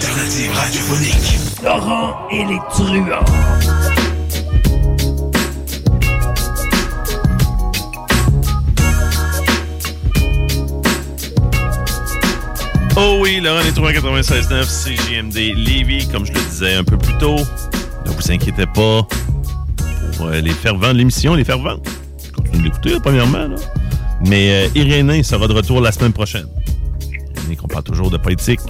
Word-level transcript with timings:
L'alternative 0.00 0.52
radiophonique. 0.54 1.38
Laurent 1.62 2.28
et 2.30 2.44
les 2.46 2.58
truands. 2.70 3.24
Oh 12.96 13.18
oui, 13.20 13.40
Laurent 13.40 13.60
les 13.62 13.72
396.9 13.72 14.64
CJMD 14.64 15.34
Lévis, 15.54 16.08
comme 16.08 16.24
je 16.24 16.32
le 16.32 16.40
disais 16.48 16.74
un 16.76 16.84
peu 16.84 16.96
plus 16.96 17.18
tôt. 17.18 17.36
Ne 18.06 18.10
vous 18.10 18.32
inquiétez 18.32 18.64
pas 18.66 19.06
pour 20.16 20.26
euh, 20.28 20.40
les 20.40 20.52
fervents 20.52 20.94
de 20.94 20.98
l'émission, 20.98 21.34
les 21.34 21.44
fervents. 21.44 21.76
Continuez 22.34 22.58
de 22.58 22.64
l'écouter, 22.64 22.96
premièrement. 23.02 23.48
Là. 23.48 23.56
Mais 24.26 24.64
euh, 24.64 24.68
Irénée 24.74 25.22
sera 25.22 25.46
de 25.46 25.52
retour 25.52 25.82
la 25.82 25.92
semaine 25.92 26.14
prochaine. 26.14 26.46
Irénée 27.36 27.56
qu'on 27.56 27.68
parle 27.68 27.84
toujours 27.84 28.10
de 28.10 28.16
politique. 28.16 28.60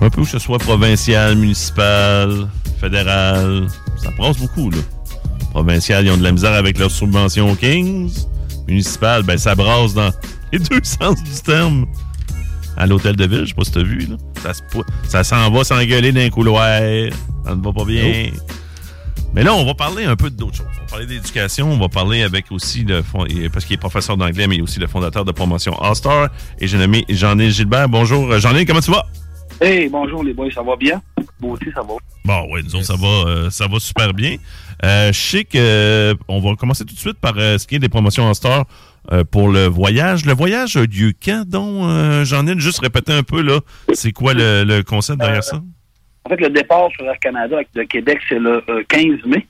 Un 0.00 0.10
peu 0.10 0.22
que 0.22 0.28
ce 0.28 0.38
soit 0.38 0.58
provincial, 0.58 1.36
municipal, 1.36 2.48
fédéral. 2.80 3.66
Ça 3.96 4.10
brasse 4.16 4.38
beaucoup, 4.38 4.70
là. 4.70 4.78
Provincial, 5.50 6.04
ils 6.06 6.10
ont 6.10 6.16
de 6.16 6.22
la 6.22 6.32
misère 6.32 6.52
avec 6.52 6.78
leurs 6.78 6.90
subventions 6.90 7.50
aux 7.50 7.56
Kings. 7.56 8.12
Municipal, 8.68 9.22
ben 9.22 9.38
ça 9.38 9.54
brasse 9.54 9.94
dans 9.94 10.10
les 10.52 10.58
deux 10.70 10.80
sens 10.84 11.22
du 11.22 11.42
terme 11.42 11.86
à 12.76 12.86
l'hôtel 12.86 13.16
de 13.16 13.26
ville, 13.26 13.40
je 13.40 13.48
sais 13.48 13.54
pas 13.54 13.64
si 13.64 13.72
t'as 13.72 13.82
vu, 13.82 14.06
là. 14.06 14.16
Ça, 14.40 14.54
se 14.54 14.60
ça 15.08 15.24
s'en 15.24 15.50
va 15.50 15.64
s'engueuler 15.64 16.12
dans 16.12 16.20
un 16.20 16.30
couloir. 16.30 16.80
Ça 17.44 17.56
ne 17.56 17.62
va 17.62 17.72
pas 17.72 17.84
bien. 17.84 18.30
Mais 19.34 19.42
là, 19.42 19.52
on 19.52 19.66
va 19.66 19.74
parler 19.74 20.04
un 20.04 20.14
peu 20.14 20.30
d'autres 20.30 20.58
choses. 20.58 20.66
On 20.76 20.84
va 20.84 20.90
parler 20.90 21.06
d'éducation, 21.06 21.72
on 21.72 21.78
va 21.78 21.88
parler 21.88 22.22
avec 22.22 22.52
aussi 22.52 22.84
le 22.84 23.02
fond, 23.02 23.26
parce 23.52 23.64
qu'il 23.64 23.74
est 23.74 23.78
professeur 23.78 24.16
d'anglais, 24.16 24.46
mais 24.46 24.54
il 24.56 24.58
est 24.60 24.62
aussi 24.62 24.78
le 24.78 24.86
fondateur 24.86 25.24
de 25.24 25.32
promotion 25.32 25.76
All-Star. 25.82 26.28
Et 26.60 26.68
j'ai 26.68 26.78
nommé 26.78 27.04
Jean-Yves 27.08 27.52
Gilbert. 27.52 27.88
Bonjour, 27.88 28.38
Jean-Yves, 28.38 28.66
comment 28.66 28.80
tu 28.80 28.92
vas? 28.92 29.04
Hey, 29.60 29.88
bonjour 29.88 30.22
les 30.22 30.32
boys, 30.32 30.50
ça 30.52 30.62
va 30.62 30.76
bien? 30.76 31.00
Aussi, 31.42 31.66
ça 31.74 31.82
va. 31.82 31.94
Bon, 32.24 32.46
oui, 32.52 32.60
nous 32.64 32.76
autres, 32.76 32.84
ça 32.86 32.94
va, 32.96 33.30
euh, 33.30 33.50
ça 33.50 33.66
va 33.66 33.78
super 33.80 34.12
bien. 34.14 34.36
Euh, 34.84 35.12
je 35.12 35.18
sais 35.18 35.44
que 35.44 35.58
euh, 35.58 36.14
on 36.28 36.40
va 36.40 36.54
commencer 36.56 36.84
tout 36.84 36.94
de 36.94 36.98
suite 36.98 37.18
par 37.20 37.34
euh, 37.38 37.58
ce 37.58 37.66
qui 37.66 37.76
est 37.76 37.78
des 37.80 37.88
promotions 37.88 38.24
en 38.24 38.34
star 38.34 38.64
euh, 39.12 39.24
pour 39.24 39.48
le 39.48 39.66
voyage. 39.66 40.26
Le 40.26 40.32
voyage 40.32 40.76
a 40.76 40.82
lieu 40.82 41.12
quand, 41.24 41.44
donc, 41.46 41.84
euh, 41.84 42.24
j'en 42.24 42.46
ai 42.46 42.58
juste 42.58 42.80
répété 42.80 43.12
un 43.12 43.22
peu, 43.22 43.40
là, 43.42 43.60
c'est 43.94 44.12
quoi 44.12 44.34
le, 44.34 44.64
le 44.64 44.82
concept 44.82 45.18
derrière 45.20 45.42
ça? 45.44 45.60
En 46.24 46.28
fait, 46.30 46.40
le 46.40 46.50
départ 46.50 46.88
sur 46.96 47.04
Air 47.06 47.18
Canada 47.20 47.56
de 47.74 47.82
Québec, 47.84 48.18
c'est 48.28 48.38
le 48.38 48.62
euh, 48.68 48.82
15 48.88 49.24
mai. 49.26 49.46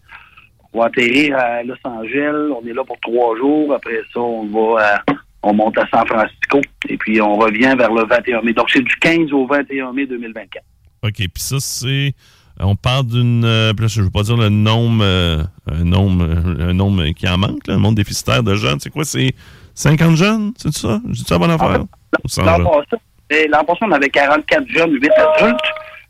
On 0.72 0.80
va 0.80 0.86
atterrir 0.86 1.36
à 1.36 1.62
Los 1.64 1.74
Angeles. 1.84 2.52
On 2.62 2.66
est 2.66 2.72
là 2.74 2.84
pour 2.84 2.98
trois 3.00 3.36
jours. 3.36 3.74
Après 3.74 4.00
ça, 4.12 4.20
on 4.20 4.46
va 4.46 4.84
à- 4.96 5.02
on 5.42 5.54
monte 5.54 5.78
à 5.78 5.86
San 5.88 6.06
Francisco. 6.06 6.60
Et 6.88 6.96
puis, 6.96 7.20
on 7.20 7.36
revient 7.36 7.74
vers 7.76 7.92
le 7.92 8.04
21 8.06 8.42
mai. 8.42 8.52
Donc, 8.52 8.70
c'est 8.72 8.82
du 8.82 8.94
15 9.00 9.32
au 9.32 9.46
21 9.46 9.92
mai 9.92 10.06
2024. 10.06 10.64
OK, 11.04 11.12
puis 11.14 11.30
ça, 11.36 11.56
c'est... 11.60 12.12
On 12.60 12.74
parle 12.74 13.06
d'une... 13.06 13.44
euh, 13.44 13.72
je 13.86 14.00
ne 14.00 14.04
veux 14.06 14.10
pas 14.10 14.22
dire 14.24 14.36
le 14.36 14.48
nombre, 14.48 15.04
euh, 15.04 15.44
un 15.70 15.84
nombre, 15.84 16.24
un 16.60 16.72
nombre 16.74 17.04
qui 17.10 17.28
en 17.28 17.38
manque, 17.38 17.64
là, 17.68 17.74
un 17.74 17.78
nombre 17.78 17.94
déficitaire 17.94 18.42
de 18.42 18.56
jeunes. 18.56 18.80
C'est 18.80 18.90
quoi, 18.90 19.04
c'est 19.04 19.32
50 19.74 20.16
jeunes, 20.16 20.52
c'est 20.56 20.72
ça? 20.72 21.00
Dis 21.04 21.22
ça 21.24 21.38
bonne 21.38 21.52
affaire? 21.52 21.82
Ou 22.24 22.28
100 22.28 22.42
L'an 22.44 22.56
jeunes? 22.56 22.66
passé, 22.66 23.02
eh, 23.30 23.46
l'an 23.46 23.62
passé, 23.64 23.78
on 23.82 23.92
avait 23.92 24.08
44 24.10 24.66
jeunes, 24.66 24.92
8 24.92 25.08
adultes. 25.38 25.60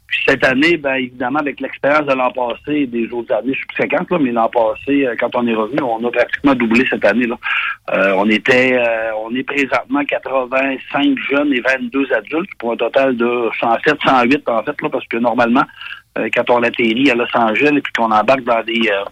Puis 0.08 0.20
cette 0.26 0.44
année, 0.44 0.76
ben 0.78 0.94
évidemment, 0.94 1.38
avec 1.38 1.60
l'expérience 1.60 2.06
de 2.06 2.14
l'an 2.14 2.30
passé 2.32 2.72
et 2.72 2.86
des 2.86 3.08
autres 3.12 3.34
années, 3.34 3.56
50, 3.76 4.10
là, 4.10 4.19
mais 4.19 4.32
l'an 4.32 4.48
passé, 4.48 5.06
euh, 5.06 5.14
quand 5.20 5.36
on 5.36 5.46
est 5.46 5.54
revenu, 5.54 5.82
on 5.82 6.04
a 6.04 6.10
pratiquement 6.10 6.54
doublé 6.54 6.84
cette 6.88 7.04
année. 7.04 7.26
là. 7.26 7.36
Euh, 7.94 8.14
on 8.16 8.28
était 8.28 8.74
euh, 8.74 9.10
on 9.22 9.34
est 9.34 9.42
présentement 9.42 10.04
85 10.04 11.19
jeunes 11.30 11.52
et 11.52 11.60
22 11.60 12.12
adultes 12.12 12.50
pour 12.58 12.72
un 12.72 12.76
total 12.76 13.16
de 13.16 13.50
107, 13.60 13.98
108 14.02 14.48
en 14.48 14.62
fait, 14.62 14.82
là, 14.82 14.88
parce 14.91 15.06
que 15.06 15.19
normalement, 15.19 15.64
euh, 16.19 16.28
quand 16.34 16.50
on 16.50 16.62
atterrit 16.62 17.10
à 17.10 17.14
Los 17.14 17.26
Angeles 17.34 17.75
et 17.76 17.80
puis 17.80 17.92
qu'on 17.92 18.10
embarque 18.10 18.44
dans 18.44 18.62
des, 18.62 18.80
euh, 18.90 19.04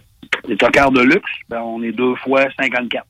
des 0.47 0.57
tocards 0.57 0.91
de 0.91 1.01
luxe, 1.01 1.31
ben, 1.49 1.61
on 1.61 1.81
est 1.83 1.91
deux 1.91 2.15
fois 2.15 2.45
54. 2.59 3.05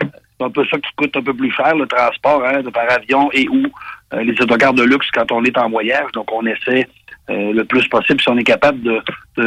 C'est 0.00 0.44
un 0.44 0.50
peu 0.50 0.64
ça 0.66 0.78
qui 0.78 0.90
coûte 0.96 1.16
un 1.16 1.22
peu 1.22 1.34
plus 1.34 1.52
cher, 1.52 1.74
le 1.74 1.86
transport 1.86 2.44
hein, 2.44 2.62
de 2.62 2.70
par 2.70 2.90
avion 2.90 3.30
et 3.32 3.48
ou 3.48 3.66
euh, 4.14 4.22
les 4.22 4.40
autocars 4.40 4.74
de 4.74 4.82
luxe 4.82 5.08
quand 5.12 5.30
on 5.32 5.44
est 5.44 5.56
en 5.58 5.68
voyage. 5.68 6.10
Donc, 6.14 6.32
on 6.32 6.44
essaie 6.46 6.88
euh, 7.30 7.52
le 7.52 7.64
plus 7.64 7.86
possible, 7.86 8.20
si 8.20 8.28
on 8.28 8.36
est 8.36 8.42
capable 8.42 8.82
de, 8.82 9.00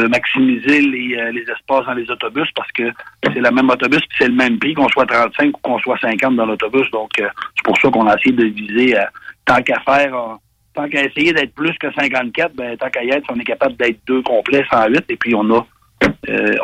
maximiser 0.08 0.80
les, 0.80 1.14
euh, 1.14 1.30
les 1.30 1.42
espaces 1.42 1.84
dans 1.84 1.92
les 1.92 2.10
autobus 2.10 2.48
parce 2.54 2.72
que 2.72 2.90
c'est 3.22 3.34
le 3.34 3.50
même 3.50 3.68
autobus 3.68 4.00
puis 4.00 4.18
c'est 4.18 4.28
le 4.28 4.34
même 4.34 4.58
prix 4.58 4.72
qu'on 4.72 4.88
soit 4.88 5.04
35 5.04 5.48
ou 5.48 5.60
qu'on 5.60 5.78
soit 5.80 5.98
50 6.00 6.36
dans 6.36 6.46
l'autobus. 6.46 6.90
Donc, 6.90 7.10
euh, 7.20 7.28
c'est 7.54 7.64
pour 7.64 7.76
ça 7.76 7.90
qu'on 7.90 8.06
a 8.06 8.16
essayé 8.16 8.34
de 8.34 8.44
viser, 8.44 8.96
tant 9.44 9.60
qu'à 9.62 9.78
faire, 9.80 10.38
tant 10.72 10.88
qu'à 10.88 11.04
essayer 11.04 11.34
d'être 11.34 11.54
plus 11.54 11.74
que 11.78 11.92
54, 11.92 12.56
ben, 12.56 12.78
tant 12.78 12.88
qu'à 12.88 13.04
y 13.04 13.10
être, 13.10 13.26
on 13.28 13.38
est 13.38 13.44
capable 13.44 13.76
d'être 13.76 13.98
deux 14.06 14.22
complets, 14.22 14.64
108, 14.70 15.04
et 15.10 15.16
puis 15.16 15.34
on 15.34 15.54
a, 15.54 15.66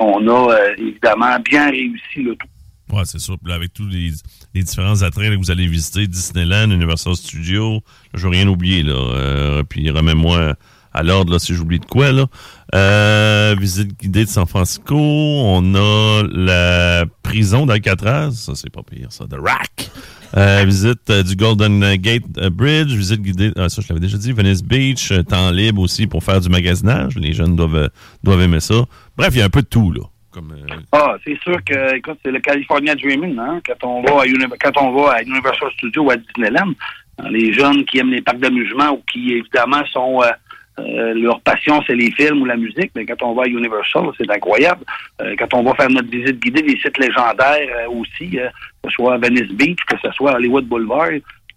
on 0.01 0.29
a 0.29 0.57
évidemment 0.79 1.39
bien 1.45 1.71
réussi 1.71 2.23
le 2.23 2.37
tout. 2.37 2.49
Ouais, 2.91 3.05
c'est 3.05 3.21
sûr. 3.21 3.37
Là, 3.45 3.55
avec 3.55 3.75
tous 3.75 3.87
les, 3.87 4.11
les 4.55 4.63
différents 4.63 5.03
attraits 5.03 5.31
que 5.31 5.37
vous 5.37 5.51
allez 5.51 5.67
visiter, 5.67 6.07
Disneyland, 6.07 6.71
Universal 6.71 7.15
Studios, 7.17 7.83
je 8.15 8.23
veux 8.23 8.31
rien 8.31 8.49
oublier, 8.49 8.83
là. 8.83 9.63
Puis 9.69 9.91
remets-moi 9.91 10.57
à 10.95 11.03
l'ordre 11.03 11.39
si 11.39 11.55
j'oublie 11.55 11.79
de 11.79 11.87
quoi, 11.87 12.13
là. 12.13 12.27
Euh, 12.75 13.55
visite 13.59 13.99
guidée 13.99 14.25
de 14.25 14.31
San 14.31 14.47
Francisco. 14.47 14.97
On 14.97 15.75
a 15.75 16.23
la 16.31 17.05
prison 17.23 17.67
d'Alcatraz. 17.67 18.33
Ça, 18.33 18.55
c'est 18.55 18.71
pas 18.71 18.83
pire, 18.83 19.11
ça. 19.11 19.27
The 19.27 19.37
Rack. 19.39 19.91
Euh, 20.37 20.65
visite 20.65 21.11
euh, 21.11 21.23
du 21.23 21.37
Golden 21.37 21.95
Gate 21.97 22.25
Bridge. 22.51 22.95
Visite 22.95 23.21
guidée, 23.21 23.53
ah, 23.57 23.69
ça, 23.69 23.83
je 23.83 23.89
l'avais 23.89 24.01
déjà 24.01 24.17
dit. 24.17 24.33
Venice 24.33 24.63
Beach. 24.63 25.13
temps 25.29 25.51
libre 25.51 25.83
aussi 25.83 26.07
pour 26.07 26.25
faire 26.25 26.41
du 26.41 26.49
magasinage. 26.49 27.17
Les 27.17 27.33
jeunes 27.33 27.57
doivent, 27.57 27.91
doivent 28.23 28.41
aimer 28.41 28.61
ça. 28.61 28.85
Bref, 29.17 29.31
il 29.33 29.39
y 29.39 29.43
a 29.43 29.47
un 29.47 29.51
peu 29.51 29.63
de 29.63 29.67
tout, 29.67 29.93
là. 29.93 30.03
Comme, 30.31 30.55
Ah, 30.93 31.17
c'est 31.27 31.39
sûr 31.43 31.63
que, 31.63 31.95
écoute, 31.97 32.19
c'est 32.25 32.31
le 32.31 32.41
California 32.41 32.95
Dreaming, 32.95 33.39
hein, 33.39 33.61
quand 33.67 33.87
on 33.87 34.03
va 34.03 34.23
à, 34.23 34.25
quand 34.63 34.83
on 34.83 34.93
va 34.93 35.13
à 35.13 35.23
Universal 35.23 35.71
Studios 35.77 36.05
ou 36.05 36.11
à 36.11 36.17
Disneyland. 36.17 36.73
Hein, 37.19 37.29
Les 37.29 37.53
jeunes 37.53 37.85
qui 37.85 37.99
aiment 37.99 38.13
les 38.13 38.23
parcs 38.23 38.39
d'amusement 38.39 38.93
ou 38.93 39.03
qui, 39.13 39.35
évidemment, 39.35 39.85
sont, 39.93 40.23
euh, 40.79 41.15
leur 41.15 41.41
passion, 41.43 41.83
c'est 41.87 41.95
les 41.95 42.11
films 42.13 42.43
ou 42.43 42.45
la 42.47 42.57
musique, 42.57 42.91
mais 42.97 43.05
quand 43.05 43.23
on 43.23 43.35
va 43.35 43.43
à 43.45 43.47
Universal, 43.47 44.05
c'est 44.19 44.31
incroyable. 44.31 44.85
Euh, 45.21 45.35
quand 45.39 45.53
on 45.55 45.63
va 45.63 45.75
faire 45.75 45.91
notre 45.91 46.09
visite 46.09 46.41
guidée 46.41 46.63
des 46.63 46.79
sites 46.79 46.99
légendaires 46.99 47.69
euh, 47.79 47.89
aussi, 47.91 48.39
euh, 48.39 48.49
que 48.83 48.89
ce 48.89 48.95
soit 48.95 49.15
à 49.15 49.19
Venice 49.19 49.53
Beach, 49.53 49.79
que 49.87 49.97
ce 50.03 50.11
soit 50.13 50.33
à 50.33 50.37
Hollywood 50.37 50.65
Boulevard, 50.65 51.11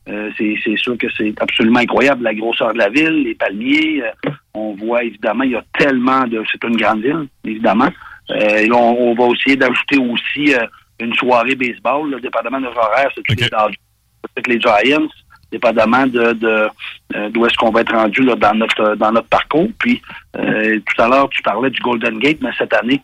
euh, 0.08 0.30
c'est 0.38 0.56
c'est 0.64 0.78
sûr 0.78 0.98
que 0.98 1.08
c'est 1.18 1.34
absolument 1.42 1.80
incroyable, 1.80 2.24
la 2.24 2.34
grosseur 2.34 2.74
de 2.74 2.78
la 2.78 2.90
ville, 2.90 3.24
les 3.24 3.36
palmiers. 3.36 4.04
euh, 4.04 4.30
on 4.54 4.74
voit, 4.76 5.04
évidemment, 5.04 5.44
il 5.44 5.52
y 5.52 5.56
a 5.56 5.64
tellement 5.78 6.26
de... 6.28 6.44
C'est 6.52 6.64
une 6.64 6.78
grande 6.78 7.02
ville, 7.02 7.28
évidemment. 7.44 7.90
Euh, 8.32 8.58
et 8.58 8.68
là, 8.68 8.76
on, 8.76 9.12
on 9.12 9.16
va 9.16 9.34
essayer 9.34 9.56
d'ajouter 9.56 9.98
aussi 9.98 10.54
euh, 10.54 10.66
une 11.00 11.14
soirée 11.16 11.56
baseball, 11.56 12.12
là, 12.12 12.20
dépendamment 12.20 12.60
de 12.60 12.66
nos 12.66 12.72
horaires, 12.72 13.10
c'est 13.16 13.22
Ok. 13.32 13.40
les 13.40 14.54
les 14.56 14.60
Giants, 14.60 15.08
dépendamment 15.56 16.06
de 16.08 16.34
de, 16.34 16.70
euh, 17.16 17.30
d'où 17.30 17.46
est-ce 17.46 17.58
qu'on 17.58 17.72
va 17.72 17.82
être 17.82 17.96
rendu 17.96 18.22
dans 18.26 18.56
notre 18.56 18.96
dans 18.96 19.12
notre 19.12 19.30
parcours. 19.30 19.70
Puis 19.80 20.02
euh, 20.38 20.80
tout 20.86 21.02
à 21.02 21.08
l'heure, 21.08 21.30
tu 21.30 21.42
parlais 21.42 21.70
du 21.70 21.82
Golden 21.82 22.20
Gate, 22.20 22.40
mais 22.42 22.52
cette 22.58 22.74
année, 22.74 23.02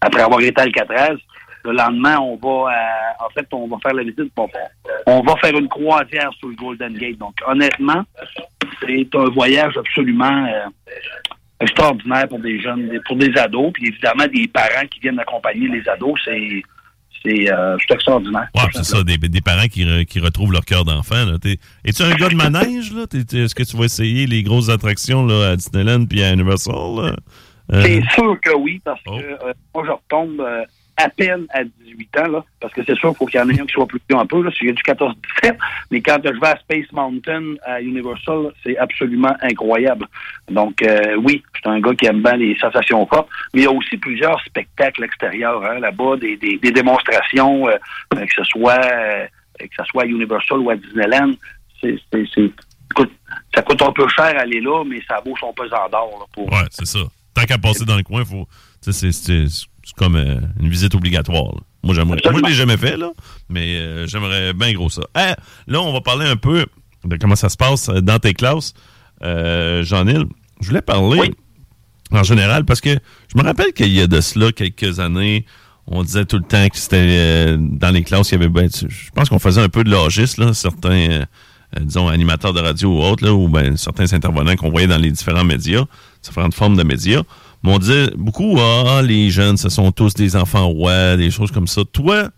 après 0.00 0.22
avoir 0.22 0.40
été 0.40 0.60
à 0.60 0.64
Alcatraz, 0.64 1.16
le 1.64 1.72
lendemain, 1.72 2.18
on 2.18 2.36
va 2.36 2.72
en 3.24 3.30
fait, 3.34 3.46
on 3.52 3.66
va 3.66 3.78
faire 3.82 3.94
la 3.94 4.02
visite. 4.02 4.32
On, 4.36 4.48
on 5.06 5.20
va 5.22 5.36
faire 5.36 5.56
une 5.56 5.68
croisière 5.68 6.30
sur 6.38 6.48
le 6.48 6.54
Golden 6.54 6.94
Gate. 6.94 7.18
Donc, 7.18 7.34
honnêtement, 7.46 8.02
c'est 8.80 9.14
un 9.14 9.28
voyage 9.30 9.76
absolument 9.76 10.46
euh, 10.46 10.66
extraordinaire 11.60 12.28
pour 12.28 12.40
des 12.40 12.60
jeunes, 12.60 13.00
pour 13.06 13.16
des 13.16 13.32
ados, 13.38 13.72
puis 13.72 13.88
évidemment 13.88 14.26
des 14.26 14.48
parents 14.48 14.86
qui 14.90 15.00
viennent 15.00 15.20
accompagner 15.20 15.68
les 15.68 15.88
ados, 15.88 16.18
c'est 16.24 16.62
c'est 17.24 17.52
euh, 17.52 17.76
c'est 17.86 17.94
extraordinaire. 17.94 18.48
C'est 18.72 18.84
ça, 18.84 19.02
des, 19.04 19.16
des 19.18 19.40
parents 19.40 19.66
qui, 19.68 19.84
re- 19.84 20.04
qui 20.04 20.20
retrouvent 20.20 20.52
leur 20.52 20.64
cœur 20.64 20.84
d'enfant. 20.84 21.38
T'es- 21.40 21.58
Es-tu 21.84 22.02
un 22.02 22.14
gars 22.14 22.28
de 22.28 22.34
manège? 22.34 22.92
là? 22.92 23.04
Est-ce 23.12 23.54
que 23.54 23.62
tu 23.62 23.76
vas 23.76 23.84
essayer 23.84 24.26
les 24.26 24.42
grosses 24.42 24.68
attractions 24.68 25.24
là, 25.26 25.50
à 25.50 25.56
Disneyland 25.56 26.04
puis 26.06 26.22
à 26.22 26.32
Universal? 26.32 27.16
Euh, 27.72 27.82
C'est 27.84 28.02
sûr 28.14 28.36
que 28.40 28.54
oui, 28.56 28.80
parce 28.84 29.00
Oh. 29.06 29.16
que 29.18 29.22
euh, 29.22 29.52
moi, 29.74 29.84
je 29.86 29.90
retombe 29.92 30.40
euh, 30.40 30.62
à 31.02 31.08
peine 31.08 31.46
à 31.50 31.64
18 31.64 32.18
ans, 32.18 32.28
là, 32.28 32.44
parce 32.60 32.72
que 32.74 32.82
c'est 32.86 32.94
sûr 32.96 33.08
qu'il 33.10 33.16
faut 33.18 33.26
qu'il 33.26 33.40
y 33.40 33.42
en 33.42 33.48
ait 33.50 33.60
un 33.60 33.66
qui 33.66 33.72
soit 33.72 33.86
plus 33.86 34.00
vieux 34.08 34.18
un 34.18 34.26
peu, 34.26 34.42
là, 34.42 34.50
si 34.50 34.64
j'ai 34.66 34.72
du 34.72 34.82
14-17, 34.82 35.56
mais 35.90 36.00
quand 36.00 36.18
je 36.24 36.30
vais 36.40 36.46
à 36.46 36.56
Space 36.58 36.90
Mountain, 36.92 37.54
à 37.66 37.80
Universal, 37.80 38.52
c'est 38.62 38.76
absolument 38.78 39.34
incroyable. 39.42 40.06
Donc, 40.50 40.82
euh, 40.82 41.16
oui, 41.24 41.42
je 41.54 41.60
suis 41.60 41.68
un 41.70 41.80
gars 41.80 41.94
qui 41.94 42.06
aime 42.06 42.22
bien 42.22 42.36
les 42.36 42.56
sensations 42.58 43.06
fortes, 43.06 43.28
mais 43.54 43.60
il 43.60 43.64
y 43.64 43.66
a 43.66 43.72
aussi 43.72 43.96
plusieurs 43.96 44.40
spectacles 44.44 45.04
extérieurs, 45.04 45.62
hein, 45.64 45.78
là-bas, 45.80 46.16
des, 46.16 46.36
des, 46.36 46.58
des 46.58 46.70
démonstrations, 46.72 47.68
euh, 47.68 47.76
euh, 48.14 48.24
que 48.26 48.32
ce 48.34 48.44
soit 48.44 48.80
euh, 48.84 49.26
que 49.58 49.66
ce 49.78 49.84
soit 49.84 50.02
à 50.02 50.06
Universal 50.06 50.58
ou 50.58 50.70
à 50.70 50.76
Disneyland, 50.76 51.32
c'est, 51.80 51.96
c'est, 52.12 52.24
c'est- 52.34 52.50
écoute, 52.90 53.12
ça 53.54 53.62
coûte 53.62 53.80
un 53.82 53.92
peu 53.92 54.06
cher 54.08 54.36
aller 54.38 54.60
là, 54.60 54.82
mais 54.84 55.00
ça 55.06 55.20
vaut 55.24 55.36
son 55.38 55.52
pesant 55.52 55.88
d'or 55.90 56.16
là, 56.20 56.26
pour, 56.32 56.50
Ouais, 56.52 56.66
c'est 56.70 56.86
ça. 56.86 56.98
Tant 57.34 57.42
qu'à 57.44 57.58
passer 57.58 57.84
dans 57.84 57.96
le 57.96 58.02
coin, 58.02 58.24
faut. 58.24 58.46
c'est- 58.82 59.12
c'est 59.84 59.94
comme 59.96 60.16
euh, 60.16 60.40
une 60.60 60.68
visite 60.68 60.94
obligatoire. 60.94 61.54
là. 61.54 61.60
Moi, 61.84 61.94
j'aimerais. 61.94 62.20
Moi, 62.30 62.40
je 62.44 62.48
l'ai 62.48 62.54
jamais 62.54 62.76
fait, 62.76 62.96
là, 62.96 63.10
mais 63.48 63.76
euh, 63.76 64.06
j'aimerais 64.06 64.52
bien 64.52 64.72
gros 64.72 64.88
ça. 64.90 65.02
Hein, 65.14 65.34
là, 65.66 65.80
on 65.82 65.92
va 65.92 66.00
parler 66.00 66.26
un 66.26 66.36
peu 66.36 66.64
de 67.04 67.16
comment 67.16 67.34
ça 67.36 67.48
se 67.48 67.56
passe 67.56 67.88
euh, 67.88 68.00
dans 68.00 68.18
tes 68.20 68.34
classes. 68.34 68.72
Euh, 69.24 69.82
Jean-Nil, 69.82 70.26
je 70.60 70.68
voulais 70.68 70.82
parler 70.82 71.18
Oui. 71.20 71.30
en 72.12 72.22
général 72.22 72.64
parce 72.64 72.80
que 72.80 72.90
je 72.90 73.36
me 73.38 73.42
rappelle 73.44 73.72
qu'il 73.72 73.92
y 73.92 74.00
a 74.00 74.06
de 74.06 74.20
cela 74.20 74.52
quelques 74.52 75.00
années, 75.00 75.44
on 75.88 76.04
disait 76.04 76.24
tout 76.24 76.36
le 76.38 76.44
temps 76.44 76.68
que 76.68 76.76
c'était 76.78 76.96
euh, 76.98 77.56
dans 77.58 77.90
les 77.90 78.04
classes, 78.04 78.30
il 78.30 78.34
y 78.34 78.36
avait. 78.36 78.48
ben, 78.48 78.68
je 78.72 79.10
pense 79.14 79.28
qu'on 79.28 79.40
faisait 79.40 79.60
un 79.62 79.68
peu 79.68 79.82
de 79.82 79.90
logiste, 79.90 80.38
là, 80.38 80.52
certains. 80.54 81.24
disons, 81.80 82.06
animateurs 82.06 82.52
de 82.52 82.60
radio 82.60 82.90
ou 82.98 83.02
autres, 83.02 83.24
là, 83.24 83.32
ou 83.32 83.48
ben, 83.48 83.76
certains 83.76 84.12
intervenants 84.12 84.54
qu'on 84.54 84.70
voyait 84.70 84.86
dans 84.86 84.98
les 84.98 85.10
différents 85.10 85.44
médias, 85.44 85.84
différentes 86.22 86.54
formes 86.54 86.76
de 86.76 86.84
médias. 86.84 87.22
On 87.64 87.78
beaucoup, 88.16 88.58
ah, 88.58 89.02
les 89.02 89.30
jeunes, 89.30 89.56
ce 89.56 89.68
sont 89.68 89.92
tous 89.92 90.14
des 90.14 90.34
enfants 90.36 90.68
rois, 90.68 91.16
des 91.16 91.30
choses 91.30 91.52
comme 91.52 91.68
ça. 91.68 91.82
Toi, 91.84 92.30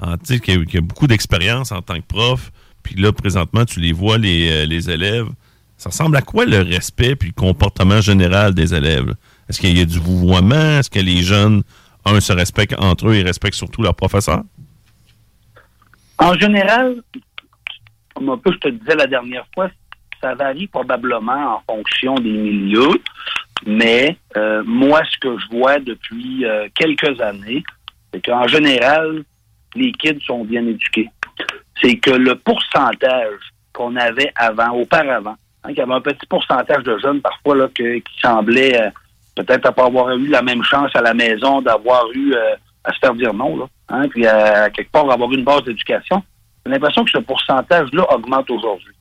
en- 0.00 0.16
tu 0.16 0.38
sais, 0.38 0.40
qui 0.40 0.76
a, 0.76 0.80
beaucoup 0.80 1.06
d'expérience 1.06 1.70
en 1.70 1.82
tant 1.82 1.96
que 1.96 2.06
prof, 2.06 2.50
puis 2.82 2.96
là, 2.96 3.12
présentement, 3.12 3.64
tu 3.64 3.78
les 3.80 3.92
vois, 3.92 4.18
les, 4.18 4.50
euh, 4.50 4.66
les 4.66 4.90
élèves. 4.90 5.28
Ça 5.76 5.90
ressemble 5.90 6.16
à 6.16 6.22
quoi 6.22 6.46
le 6.46 6.62
respect 6.62 7.16
puis 7.16 7.28
le 7.28 7.34
comportement 7.34 8.00
général 8.00 8.54
des 8.54 8.74
élèves? 8.74 9.14
Est-ce 9.48 9.60
qu'il 9.60 9.76
y 9.76 9.80
a 9.80 9.84
du 9.84 9.98
vouvoiement? 9.98 10.78
Est-ce 10.78 10.90
que 10.90 11.00
les 11.00 11.22
jeunes, 11.22 11.62
un, 12.04 12.20
se 12.20 12.32
respectent 12.32 12.78
entre 12.78 13.08
eux 13.08 13.14
et 13.14 13.22
respectent 13.22 13.56
surtout 13.56 13.82
leurs 13.82 13.94
professeurs? 13.94 14.42
En 16.18 16.34
général, 16.34 17.02
comme 18.14 18.30
un 18.30 18.38
peu 18.38 18.52
je 18.52 18.58
te 18.58 18.68
disais 18.68 18.94
la 18.94 19.06
dernière 19.06 19.46
fois, 19.54 19.68
ça 20.20 20.34
varie 20.34 20.68
probablement 20.68 21.56
en 21.56 21.62
fonction 21.68 22.14
des 22.16 22.30
milieux, 22.30 23.00
mais 23.66 24.16
euh, 24.36 24.62
moi, 24.64 25.02
ce 25.10 25.18
que 25.18 25.38
je 25.38 25.56
vois 25.56 25.78
depuis 25.78 26.44
euh, 26.44 26.68
quelques 26.74 27.20
années, 27.20 27.62
c'est 28.12 28.24
qu'en 28.24 28.46
général, 28.46 29.22
les 29.74 29.92
kids 29.92 30.20
sont 30.26 30.44
bien 30.44 30.66
éduqués. 30.66 31.08
C'est 31.80 31.96
que 31.96 32.10
le 32.10 32.34
pourcentage 32.36 33.38
qu'on 33.72 33.96
avait 33.96 34.32
avant, 34.36 34.70
auparavant, 34.72 35.36
hein, 35.64 35.68
qu'il 35.68 35.78
y 35.78 35.82
avait 35.82 35.94
un 35.94 36.00
petit 36.00 36.26
pourcentage 36.26 36.82
de 36.84 36.98
jeunes 36.98 37.20
parfois 37.20 37.56
là, 37.56 37.68
qui 37.74 38.02
semblaient 38.20 38.80
euh, 38.80 38.90
peut-être 39.36 39.70
pas 39.72 39.86
avoir 39.86 40.10
eu 40.16 40.26
la 40.26 40.42
même 40.42 40.62
chance 40.62 40.90
à 40.94 41.00
la 41.00 41.14
maison 41.14 41.62
d'avoir 41.62 42.04
eu 42.12 42.34
euh, 42.34 42.54
à 42.84 42.92
se 42.92 42.98
faire 42.98 43.14
dire 43.14 43.32
non, 43.32 43.56
là, 43.56 43.66
hein, 43.88 44.08
puis 44.08 44.26
à, 44.26 44.68
quelque 44.70 44.90
part 44.90 45.10
avoir 45.10 45.32
une 45.32 45.44
base 45.44 45.64
d'éducation. 45.64 46.22
J'ai 46.64 46.72
l'impression 46.72 47.04
que 47.04 47.10
ce 47.10 47.18
pourcentage-là 47.18 48.06
augmente 48.12 48.50
aujourd'hui. 48.50 48.92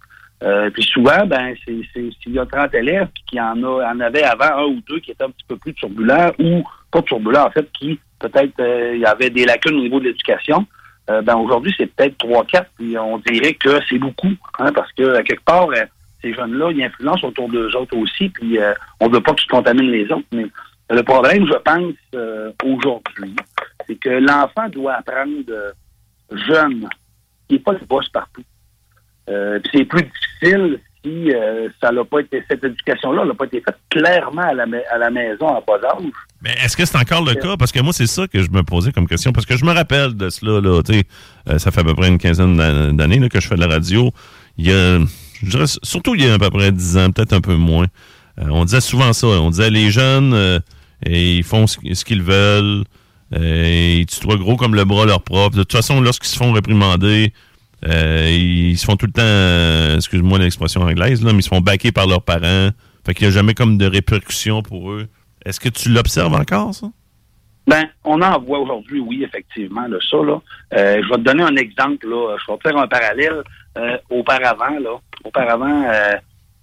Euh, 0.43 0.69
puis 0.71 0.83
souvent, 0.83 1.25
ben, 1.27 1.53
c'est, 1.65 1.81
s'il 1.93 2.33
y 2.33 2.39
a 2.39 2.45
30 2.45 2.73
élèves 2.73 3.07
puis 3.13 3.23
qu'il 3.27 3.37
y 3.37 3.41
en 3.41 3.61
a, 3.63 3.93
en 3.93 3.99
avait 3.99 4.23
avant 4.23 4.57
un 4.57 4.65
ou 4.65 4.81
deux 4.89 4.99
qui 4.99 5.11
étaient 5.11 5.23
un 5.23 5.29
petit 5.29 5.45
peu 5.47 5.55
plus 5.55 5.73
turbulents 5.73 6.31
ou 6.39 6.63
pas 6.91 7.01
turbulents, 7.03 7.45
en 7.45 7.51
fait, 7.51 7.69
qui 7.73 7.99
peut-être 8.19 8.59
euh, 8.59 8.91
il 8.95 9.01
y 9.01 9.05
avait 9.05 9.29
des 9.29 9.45
lacunes 9.45 9.75
au 9.75 9.81
niveau 9.81 9.99
de 9.99 10.05
l'éducation, 10.05 10.65
euh, 11.09 11.21
ben 11.21 11.35
aujourd'hui, 11.35 11.73
c'est 11.77 11.87
peut-être 11.87 12.17
3-4, 12.25 12.65
puis 12.77 12.97
on 12.97 13.17
dirait 13.19 13.53
que 13.55 13.79
c'est 13.89 13.97
beaucoup, 13.97 14.31
hein, 14.59 14.71
parce 14.71 14.91
que 14.93 15.15
à 15.15 15.23
quelque 15.23 15.43
part, 15.43 15.69
euh, 15.69 15.85
ces 16.21 16.33
jeunes-là, 16.33 16.71
ils 16.71 16.83
influencent 16.83 17.27
autour 17.27 17.49
d'eux 17.49 17.75
autres 17.75 17.97
aussi, 17.97 18.29
puis 18.29 18.59
euh, 18.59 18.73
on 18.99 19.09
ne 19.09 19.15
veut 19.15 19.21
pas 19.21 19.33
qu'ils 19.33 19.49
contaminent 19.49 19.91
les 19.91 20.11
autres, 20.11 20.27
mais 20.31 20.45
le 20.89 21.03
problème, 21.03 21.47
je 21.47 21.57
pense, 21.57 21.93
euh, 22.13 22.51
aujourd'hui, 22.63 23.35
c'est 23.87 23.95
que 23.95 24.09
l'enfant 24.09 24.69
doit 24.69 24.93
apprendre 24.95 25.73
jeune, 26.31 26.87
qui 27.47 27.55
n'est 27.55 27.59
pas 27.59 27.73
le 27.73 27.85
boss 27.87 28.07
partout. 28.09 28.43
Euh, 29.31 29.59
puis 29.63 29.71
c'est 29.79 29.85
plus 29.85 30.03
difficile 30.03 30.79
si 31.03 31.33
euh, 31.33 31.67
ça 31.81 31.91
n'a 31.91 32.03
pas 32.05 32.19
été 32.19 32.43
cette 32.47 32.63
éducation-là 32.63 33.25
n'a 33.25 33.33
pas 33.33 33.45
été 33.45 33.59
faite 33.65 33.77
clairement 33.89 34.43
à 34.43 34.53
la, 34.53 34.65
ma- 34.67 34.77
à 34.91 34.97
la 34.99 35.09
maison 35.09 35.47
en 35.47 35.63
bas 35.65 35.79
âge. 35.83 36.03
Mais 36.43 36.51
est-ce 36.63 36.77
que 36.77 36.85
c'est 36.85 36.97
encore 36.97 37.23
le 37.25 37.33
cas? 37.35 37.55
Parce 37.57 37.71
que 37.71 37.79
moi, 37.79 37.91
c'est 37.93 38.05
ça 38.07 38.27
que 38.27 38.41
je 38.43 38.49
me 38.51 38.61
posais 38.61 38.91
comme 38.91 39.07
question. 39.07 39.31
Parce 39.31 39.45
que 39.47 39.57
je 39.57 39.65
me 39.65 39.71
rappelle 39.71 40.15
de 40.15 40.29
cela, 40.29 40.59
là, 40.61 40.81
tu 40.83 40.93
sais, 40.93 41.03
euh, 41.49 41.57
ça 41.57 41.71
fait 41.71 41.81
à 41.81 41.83
peu 41.83 41.95
près 41.95 42.07
une 42.09 42.19
quinzaine 42.19 42.55
d'an- 42.57 42.93
d'années 42.93 43.29
que 43.29 43.39
je 43.39 43.47
fais 43.47 43.55
de 43.55 43.61
la 43.61 43.67
radio. 43.67 44.11
Il 44.57 44.67
y 44.67 44.71
a, 44.71 44.99
je 45.43 45.49
dirais, 45.49 45.65
surtout 45.81 46.13
il 46.13 46.23
y 46.23 46.27
a 46.29 46.33
à 46.35 46.39
peu 46.39 46.49
près 46.51 46.71
dix 46.71 46.97
ans, 46.97 47.09
peut-être 47.11 47.33
un 47.33 47.41
peu 47.41 47.55
moins. 47.55 47.85
Euh, 48.39 48.45
on 48.49 48.65
disait 48.65 48.81
souvent 48.81 49.13
ça. 49.13 49.27
On 49.27 49.49
disait 49.49 49.69
les 49.71 49.89
jeunes, 49.91 50.33
euh, 50.35 50.59
et 51.05 51.37
ils 51.37 51.43
font 51.43 51.65
ce, 51.67 51.77
qu'ils 52.05 52.21
veulent. 52.21 52.83
Euh, 53.33 53.95
ils 54.01 54.05
tutoient 54.05 54.35
gros 54.35 54.55
comme 54.57 54.75
le 54.75 54.83
bras 54.85 55.05
leur 55.05 55.21
propre. 55.23 55.55
De 55.57 55.63
toute 55.63 55.71
façon, 55.71 55.99
lorsqu'ils 56.01 56.29
se 56.29 56.37
font 56.37 56.51
réprimander, 56.51 57.33
euh, 57.33 57.50
ils 57.87 58.77
se 58.77 58.85
font 58.85 58.95
tout 58.95 59.07
le 59.07 59.11
temps, 59.11 59.21
euh, 59.23 59.95
excuse-moi 59.95 60.39
l'expression 60.39 60.81
anglaise, 60.81 61.23
là, 61.23 61.33
mais 61.33 61.39
ils 61.39 61.43
se 61.43 61.49
font 61.49 61.61
baquer 61.61 61.91
par 61.91 62.07
leurs 62.07 62.23
parents. 62.23 62.69
Fait 63.05 63.13
qu'il 63.13 63.27
n'y 63.27 63.33
a 63.33 63.35
jamais 63.35 63.53
comme 63.53 63.77
de 63.77 63.85
répercussions 63.85 64.61
pour 64.61 64.91
eux. 64.91 65.07
Est-ce 65.45 65.59
que 65.59 65.69
tu 65.69 65.89
l'observes 65.89 66.35
encore, 66.35 66.73
ça? 66.73 66.87
Ben, 67.67 67.87
on 68.03 68.21
en 68.21 68.39
voit 68.39 68.59
aujourd'hui, 68.59 68.99
oui, 68.99 69.23
effectivement, 69.23 69.87
là, 69.87 69.97
ça, 70.09 70.17
là. 70.17 70.41
Euh, 70.73 71.01
je 71.03 71.09
vais 71.09 71.15
te 71.15 71.21
donner 71.21 71.43
un 71.43 71.55
exemple, 71.55 72.07
là. 72.07 72.35
Je 72.37 72.51
vais 72.51 72.57
te 72.57 72.69
faire 72.69 72.77
un 72.77 72.87
parallèle. 72.87 73.43
Euh, 73.77 73.97
auparavant, 74.09 74.79
là, 74.79 74.99
auparavant, 75.23 75.83
euh, 75.89 76.15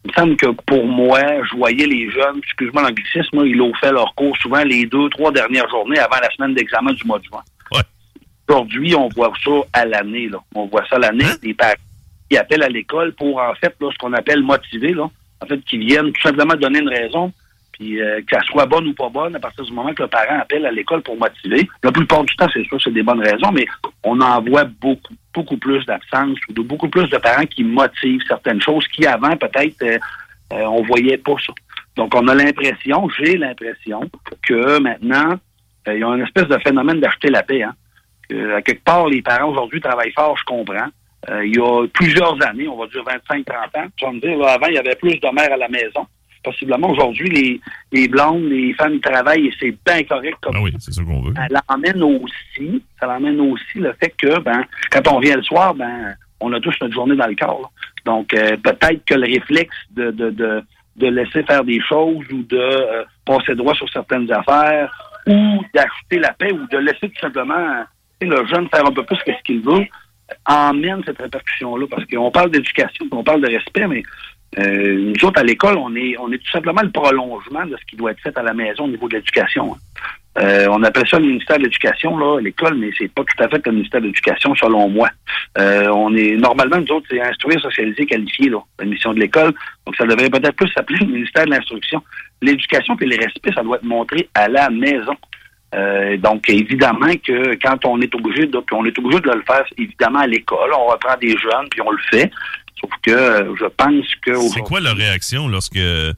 il 0.05 0.11
me 0.11 0.15
semble 0.15 0.37
que 0.37 0.47
pour 0.67 0.85
moi, 0.85 1.21
je 1.51 1.57
voyais 1.57 1.87
les 1.87 2.11
jeunes, 2.11 2.39
excuse-moi 2.39 2.83
l'anglicisme, 2.83 3.47
ils 3.47 3.61
ont 3.63 3.73
fait 3.77 3.91
leur 3.91 4.15
cours 4.15 4.37
souvent 4.37 4.63
les 4.63 4.85
deux, 4.85 5.09
trois 5.09 5.33
dernières 5.33 5.69
journées 5.71 5.99
avant 5.99 6.21
la 6.21 6.31
semaine 6.31 6.55
d'examen 6.55 6.93
du 6.93 7.05
mois 7.07 7.19
de 7.19 7.25
juin. 7.25 7.41
Aujourd'hui, 8.49 8.95
on 8.95 9.09
voit 9.09 9.33
ça 9.45 9.51
à 9.73 9.85
l'année, 9.85 10.29
là. 10.29 10.39
On 10.55 10.67
voit 10.67 10.87
ça 10.89 10.97
à 10.97 10.99
l'année, 10.99 11.27
des 11.43 11.55
parents 11.55 11.75
qui 12.31 12.37
appellent 12.37 12.63
à 12.63 12.69
l'école 12.69 13.13
pour, 13.15 13.39
en 13.39 13.55
fait, 13.55 13.75
là, 13.81 13.91
ce 13.93 13.99
qu'on 13.99 14.13
appelle 14.15 14.43
motiver, 14.43 14.95
là. 14.95 15.11
En 15.41 15.47
fait, 15.47 15.61
qui 15.65 15.79
viennent 15.79 16.13
tout 16.13 16.23
simplement 16.23 16.55
donner 16.55 16.81
une 16.81 16.89
raison 16.89 17.33
puis 17.73 18.03
euh, 18.03 18.21
qu'elle 18.29 18.43
soit 18.43 18.67
bonne 18.67 18.89
ou 18.89 18.95
pas 18.95 19.09
bonne, 19.09 19.37
à 19.37 19.39
partir 19.39 19.65
du 19.65 19.73
moment 19.73 19.95
que 19.95 20.03
le 20.03 20.09
parent 20.09 20.41
appelle 20.41 20.67
à 20.67 20.73
l'école 20.73 21.01
pour 21.03 21.17
motiver, 21.17 21.69
la 21.85 21.93
plupart 21.93 22.25
du 22.25 22.35
temps, 22.35 22.49
c'est 22.53 22.65
sûr, 22.65 22.81
c'est 22.83 22.91
des 22.91 23.05
bonnes 23.05 23.23
raisons, 23.23 23.53
mais 23.53 23.67
on 24.03 24.21
en 24.21 24.43
voit 24.43 24.65
beaucoup, 24.65 25.15
beaucoup 25.33 25.57
plus 25.59 25.85
d'absence 25.87 26.39
ou 26.49 26.55
de 26.55 26.63
beaucoup 26.63 26.89
plus 26.89 27.09
de 27.09 27.19
parents 27.19 27.47
qui 27.47 27.63
motivent 27.63 28.23
certaines 28.27 28.61
choses 28.61 28.85
qui, 28.89 29.07
avant, 29.07 29.37
peut-être, 29.37 29.81
euh, 29.83 29.99
euh, 30.55 30.65
on 30.65 30.83
voyait 30.83 31.19
pas 31.19 31.35
ça. 31.47 31.53
Donc, 31.97 32.15
on 32.15 32.27
a 32.29 32.35
l'impression, 32.35 33.09
j'ai 33.11 33.37
l'impression, 33.37 34.11
que 34.43 34.81
maintenant, 34.81 35.35
euh, 35.87 35.95
il 35.95 36.01
y 36.01 36.05
a 36.05 36.09
une 36.09 36.23
espèce 36.23 36.49
de 36.49 36.59
phénomène 36.59 37.01
d'acheter 37.01 37.29
la 37.29 37.43
paix. 37.43 37.63
Hein? 37.63 37.75
Que, 38.29 38.55
à 38.55 38.63
quelque 38.63 38.85
part, 38.85 39.09
les 39.09 39.23
parents 39.23 39.51
aujourd'hui 39.51 39.81
travaillent 39.81 40.13
fort, 40.13 40.37
je 40.37 40.45
comprends. 40.45 40.89
Euh, 41.31 41.45
il 41.45 41.57
y 41.57 41.61
a 41.61 41.87
plusieurs 41.93 42.37
années, 42.47 42.69
on 42.69 42.77
va 42.77 42.87
dire 42.87 43.03
25-30 43.05 43.45
ans, 43.53 43.87
tu 43.97 44.05
vas 44.05 44.13
me 44.13 44.21
dire, 44.21 44.39
là, 44.39 44.53
avant, 44.53 44.67
il 44.69 44.75
y 44.75 44.79
avait 44.79 44.95
plus 44.95 45.19
de 45.19 45.35
mères 45.35 45.53
à 45.53 45.57
la 45.57 45.69
maison 45.69 46.07
possiblement. 46.45 46.91
Aujourd'hui, 46.91 47.29
les, 47.29 47.61
les 47.93 48.09
blondes, 48.09 48.45
les 48.45 48.73
femmes 48.75 49.01
travaillent 49.01 49.49
et 49.49 49.53
c'est 49.59 49.77
bien 49.85 50.03
correct 50.05 50.37
comme 50.41 50.57
Ah 50.57 50.63
oui, 50.63 50.73
c'est 50.79 50.93
ça 50.93 51.03
qu'on 51.03 51.21
veut. 51.23 51.35
ça 51.35 51.47
l'emmène 51.69 52.03
aussi, 52.03 52.83
ça 52.99 53.07
l'emmène 53.07 53.41
aussi 53.41 53.79
le 53.79 53.93
fait 54.01 54.15
que 54.17 54.39
ben, 54.41 54.65
quand 54.91 55.07
on 55.13 55.19
vient 55.21 55.37
le 55.37 55.43
soir, 55.43 55.75
ben, 55.75 56.15
on 56.41 56.53
a 56.53 56.61
tous 56.61 56.75
notre 56.81 56.95
journée 56.95 57.17
dans 57.17 57.27
le 57.27 57.35
corps. 57.35 57.61
là. 57.63 57.69
Donc, 58.05 58.33
euh, 58.35 58.57
peut-être 58.57 59.05
que 59.05 59.15
le 59.15 59.27
réflexe 59.27 59.77
de, 59.91 60.11
de, 60.11 60.31
de, 60.31 60.63
de 60.97 61.07
laisser 61.09 61.43
faire 61.43 61.65
des 61.65 61.81
choses 61.81 62.25
ou 62.33 62.43
de 62.43 62.57
euh, 62.57 63.05
passer 63.25 63.55
droit 63.55 63.75
sur 63.75 63.89
certaines 63.91 64.31
affaires 64.33 64.91
ou 65.27 65.63
d'acheter 65.75 66.19
la 66.19 66.33
paix 66.33 66.53
ou 66.53 66.67
de 66.69 66.79
laisser 66.79 67.09
tout 67.11 67.21
simplement 67.21 67.85
le 68.27 68.47
jeune 68.47 68.69
faire 68.69 68.87
un 68.87 68.93
peu 68.93 69.05
plus 69.05 69.19
que 69.19 69.33
ce 69.33 69.43
qu'il 69.45 69.61
veut 69.61 69.87
emmène 70.45 71.03
cette 71.07 71.19
répercussion-là. 71.19 71.87
Parce 71.91 72.05
qu'on 72.07 72.31
parle 72.31 72.51
d'éducation, 72.51 73.07
on 73.11 73.23
parle 73.23 73.41
de 73.43 73.49
respect, 73.49 73.87
mais 73.87 74.03
euh, 74.59 75.13
nous 75.15 75.29
autres, 75.29 75.41
à 75.41 75.45
l'école, 75.45 75.77
on 75.77 75.95
est, 75.95 76.17
on 76.19 76.33
est 76.33 76.39
tout 76.39 76.51
simplement 76.51 76.83
le 76.83 76.91
prolongement 76.91 77.67
de 77.67 77.77
ce 77.77 77.85
qui 77.87 77.97
doit 77.97 78.13
être 78.13 78.21
fait 78.21 78.37
à 78.37 78.43
la 78.43 78.55
maison 78.55 78.85
au 78.85 78.89
niveau 78.89 79.09
de 79.09 79.17
l'éducation. 79.17 79.75
hein. 79.75 79.79
Euh, 80.39 80.69
on 80.71 80.83
appelle 80.85 81.07
ça 81.09 81.19
le 81.19 81.27
ministère 81.27 81.59
de 81.59 81.65
l'Éducation, 81.65 82.17
là, 82.17 82.39
l'école, 82.41 82.77
mais 82.77 82.91
c'est 82.97 83.13
pas 83.13 83.25
tout 83.25 83.43
à 83.43 83.49
fait 83.49 83.65
le 83.67 83.73
ministère 83.73 84.01
de 84.01 84.07
l'Éducation, 84.07 84.55
selon 84.55 84.89
moi. 84.89 85.09
Euh, 85.59 85.89
on 85.89 86.15
est 86.15 86.37
normalement, 86.37 86.77
nous 86.77 86.95
autres, 86.95 87.07
c'est 87.11 87.21
instruire, 87.21 87.61
socialiser, 87.61 88.07
qualifier, 88.07 88.49
là, 88.49 88.59
la 88.79 88.85
mission 88.85 89.13
de 89.13 89.19
l'école. 89.19 89.53
Donc, 89.85 89.97
ça 89.97 90.05
devrait 90.05 90.31
peut-être 90.31 90.55
plus 90.55 90.69
s'appeler 90.69 91.01
le 91.01 91.07
ministère 91.07 91.45
de 91.45 91.51
l'Instruction. 91.51 92.03
L'éducation 92.41 92.97
puis 92.97 93.07
le 93.07 93.17
respect, 93.17 93.51
ça 93.53 93.63
doit 93.63 93.79
être 93.79 93.85
montré 93.85 94.29
à 94.35 94.49
la 94.49 94.71
maison. 94.71 95.15
Euh, 95.75 96.17
donc, 96.17 96.49
évidemment 96.49 97.13
que 97.27 97.55
quand 97.63 97.85
on 97.85 98.01
est 98.01 98.15
obligé 98.15 98.47
de, 98.47 98.59
puis 98.59 98.75
on 98.75 98.85
est 98.87 98.99
obligé 98.99 99.21
de 99.21 99.31
le 99.31 99.43
faire, 99.47 99.65
évidemment, 99.77 100.21
à 100.21 100.27
l'école, 100.27 100.71
on 100.73 100.87
reprend 100.87 101.15
des 101.21 101.37
jeunes, 101.37 101.69
puis 101.71 101.81
on 101.83 101.91
le 101.91 101.99
fait. 102.11 102.31
Sauf 102.81 102.91
que 103.03 103.11
euh, 103.11 103.55
je 103.57 103.67
pense 103.77 104.07
que... 104.23 104.35
C'est 104.55 104.61
quoi 104.61 104.81
leur 104.81 104.97
réaction 104.97 105.47
lorsque, 105.49 105.77
euh, 105.77 106.15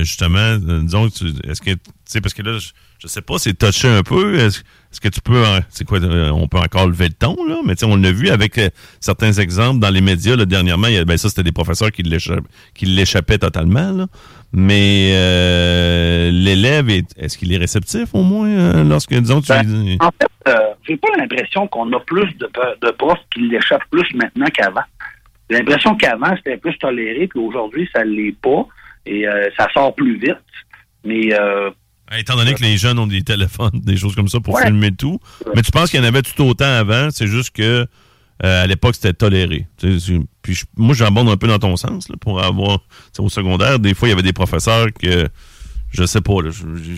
justement, 0.00 0.56
disons, 0.56 1.06
est-ce 1.06 1.60
que, 1.60 1.70
tu 1.70 1.78
sais, 2.06 2.20
parce 2.20 2.34
que 2.34 2.42
là, 2.42 2.58
je, 2.58 2.70
je 2.98 3.06
sais 3.06 3.22
pas, 3.22 3.38
c'est 3.38 3.56
touché 3.56 3.86
un 3.86 4.02
peu. 4.02 4.34
Est-ce 4.36 5.00
que 5.00 5.08
tu 5.08 5.20
peux, 5.20 5.44
c'est 5.68 5.86
quoi, 5.86 6.00
on 6.00 6.48
peut 6.48 6.58
encore 6.58 6.88
lever 6.88 7.08
le 7.08 7.14
ton, 7.14 7.36
là, 7.46 7.58
mais 7.64 7.76
tu 7.76 7.80
sais, 7.80 7.86
on 7.86 7.94
l'a 7.96 8.10
vu 8.10 8.30
avec 8.30 8.58
certains 8.98 9.32
exemples 9.34 9.78
dans 9.78 9.90
les 9.90 10.00
médias, 10.00 10.34
là, 10.34 10.44
dernièrement, 10.44 10.88
il 10.88 10.94
y 10.94 10.98
a- 10.98 11.04
ben 11.04 11.16
ça, 11.16 11.28
c'était 11.28 11.44
des 11.44 11.52
professeurs 11.52 11.92
qui 11.92 12.02
l'échappaient 12.86 13.38
totalement, 13.38 13.92
là. 13.92 14.06
Mais 14.52 15.10
euh, 15.14 16.30
l'élève, 16.30 16.88
est- 16.88 17.12
est-ce 17.18 17.36
qu'il 17.36 17.52
est 17.52 17.58
réceptif 17.58 18.14
au 18.14 18.22
moins 18.22 18.48
euh, 18.48 18.84
lorsque, 18.84 19.12
disons, 19.14 19.40
tu 19.42 19.48
Ben, 19.48 19.96
En 20.00 20.10
fait, 20.10 20.28
euh, 20.48 20.54
j'ai 20.88 20.96
pas 20.96 21.08
l'impression 21.18 21.66
qu'on 21.68 21.92
a 21.92 22.00
plus 22.00 22.32
de, 22.38 22.48
de 22.82 22.90
profs 22.92 23.18
qui 23.32 23.40
l'échappent 23.48 23.84
plus 23.90 24.06
maintenant 24.14 24.46
qu'avant. 24.46 24.80
J'ai 25.50 25.58
l'impression 25.58 25.94
qu'avant, 25.96 26.34
c'était 26.36 26.56
plus 26.56 26.76
toléré, 26.78 27.26
puis 27.26 27.40
aujourd'hui, 27.40 27.88
ça 27.94 28.04
l'est 28.04 28.36
pas. 28.40 28.66
Et 29.06 29.26
euh, 29.28 29.48
ça 29.56 29.68
sort 29.74 29.94
plus 29.94 30.18
vite. 30.18 30.36
Mais 31.04 31.32
euh, 31.38 31.70
Étant 32.18 32.36
donné 32.36 32.54
que 32.54 32.62
les 32.62 32.78
jeunes 32.78 32.98
ont 32.98 33.06
des 33.06 33.22
téléphones, 33.22 33.70
des 33.82 33.96
choses 33.98 34.14
comme 34.14 34.28
ça 34.28 34.40
pour 34.40 34.54
Ouais. 34.54 34.64
filmer 34.66 34.92
tout. 34.92 35.18
Mais 35.54 35.60
tu 35.62 35.70
penses 35.70 35.90
qu'il 35.90 36.00
y 36.00 36.02
en 36.02 36.06
avait 36.06 36.22
tout 36.22 36.42
autant 36.42 36.64
avant, 36.64 37.10
c'est 37.10 37.26
juste 37.26 37.54
que 37.54 37.86
euh, 38.44 38.64
à 38.64 38.66
l'époque, 38.66 38.94
c'était 38.94 39.12
toléré. 39.14 39.66
Tu 39.78 39.98
sais, 39.98 40.06
c'est- 40.12 40.20
Puis 40.42 40.54
je- 40.54 40.64
moi, 40.76 40.94
j'abonde 40.94 41.28
un 41.28 41.36
peu 41.36 41.46
dans 41.48 41.58
ton 41.58 41.76
sens 41.76 42.08
là, 42.08 42.14
pour 42.20 42.42
avoir. 42.42 42.80
Au 43.18 43.28
secondaire, 43.28 43.78
des 43.78 43.94
fois, 43.94 44.08
il 44.08 44.10
y 44.10 44.14
avait 44.14 44.22
des 44.22 44.32
professeurs 44.32 44.86
que 44.92 45.28
je 45.90 46.04
sais 46.04 46.20
pas, 46.20 46.34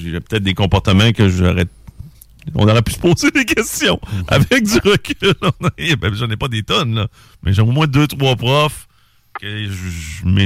j'ai 0.02 0.20
peut-être 0.20 0.42
des 0.42 0.54
comportements 0.54 1.12
que 1.12 1.28
j'aurais. 1.28 1.66
On 2.54 2.66
aurait 2.68 2.82
pu 2.82 2.92
se 2.92 2.99
poser 2.99 3.30
des 3.30 3.44
questions 3.44 4.00
avec 4.28 4.64
du 4.64 4.78
recul. 4.85 5.35
ben, 6.00 6.14
J'en 6.14 6.28
ai 6.30 6.37
pas 6.37 6.49
des 6.49 6.62
tonnes, 6.62 6.94
là. 6.94 7.06
Mais 7.42 7.52
j'ai 7.52 7.62
au 7.62 7.66
moins 7.66 7.87
deux, 7.87 8.06
trois 8.06 8.35
profs 8.37 8.87
que 9.40 9.47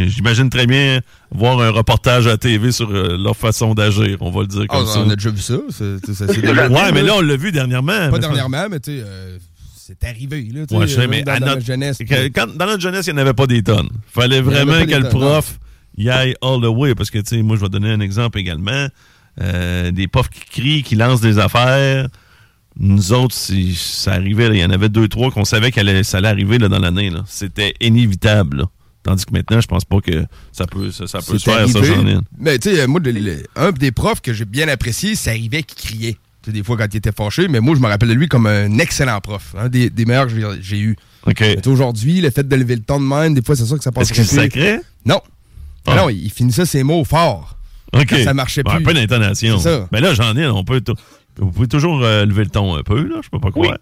j'imagine 0.08 0.50
très 0.50 0.66
bien 0.66 1.00
voir 1.30 1.60
un 1.60 1.70
reportage 1.70 2.26
à 2.26 2.30
la 2.30 2.36
TV 2.36 2.70
sur 2.72 2.90
euh, 2.90 3.16
leur 3.16 3.36
façon 3.36 3.74
d'agir, 3.74 4.18
on 4.20 4.30
va 4.30 4.42
le 4.42 4.46
dire 4.46 4.64
Ah, 4.68 4.76
comme 4.76 4.86
ça. 4.86 5.00
on 5.00 5.10
a 5.10 5.16
déjà 5.16 5.30
vu 5.30 5.40
ça. 5.40 5.56
ça 5.70 5.84
Ouais, 6.26 6.92
mais 6.92 7.00
là. 7.00 7.06
là, 7.08 7.12
on 7.16 7.20
l'a 7.20 7.36
vu 7.36 7.50
dernièrement. 7.50 7.92
Pas 7.92 8.10
Mais- 8.12 8.18
dernièrement, 8.18 8.66
mais 8.70 8.80
tu 8.80 8.96
sais, 8.98 9.02
euh, 9.04 9.38
c'est 9.86 10.02
arrivé. 10.04 10.48
Là, 10.52 10.64
Ouais, 10.70 10.86
sais, 10.88 11.06
mais 11.06 11.22
dans, 11.22 11.32
à 11.32 11.40
dans 11.40 11.46
notre- 11.46 11.60
jeunesse. 11.64 11.98
que- 11.98 12.28
quand- 12.28 12.54
dans 12.56 12.66
notre 12.66 12.80
jeunesse, 12.80 13.06
il 13.06 13.12
n'y 13.12 13.18
en 13.18 13.22
avait 13.22 13.34
pas 13.34 13.46
des 13.46 13.62
tonnes. 13.62 13.88
fallait 14.06 14.40
vraiment 14.40 14.84
que 14.86 14.94
le 14.94 15.08
prof 15.08 15.58
y 15.98 16.08
aille 16.08 16.34
all 16.40 16.60
the 16.62 16.66
way. 16.66 16.94
Parce 16.94 17.10
que, 17.10 17.18
tu 17.18 17.36
sais, 17.36 17.42
moi, 17.42 17.56
je 17.56 17.60
vais 17.60 17.68
donner 17.68 17.90
un 17.90 18.00
exemple 18.00 18.38
également. 18.38 18.88
Euh, 19.42 19.90
des 19.90 20.08
profs 20.08 20.30
qui 20.30 20.40
crient, 20.40 20.82
qui 20.82 20.94
lancent 20.96 21.20
des 21.20 21.38
affaires. 21.38 22.08
Nous 22.78 23.12
autres, 23.12 23.34
si 23.34 23.74
ça 23.74 24.12
arrivait, 24.14 24.48
il 24.48 24.56
y 24.60 24.64
en 24.64 24.70
avait 24.70 24.88
deux, 24.88 25.06
trois 25.08 25.30
qu'on 25.30 25.44
savait 25.44 25.70
que 25.70 26.02
ça 26.02 26.18
allait 26.18 26.28
arriver 26.28 26.58
là, 26.58 26.68
dans 26.68 26.78
l'année. 26.78 27.10
C'était 27.26 27.74
inévitable. 27.80 28.58
là. 28.58 28.64
Tandis 29.02 29.26
que 29.26 29.32
maintenant, 29.32 29.60
je 29.60 29.66
pense 29.66 29.84
pas 29.84 30.00
que 30.00 30.24
ça 30.50 30.66
peut, 30.66 30.90
ça, 30.90 31.06
ça 31.06 31.18
peut 31.18 31.38
se 31.38 31.44
faire, 31.44 31.68
ça, 31.68 31.78
arrivé. 31.78 31.94
j'en 31.94 32.06
ai. 32.06 32.16
Mais 32.38 32.58
tu 32.58 32.74
sais, 32.74 32.86
moi, 32.86 33.00
le- 33.04 33.10
le- 33.12 33.42
un 33.54 33.70
des 33.70 33.92
profs 33.92 34.22
que 34.22 34.32
j'ai 34.32 34.46
bien 34.46 34.66
apprécié, 34.68 35.14
ça 35.14 35.30
arrivait 35.32 35.62
qu'il 35.62 35.78
criait. 35.78 36.16
Tu 36.44 36.50
sais, 36.50 36.56
des 36.56 36.62
fois, 36.62 36.76
quand 36.76 36.86
il 36.92 36.96
était 36.98 37.12
fâché, 37.12 37.48
mais 37.48 37.60
moi, 37.60 37.74
je 37.74 37.80
me 37.80 37.86
rappelle 37.88 38.10
de 38.10 38.14
lui 38.14 38.28
comme 38.28 38.46
un 38.46 38.78
excellent 38.78 39.18
prof. 39.20 39.54
Un 39.58 39.68
des, 39.68 39.88
des 39.90 40.04
meilleurs 40.04 40.26
que 40.26 40.32
j'ai- 40.60 40.78
eu. 40.78 40.96
OK. 41.26 41.40
Mais 41.40 41.56
tu 41.56 41.62
sais, 41.62 41.68
aujourd'hui, 41.68 42.20
le 42.20 42.30
fait 42.30 42.46
de 42.46 42.54
lever 42.56 42.76
le 42.76 42.82
ton 42.82 43.00
de 43.00 43.04
même, 43.06 43.32
des 43.34 43.42
fois, 43.42 43.56
c'est 43.56 43.64
sûr 43.64 43.78
que 43.78 43.82
ça 43.82 43.90
passe 43.92 44.10
Est-ce 44.10 44.18
que 44.20 44.24
c'est 44.26 44.36
sacré? 44.36 44.78
Non. 45.06 45.20
Ah. 45.86 45.96
Non, 45.96 46.08
il 46.10 46.30
finissait 46.30 46.66
ses 46.66 46.82
mots 46.82 47.02
fort. 47.04 47.56
OK. 47.94 48.06
Quand 48.08 48.24
ça 48.24 48.34
marchait 48.34 48.62
Ouais, 48.66 48.74
plus. 48.76 48.82
Un 48.82 48.86
peu 48.86 48.94
d'intonation. 48.94 49.58
C'est 49.58 49.70
ça. 49.70 49.88
Mais 49.92 50.00
là, 50.00 50.12
j'en 50.14 50.36
ai. 50.36 50.46
On 50.46 50.64
peut 50.64 50.82
vous 51.38 51.50
pouvez 51.50 51.66
toujours 51.68 52.02
euh, 52.04 52.24
lever 52.26 52.44
le 52.44 52.50
ton 52.50 52.76
un 52.76 52.82
peu, 52.82 53.02
là. 53.08 53.16
Je 53.22 53.28
peux 53.28 53.40
pas 53.40 53.48
oui, 53.56 53.62
croire. 53.68 53.78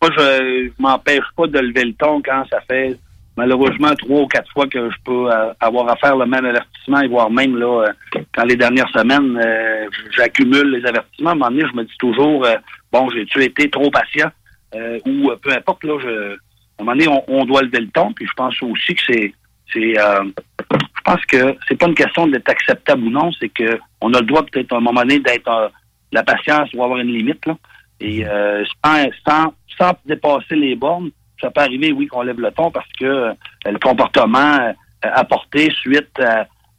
moi, 0.00 0.10
je, 0.16 0.68
je 0.68 0.82
m'empêche 0.82 1.24
pas 1.36 1.46
de 1.46 1.58
lever 1.58 1.84
le 1.84 1.94
ton 1.94 2.22
quand 2.22 2.44
ça 2.50 2.58
fait 2.68 2.96
malheureusement 3.36 3.94
trois 3.94 4.22
ou 4.22 4.26
quatre 4.26 4.50
fois 4.52 4.66
que 4.66 4.90
je 4.90 4.96
peux 5.04 5.30
euh, 5.30 5.52
avoir 5.60 5.88
à 5.88 5.96
faire 5.96 6.16
le 6.16 6.26
même 6.26 6.44
avertissement 6.44 7.00
et 7.00 7.08
voire 7.08 7.30
même 7.30 7.56
là, 7.56 7.86
euh, 7.86 8.20
quand 8.34 8.44
les 8.44 8.56
dernières 8.56 8.90
semaines, 8.90 9.40
euh, 9.42 9.88
j'accumule 10.16 10.70
les 10.70 10.86
avertissements. 10.86 11.30
À 11.30 11.32
un 11.32 11.36
moment 11.36 11.50
donné, 11.50 11.64
je 11.70 11.76
me 11.76 11.84
dis 11.84 11.96
toujours, 11.98 12.44
euh, 12.44 12.56
bon, 12.92 13.08
j'ai-tu 13.10 13.42
été 13.42 13.70
trop 13.70 13.90
patient? 13.90 14.30
Euh, 14.74 14.98
ou 15.06 15.30
euh, 15.30 15.36
peu 15.36 15.52
importe, 15.52 15.84
là, 15.84 15.98
je, 16.00 16.32
à 16.32 16.82
un 16.82 16.84
moment 16.84 16.92
donné, 16.92 17.22
on, 17.28 17.44
doit 17.44 17.62
lever 17.62 17.80
le 17.80 17.88
ton. 17.88 18.12
Puis 18.12 18.26
je 18.26 18.32
pense 18.34 18.62
aussi 18.62 18.94
que 18.94 19.02
c'est, 19.06 19.34
c'est, 19.72 19.98
euh, 19.98 20.24
je 20.70 21.02
pense 21.04 21.24
que 21.26 21.56
c'est 21.68 21.76
pas 21.76 21.86
une 21.86 21.94
question 21.94 22.26
d'être 22.26 22.48
acceptable 22.48 23.04
ou 23.04 23.10
non, 23.10 23.30
c'est 23.40 23.48
que 23.48 23.78
on 24.00 24.12
a 24.14 24.20
le 24.20 24.26
droit 24.26 24.44
peut-être 24.44 24.72
à 24.72 24.76
un 24.76 24.80
moment 24.80 25.02
donné 25.02 25.18
d'être, 25.18 25.48
euh, 25.48 25.68
la 26.12 26.22
patience 26.22 26.70
doit 26.72 26.84
avoir 26.84 27.00
une 27.00 27.12
limite 27.12 27.44
là. 27.46 27.56
Et 28.00 28.26
euh, 28.26 28.64
sans, 28.84 29.52
sans 29.78 29.92
dépasser 30.04 30.56
les 30.56 30.74
bornes, 30.74 31.10
ça 31.42 31.50
peut 31.50 31.60
arriver, 31.60 31.92
oui, 31.92 32.06
qu'on 32.06 32.22
lève 32.22 32.40
le 32.40 32.50
ton 32.52 32.70
parce 32.70 32.90
que 32.98 33.04
euh, 33.04 33.32
le 33.66 33.78
comportement 33.78 34.58
euh, 34.60 34.72
apporté 35.02 35.70
suite 35.72 36.18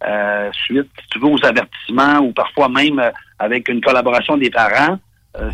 euh, 0.05 0.51
suite, 0.53 0.89
si 1.01 1.07
tu 1.11 1.19
veux, 1.19 1.27
aux 1.27 1.45
avertissements 1.45 2.19
ou 2.19 2.31
parfois 2.31 2.69
même 2.69 3.01
avec 3.39 3.69
une 3.69 3.81
collaboration 3.81 4.35
des 4.37 4.49
parents, 4.49 4.97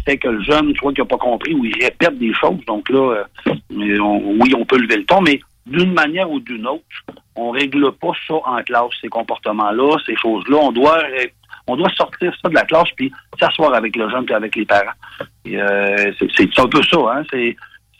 fait 0.06 0.18
que 0.18 0.28
le 0.28 0.42
jeune, 0.42 0.76
soit 0.76 0.92
qu'il 0.92 1.04
n'a 1.04 1.08
pas 1.08 1.18
compris 1.18 1.54
ou 1.54 1.64
il 1.66 1.84
répète 1.84 2.18
des 2.18 2.34
choses. 2.34 2.60
Donc 2.66 2.90
là, 2.90 3.24
oui, 3.70 4.54
on 4.58 4.66
peut 4.66 4.78
lever 4.78 4.98
le 4.98 5.06
ton, 5.06 5.22
mais 5.22 5.40
d'une 5.68 5.94
manière 5.94 6.30
ou 6.30 6.40
d'une 6.40 6.66
autre, 6.66 6.84
on 7.36 7.52
règle 7.52 7.92
pas 7.94 8.12
ça 8.28 8.34
en 8.44 8.62
classe, 8.64 8.90
ces 9.00 9.08
comportements-là, 9.08 9.98
ces 10.06 10.16
choses-là. 10.16 10.58
On 10.58 10.72
doit 10.72 11.00
on 11.68 11.78
doit 11.78 11.90
sortir 11.92 12.34
ça 12.42 12.50
de 12.50 12.56
la 12.56 12.64
classe 12.64 12.90
puis 12.96 13.12
s'asseoir 13.40 13.74
avec 13.76 13.96
le 13.96 14.10
jeune 14.10 14.26
puis 14.26 14.34
avec 14.34 14.56
les 14.56 14.66
parents. 14.66 14.98
C'est- 15.46 16.60
un 16.60 16.68
peu 16.68 16.82
ça, 16.84 16.98
hein. 17.12 17.24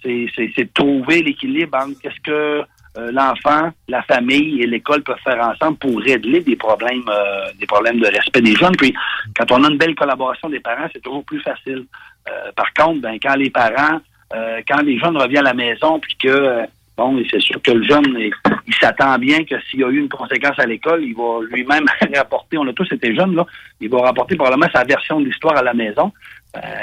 C'est 0.04 0.64
de 0.64 0.70
trouver 0.74 1.22
l'équilibre 1.22 1.78
entre 1.78 2.00
qu'est-ce 2.02 2.20
que 2.22 2.64
euh, 2.98 3.12
l'enfant, 3.12 3.72
la 3.88 4.02
famille 4.04 4.62
et 4.62 4.68
l'école 4.68 5.04
peuvent 5.04 5.20
faire 5.24 5.40
ensemble 5.48 5.78
pour 5.78 6.00
régler 6.00 6.42
des 6.42 6.56
problèmes 6.56 7.08
euh, 7.08 7.46
des 7.60 7.68
problèmes 7.68 8.00
de 8.00 8.08
respect 8.08 8.42
des 8.42 8.56
jeunes. 8.56 8.76
Puis 8.76 8.94
quand 9.38 9.52
on 9.52 9.64
a 9.64 9.70
une 9.70 9.78
belle 9.78 9.96
collaboration 9.96 10.50
des 10.50 10.60
parents, 10.60 10.88
c'est 10.92 11.02
toujours 11.02 11.24
plus 11.24 11.40
facile. 11.42 11.86
Euh, 12.30 12.52
par 12.56 12.74
contre, 12.74 13.02
ben, 13.02 13.18
quand 13.22 13.36
les 13.36 13.50
parents, 13.50 14.00
euh, 14.34 14.62
quand 14.68 14.82
les 14.82 14.98
jeunes 14.98 15.18
reviennent 15.18 15.46
à 15.46 15.50
la 15.50 15.54
maison, 15.54 16.00
puis 16.00 16.16
que 16.16 16.28
euh, 16.28 16.66
bon, 16.98 17.22
c'est 17.30 17.42
sûr 17.42 17.62
que 17.62 17.72
le 17.72 17.84
jeune, 17.84 18.06
il, 18.18 18.32
il 18.68 18.76
s'attend 18.76 19.18
bien 19.18 19.44
que 19.44 19.56
s'il 19.70 19.80
y 19.80 19.84
a 19.84 19.90
eu 19.90 20.00
une 20.00 20.10
conséquence 20.10 20.58
à 20.60 20.66
l'école, 20.66 21.04
il 21.04 21.16
va 21.16 21.40
lui-même 21.52 21.86
rapporter, 22.16 22.58
on 22.58 22.68
a 22.68 22.74
tous 22.74 22.92
été 22.92 23.16
jeunes, 23.16 23.36
là, 23.36 23.46
il 23.80 23.90
va 23.90 24.02
rapporter 24.02 24.36
probablement 24.36 24.70
sa 24.74 24.84
version 24.84 25.20
de 25.20 25.26
l'histoire 25.26 25.58
à 25.58 25.64
la 25.64 25.74
maison. 25.74 26.12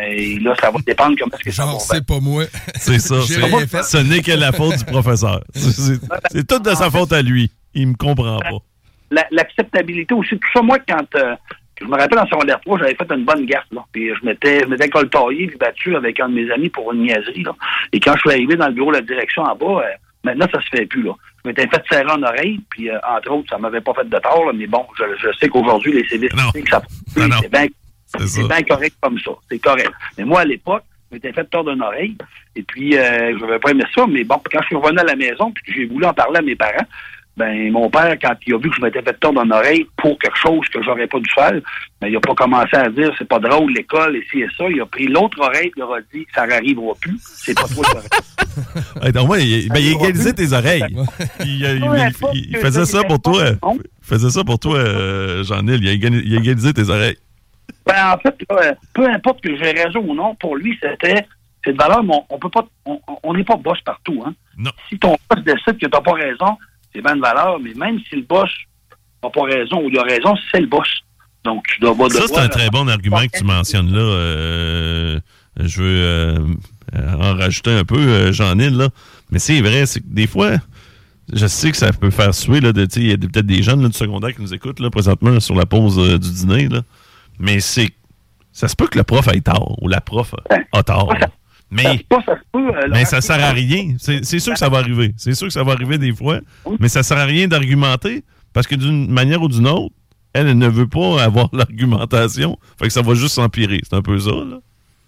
Et 0.09 0.39
là, 0.39 0.55
ça 0.61 0.71
va 0.71 0.79
dépendre 0.87 1.17
comment 1.19 1.33
est-ce 1.37 1.45
que 1.45 1.51
ça 1.51 1.65
va. 1.65 1.73
Genre, 1.73 1.81
c'est 1.81 2.07
pas 2.07 2.21
moi. 2.21 2.45
C'est 2.77 2.99
ça. 3.01 3.17
Fait. 3.21 3.83
Ce 3.83 3.97
n'est 3.99 4.23
que 4.23 4.33
la 4.33 4.53
faute 4.53 4.77
du 4.79 4.85
professeur. 4.85 5.43
C'est- 5.55 5.73
C'est 5.73 6.01
c'est 6.31 6.47
tout 6.47 6.59
de 6.61 6.71
sa 6.75 6.91
faute 6.91 7.13
à 7.13 7.21
lui. 7.23 7.51
Il 7.75 7.89
me 7.89 7.95
comprend 7.95 8.39
pas. 8.39 8.59
la- 9.11 9.27
l'acceptabilité 9.33 10.15
aussi. 10.15 10.39
Tout 10.39 10.49
ça, 10.55 10.63
moi, 10.63 10.79
quand 10.89 11.05
euh, 11.17 11.35
je 11.81 11.85
me 11.85 11.97
rappelle 11.97 12.19
en 12.19 12.27
secondaire 12.27 12.61
3, 12.61 12.79
j'avais 12.79 12.95
fait 12.95 13.13
une 13.13 13.25
bonne 13.25 13.45
gaffe, 13.47 13.67
là. 13.73 13.85
Puis 13.93 14.09
je 14.09 14.25
m'étais, 14.25 14.61
je 14.61 14.67
m'étais 14.67 14.89
coltaillé 14.89 15.47
puis 15.49 15.57
battu 15.59 15.95
avec 15.97 16.19
un 16.21 16.29
de 16.29 16.35
mes 16.35 16.51
amis 16.53 16.71
pour 16.71 16.93
une 16.93 17.03
niaiserie, 17.03 17.43
là. 17.43 17.55
Et 17.93 18.01
quand 18.01 18.15
je 18.15 18.21
suis 18.21 18.31
arrivé 18.31 18.55
dans 18.57 18.69
le 18.69 18.73
bureau 18.73 18.91
de 18.93 18.97
la 18.97 19.03
direction 19.03 19.43
en 19.43 19.55
bas, 19.57 19.83
euh, 19.85 19.91
maintenant, 20.25 20.47
ça 20.53 20.61
se 20.63 20.69
fait 20.77 20.87
plus, 20.87 21.03
là. 21.03 21.13
Je 21.45 21.51
m'étais 21.51 21.67
fait 21.69 21.83
serrer 21.91 22.11
en 22.11 22.23
oreille, 22.23 22.61
puis 22.71 22.89
euh, 22.91 22.99
entre 23.09 23.31
autres, 23.33 23.49
ça 23.51 23.59
m'avait 23.59 23.81
pas 23.81 23.95
fait 23.95 24.09
de 24.09 24.19
tort, 24.19 24.47
là, 24.47 24.53
mais 24.55 24.67
bon, 24.67 24.85
je, 24.99 25.05
je 25.29 25.37
sais 25.39 25.49
qu'aujourd'hui, 25.49 25.93
les 25.93 26.03
que 26.03 26.71
ça 26.71 26.83
Non, 27.17 27.29
non. 27.29 27.37
c'est 27.43 27.51
bien 27.51 27.67
C'est 28.27 28.47
bien 28.47 28.63
correct 28.63 28.97
comme 29.01 29.19
ça. 29.19 29.33
C'est 29.51 29.59
correct. 29.59 29.93
Mais 30.17 30.25
moi, 30.25 30.41
à 30.41 30.45
l'époque, 30.45 30.85
je 31.11 31.17
m'étais 31.17 31.33
fait 31.33 31.45
tort 31.45 31.65
d'une 31.65 31.83
oreille. 31.83 32.17
Et 32.55 32.63
puis, 32.63 32.97
euh, 32.97 33.37
je 33.39 33.45
n'avais 33.45 33.59
pas 33.59 33.71
aimé 33.71 33.85
ça. 33.95 34.07
Mais 34.09 34.25
bon, 34.25 34.41
quand 34.51 34.61
je 34.63 34.67
suis 34.67 34.77
revenu 34.77 34.99
à 34.99 35.05
la 35.05 35.17
maison, 35.17 35.53
puis 35.53 35.65
que 35.65 35.73
j'ai 35.73 35.87
voulu 35.87 36.05
en 36.05 36.15
parler 36.15 36.39
à 36.39 36.43
mes 36.43 36.57
parents, 36.57 36.87
ben 37.37 37.71
mon 37.71 37.91
père, 37.91 38.17
quand 38.21 38.35
il 38.47 38.55
a 38.55 38.59
vu 38.59 38.71
que 38.71 38.77
je 38.77 38.81
m'étais 38.81 39.03
fait 39.03 39.13
tort 39.21 39.33
d'une 39.33 39.53
oreille 39.53 39.87
pour 39.99 40.19
quelque 40.19 40.39
chose 40.39 40.67
que 40.73 40.83
j'aurais 40.83 41.07
pas 41.07 41.19
dû 41.19 41.31
faire, 41.35 41.53
ben, 42.01 42.09
il 42.09 42.17
a 42.17 42.21
pas 42.21 42.35
commencé 42.35 42.75
à 42.75 42.89
dire 42.89 43.13
c'est 43.19 43.29
pas 43.29 43.39
drôle 43.39 43.73
l'école 43.75 44.17
et 44.17 44.25
ci 44.31 44.41
et 44.41 44.49
ça. 44.57 44.65
Il 44.71 44.81
a 44.81 44.87
pris 44.87 45.07
l'autre 45.07 45.39
oreille 45.41 45.67
et 45.67 45.73
il 45.77 45.81
leur 45.81 45.93
a 45.93 46.01
dit 46.15 46.27
ça 46.35 46.47
n'arrivera 46.47 46.95
plus. 46.99 47.19
C'est 47.23 47.55
pas 47.55 47.69
toi 47.69 47.85
qui 47.85 49.01
Ouais, 49.03 49.13
donc, 49.13 49.27
moi, 49.27 49.39
il, 49.39 49.69
ben, 49.69 49.81
il 49.81 49.93
égalisait 49.93 50.33
tes 50.33 50.53
oreilles. 50.55 50.85
Il, 51.45 52.57
faisait 52.59 52.87
ça 52.87 53.05
pour 53.05 53.21
toi. 53.21 53.51
Il 53.75 53.81
faisait 54.01 54.31
ça 54.31 54.43
pour 54.43 54.59
toi, 54.59 54.77
euh, 54.79 55.45
Jean-Nil. 55.45 55.81
Il, 55.83 55.89
a 55.89 55.93
égali- 55.93 56.23
il 56.25 56.35
a 56.37 56.39
égalisé 56.39 56.73
tes 56.73 56.89
oreilles. 56.89 57.19
Ben, 57.87 58.13
en 58.15 58.19
fait, 58.19 58.35
là, 58.51 58.57
euh, 58.63 58.75
peu 58.95 59.09
importe 59.09 59.41
que 59.41 59.57
j'ai 59.57 59.71
raison 59.73 60.01
ou 60.01 60.15
non, 60.15 60.35
pour 60.37 60.57
lui, 60.57 60.77
c'était 60.83 61.27
c'est 61.65 61.73
de 61.73 61.79
valeur, 61.79 62.03
mais 62.05 62.15
on, 62.31 62.39
peut 62.39 62.49
pas, 62.51 62.65
on- 62.85 63.01
on 63.25 63.35
n'est 63.35 63.43
pas 63.45 63.57
boss 63.57 63.81
partout. 63.85 64.23
Hein. 64.25 64.35
Non. 64.57 64.71
Si 64.89 64.99
ton 64.99 65.17
boss 65.29 65.43
décide 65.45 65.73
que 65.79 65.87
tu 65.87 65.89
n'as 65.93 66.01
pas 66.01 66.13
raison, 66.13 66.57
c'est 66.95 67.03
bien 67.03 67.17
de 67.17 67.21
valeur, 67.21 67.59
mais 67.61 67.75
même 67.75 67.99
si 68.09 68.17
le 68.17 68.23
boss 68.23 68.49
n'a 69.23 69.31
pas 69.31 69.43
raison 69.43 69.83
ou 69.85 69.89
il 69.89 69.99
a 69.99 70.03
raison, 70.03 70.35
c'est 70.53 70.61
le 70.61 70.67
boss. 70.67 70.89
Donc, 71.45 71.65
tu 71.67 71.81
dois 71.81 71.95
Ça, 72.11 72.27
c'est 72.27 72.39
un 72.39 72.49
très 72.49 72.71
bon 72.71 72.89
argument 72.89 73.19
que 73.27 73.39
tu 73.39 73.45
mentionnes 73.45 73.93
là. 73.93 74.01
Euh, 74.01 75.21
je 75.61 75.83
veux 75.83 76.01
euh, 76.03 76.39
en 77.21 77.35
rajouter 77.37 77.71
un 77.73 77.85
peu, 77.85 77.99
euh, 77.99 78.33
Jean-Nil, 78.33 78.77
là. 78.77 78.89
Mais 79.31 79.39
c'est 79.39 79.61
vrai, 79.61 79.87
c'est 79.87 80.01
que 80.01 80.07
des 80.09 80.27
fois, 80.27 80.53
je 81.33 81.47
sais 81.47 81.71
que 81.71 81.77
ça 81.77 81.93
peut 81.93 82.11
faire 82.11 82.35
suer, 82.35 82.59
il 82.59 82.65
y 82.65 83.13
a 83.13 83.17
peut-être 83.17 83.47
des 83.47 83.63
jeunes 83.63 83.83
là, 83.83 83.89
du 83.89 83.97
secondaire 83.97 84.35
qui 84.35 84.43
nous 84.43 84.55
écoutent, 84.55 84.81
là, 84.81 84.91
présentement, 84.91 85.39
sur 85.41 85.55
la 85.57 85.67
pause 85.67 85.99
euh, 85.99 86.19
du 86.19 86.31
dîner, 86.31 86.69
là. 86.69 86.83
Mais 87.39 87.61
c'est... 87.61 87.89
Ça 88.53 88.69
se 88.69 88.77
peut 88.77 88.87
que 88.87 88.97
le 88.97 89.05
prof 89.05 89.29
ait 89.29 89.41
tort, 89.41 89.77
ou 89.83 89.89
la 89.89 90.01
prof 90.01 90.35
a 90.73 90.83
tort. 90.83 91.15
Mais... 91.71 92.07
Ça, 92.11 92.19
ça, 92.25 92.37
peut, 92.53 92.71
euh, 92.75 92.89
Mais 92.91 93.05
ça 93.05 93.21
sert 93.21 93.43
à 93.45 93.51
rien. 93.51 93.97
C'est 93.99 94.39
sûr 94.39 94.53
que 94.53 94.59
ça 94.59 94.69
va 94.69 94.79
arriver. 94.79 95.13
C'est 95.17 95.35
sûr 95.35 95.49
que 95.49 95.53
ça 95.53 95.63
va 95.63 95.73
arriver 95.73 95.99
des 95.99 96.15
fois. 96.15 96.41
Mais 96.81 96.89
ça 96.89 97.03
sert 97.03 97.19
à 97.19 97.25
rien 97.25 97.49
d'argumenter 97.49 98.25
parce 98.53 98.67
que 98.67 98.75
d'une 98.75 99.11
manière 99.11 99.43
ou 99.43 99.49
d'une 99.49 99.69
autre, 99.69 99.95
elle, 100.33 100.49
elle 100.49 100.59
ne 100.59 100.69
veut 100.69 100.89
pas 100.89 101.23
avoir 101.23 101.49
l'argumentation. 101.53 102.59
Fait 102.79 102.87
que 102.87 102.93
ça 102.93 103.03
va 103.03 103.15
juste 103.15 103.35
s'empirer. 103.35 103.81
C'est 103.83 103.97
un 103.97 104.03
peu 104.03 104.19
ça, 104.19 104.31
là. 104.31 104.59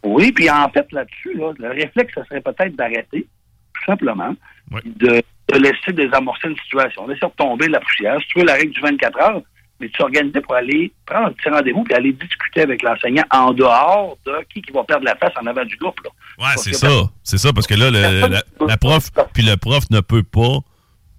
Oui, 0.04 0.32
puis 0.32 0.48
en 0.48 0.68
fait, 0.70 0.86
là-dessus, 0.92 1.34
là, 1.34 1.52
le 1.58 1.68
réflexe, 1.70 2.14
ça 2.14 2.24
serait 2.26 2.40
peut-être 2.40 2.76
d'arrêter, 2.76 3.26
tout 3.74 3.84
simplement, 3.84 4.32
de, 4.70 5.22
de 5.52 5.58
laisser 5.58 5.92
désamorcer 5.92 6.48
une 6.48 6.56
situation, 6.56 7.06
laisser 7.08 7.26
retomber 7.26 7.68
la 7.68 7.80
poussière. 7.80 8.20
Si 8.20 8.28
tu 8.28 8.38
veux 8.38 8.46
la 8.46 8.54
règle 8.54 8.72
du 8.72 8.80
24 8.80 9.18
heures, 9.20 9.42
mais 9.80 9.86
tu 9.88 9.92
t'organiser 9.98 10.40
pour 10.40 10.54
aller 10.54 10.92
prendre 11.06 11.26
un 11.28 11.32
petit 11.32 11.48
rendez-vous 11.48 11.84
puis 11.84 11.94
aller 11.94 12.12
discuter 12.12 12.62
avec 12.62 12.82
l'enseignant 12.82 13.24
en 13.30 13.52
dehors 13.52 14.16
de 14.26 14.32
qui, 14.52 14.60
qui 14.62 14.72
va 14.72 14.82
perdre 14.84 15.04
la 15.04 15.14
face 15.16 15.32
en 15.40 15.46
avant 15.46 15.64
du 15.64 15.76
groupe. 15.76 16.00
Là. 16.04 16.10
Ouais, 16.44 16.52
c'est 16.56 16.74
ça. 16.74 16.88
C'est 17.22 17.38
ça, 17.38 17.52
parce 17.52 17.66
que 17.66 17.74
là, 17.74 17.90
le- 17.90 18.28
la, 18.28 18.42
la 18.66 18.76
prof, 18.76 19.10
puis 19.32 19.42
le 19.42 19.56
prof 19.56 19.84
ne 19.90 20.00
peut 20.00 20.22
pas 20.22 20.58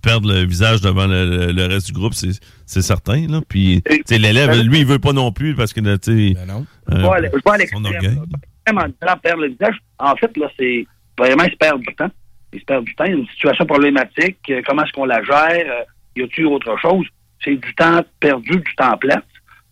perdre 0.02 0.32
le 0.32 0.46
visage 0.46 0.82
devant 0.82 1.08
le, 1.08 1.26
le- 1.48 1.52
le 1.52 1.66
reste 1.66 1.88
du 1.88 1.94
groupe, 1.94 2.14
c'est 2.14 2.32
c'est 2.66 2.82
certain. 2.82 3.28
Là. 3.28 3.42
Puis, 3.50 3.82
l'élève, 4.18 4.52
lui, 4.62 4.80
il 4.80 4.86
veut 4.86 5.00
pas 5.00 5.12
non 5.14 5.32
plus 5.32 5.56
parce 5.56 5.74
que, 5.74 5.82
là, 5.82 5.98
tu 5.98 6.30
sais, 6.30 6.34
Ben 6.36 6.46
non. 6.46 6.66
Je 6.88 6.96
euh, 6.96 7.02
à- 7.10 7.68
son 7.72 7.84
orgueil. 7.86 8.16
là. 8.16 9.14
En 9.14 9.18
perdre 9.18 9.42
le 9.42 9.48
visage. 9.50 9.76
En 9.98 10.16
fait, 10.16 10.36
là, 10.38 10.48
c'est 10.58 10.86
vraiment, 11.18 11.44
il 11.44 11.52
se 11.52 11.58
perd 11.58 11.80
du 11.82 11.96
temps. 11.96 12.12
Il 12.54 12.60
se 12.60 12.66
perd 12.66 12.84
du 12.86 12.94
temps. 12.96 13.06
Il 13.06 13.12
y 13.12 13.16
a 13.16 13.18
une 13.18 13.28
situation 13.30 13.66
problématique. 13.66 14.38
euh, 14.52 14.62
comment 14.68 14.84
est-ce 14.84 14.92
qu'on 14.94 15.06
la 15.06 15.24
gère? 15.24 15.50
Euh, 15.66 15.84
y 16.16 16.22
a-t-il 16.24 16.46
autre 16.46 16.78
chose? 16.80 17.06
C'est 17.44 17.56
du 17.56 17.76
temps 17.76 18.02
perdu, 18.20 18.58
du 18.58 18.76
temps 18.76 18.98
plat. 18.98 19.22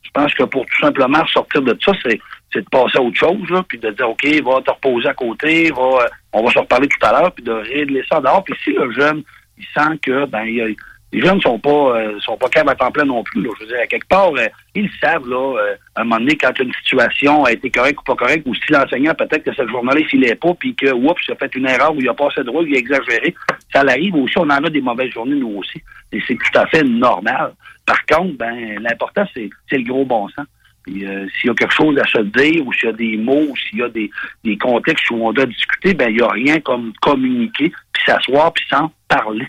Je 0.04 0.10
pense 0.12 0.34
que 0.34 0.44
pour 0.44 0.66
tout 0.66 0.82
simplement 0.82 1.26
sortir 1.28 1.62
de 1.62 1.78
ça, 1.84 1.92
c'est 2.04 2.20
c'est 2.54 2.62
de 2.62 2.70
passer 2.70 2.98
à 2.98 3.02
autre 3.02 3.18
chose, 3.18 3.50
là, 3.50 3.62
puis 3.68 3.78
de 3.78 3.92
dire, 3.92 4.10
OK, 4.10 4.26
va 4.26 4.62
te 4.62 4.72
reposer 4.72 5.10
à 5.10 5.14
côté, 5.14 5.70
va, 5.72 5.82
euh, 5.82 6.08
on 6.32 6.44
va 6.44 6.52
se 6.52 6.60
reparler 6.60 6.88
tout 6.88 7.06
à 7.06 7.12
l'heure, 7.12 7.32
puis 7.34 7.44
de 7.44 7.52
régler 7.52 8.04
ça 8.10 8.22
dehors. 8.22 8.42
Puis 8.46 8.56
si 8.64 8.72
le 8.72 8.90
jeune, 8.94 9.22
il 9.58 9.66
sent 9.76 9.98
que, 10.02 10.26
ben, 10.26 10.44
il 10.44 10.62
a- 10.62 10.68
les 11.14 11.22
jeunes 11.22 11.40
sont 11.42 11.58
pas 11.58 11.98
euh, 11.98 12.20
sont 12.20 12.38
pas 12.38 12.50
capables 12.50 12.72
à 12.72 12.76
temps 12.76 12.92
plein 12.92 13.06
non 13.06 13.24
plus. 13.24 13.42
Là. 13.42 13.50
Je 13.58 13.64
veux 13.64 13.72
dire, 13.72 13.80
à 13.82 13.88
quelque 13.88 14.08
part, 14.08 14.34
euh, 14.36 14.48
ils 14.76 14.90
savent, 15.02 15.28
là, 15.28 15.58
euh, 15.58 15.76
à 15.96 16.02
un 16.02 16.04
moment 16.04 16.20
donné, 16.20 16.36
quand 16.36 16.58
une 16.60 16.74
situation 16.74 17.46
a 17.46 17.52
été 17.52 17.70
correcte 17.70 18.00
ou 18.02 18.04
pas 18.04 18.16
correcte, 18.16 18.46
ou 18.46 18.54
si 18.54 18.72
l'enseignant, 18.72 19.14
peut-être 19.14 19.44
que 19.44 19.54
cette 19.56 19.70
journée-là, 19.70 20.02
il 20.02 20.08
filait 20.08 20.36
pas, 20.36 20.54
puis 20.54 20.76
que, 20.76 20.92
oups, 20.92 21.22
il 21.28 21.32
a 21.32 21.36
fait 21.36 21.56
une 21.56 21.68
erreur, 21.68 21.96
ou 21.96 22.02
il 22.02 22.10
a 22.10 22.14
passé 22.14 22.42
rôle, 22.42 22.68
il 22.68 22.76
a 22.76 22.80
exagéré. 22.80 23.34
Ça 23.74 23.84
l'arrive 23.84 24.16
aussi, 24.16 24.38
on 24.38 24.44
en 24.44 24.50
a 24.50 24.70
des 24.70 24.82
mauvaises 24.82 25.12
journées, 25.12 25.36
nous 25.36 25.58
aussi. 25.58 25.82
Et 26.12 26.22
c'est 26.28 26.36
tout 26.36 26.60
à 26.60 26.68
fait 26.68 26.84
normal. 26.84 27.54
Par 27.86 28.06
contre, 28.06 28.38
ben, 28.38 28.78
l'important, 28.82 29.24
c'est 29.34 29.50
c'est 29.70 29.78
le 29.78 29.86
gros 29.86 30.06
bon 30.06 30.28
sens. 30.30 30.46
Euh, 30.90 31.28
s'il 31.36 31.48
y 31.48 31.50
a 31.50 31.54
quelque 31.54 31.74
chose 31.74 31.98
à 31.98 32.06
se 32.06 32.22
dire, 32.22 32.66
ou 32.66 32.72
s'il 32.74 32.86
y 32.86 32.90
a 32.90 32.94
des 32.94 33.18
mots, 33.18 33.46
ou 33.50 33.56
s'il 33.58 33.80
y 33.80 33.84
a 33.84 33.90
des, 33.90 34.10
des 34.44 34.58
contextes 34.58 35.10
où 35.12 35.16
on 35.16 35.34
doit 35.34 35.46
discuter, 35.46 35.94
ben, 35.94 36.10
il 36.10 36.18
n'y 36.18 36.22
a 36.22 36.30
rien 36.30 36.60
comme 36.62 36.94
communiquer, 37.02 37.72
puis 37.92 38.04
s'asseoir, 38.06 38.54
puis 38.54 38.66
s'en 38.70 38.92
parler. 39.08 39.48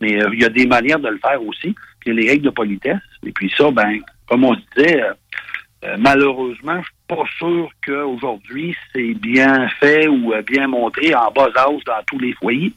Mais 0.00 0.22
euh, 0.22 0.30
il 0.32 0.40
y 0.40 0.44
a 0.44 0.48
des 0.48 0.66
manières 0.66 0.98
de 1.00 1.08
le 1.08 1.18
faire 1.18 1.42
aussi. 1.42 1.74
Puis 2.00 2.06
il 2.06 2.14
y 2.14 2.18
a 2.18 2.20
les 2.22 2.28
règles 2.30 2.44
de 2.46 2.50
politesse. 2.50 2.98
Et 3.26 3.32
puis 3.32 3.52
ça, 3.56 3.70
ben, 3.70 3.98
comme 4.28 4.44
on 4.44 4.54
se 4.54 4.60
disait, 4.76 5.02
euh, 5.02 5.12
euh, 5.84 5.96
malheureusement, 5.98 6.78
je 6.80 6.84
suis 6.86 6.94
pas 7.08 7.24
sûr 7.38 7.68
qu'aujourd'hui, 7.86 8.74
c'est 8.94 9.14
bien 9.14 9.68
fait 9.80 10.08
ou 10.08 10.32
euh, 10.32 10.42
bien 10.42 10.66
montré 10.68 11.14
en 11.14 11.30
bas 11.30 11.48
âge 11.56 11.84
dans 11.86 12.02
tous 12.06 12.18
les 12.18 12.32
foyers. 12.34 12.72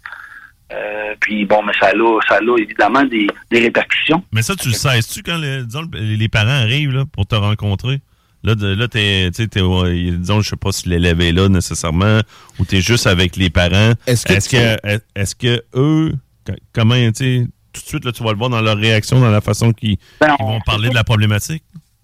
Euh, 0.72 1.14
puis 1.20 1.46
bon, 1.46 1.62
mais 1.64 1.74
ça 1.80 1.88
a, 1.88 1.92
ça 2.28 2.36
a 2.38 2.60
évidemment 2.60 3.04
des, 3.04 3.28
des 3.52 3.60
répercussions. 3.60 4.24
Mais 4.32 4.42
ça, 4.42 4.56
tu 4.56 4.70
le 4.70 4.74
sais-tu 4.74 5.22
quand 5.22 5.38
le- 5.38 5.64
disons, 5.64 5.84
le- 5.92 6.16
les 6.16 6.30
parents 6.30 6.50
arrivent 6.50 6.92
là, 6.94 7.04
pour 7.12 7.28
te 7.28 7.36
rencontrer? 7.36 8.00
Là, 8.46 8.56
de, 8.56 8.74
là 8.74 8.88
t'es, 8.88 9.30
tu 9.32 9.44
sais, 9.44 9.48
disons, 9.48 10.42
je 10.42 10.50
sais 10.50 10.56
pas 10.56 10.72
si 10.72 10.90
l'élève 10.90 11.22
est 11.22 11.32
là 11.32 11.48
nécessairement, 11.48 12.20
ou 12.60 12.66
t'es 12.66 12.82
juste 12.82 13.08
avec 13.08 13.36
les 13.38 13.50
parents. 13.50 13.94
Est-ce 14.08 14.26
que 14.26 14.34
est-ce 14.34 14.50
tu- 14.50 14.56
que, 14.58 15.00
est-ce 15.16 15.36
que 15.36 15.64
eux, 15.76 16.12
comment, 16.74 16.96
tu 16.96 17.14
sais, 17.14 17.48
tout 17.74 17.82
de 17.82 17.88
suite, 17.88 18.06
là, 18.06 18.12
tu 18.12 18.24
vas 18.24 18.32
le 18.32 18.38
voir 18.38 18.50
dans 18.50 18.62
leur 18.62 18.78
réaction, 18.78 19.20
dans 19.20 19.32
la 19.32 19.42
façon 19.42 19.74
qu'ils 19.74 19.98
Ben, 20.20 20.36
vont 20.40 20.60
parler 20.66 20.90
de 20.90 20.96
la 20.96 21.04
problématique? 21.04 21.64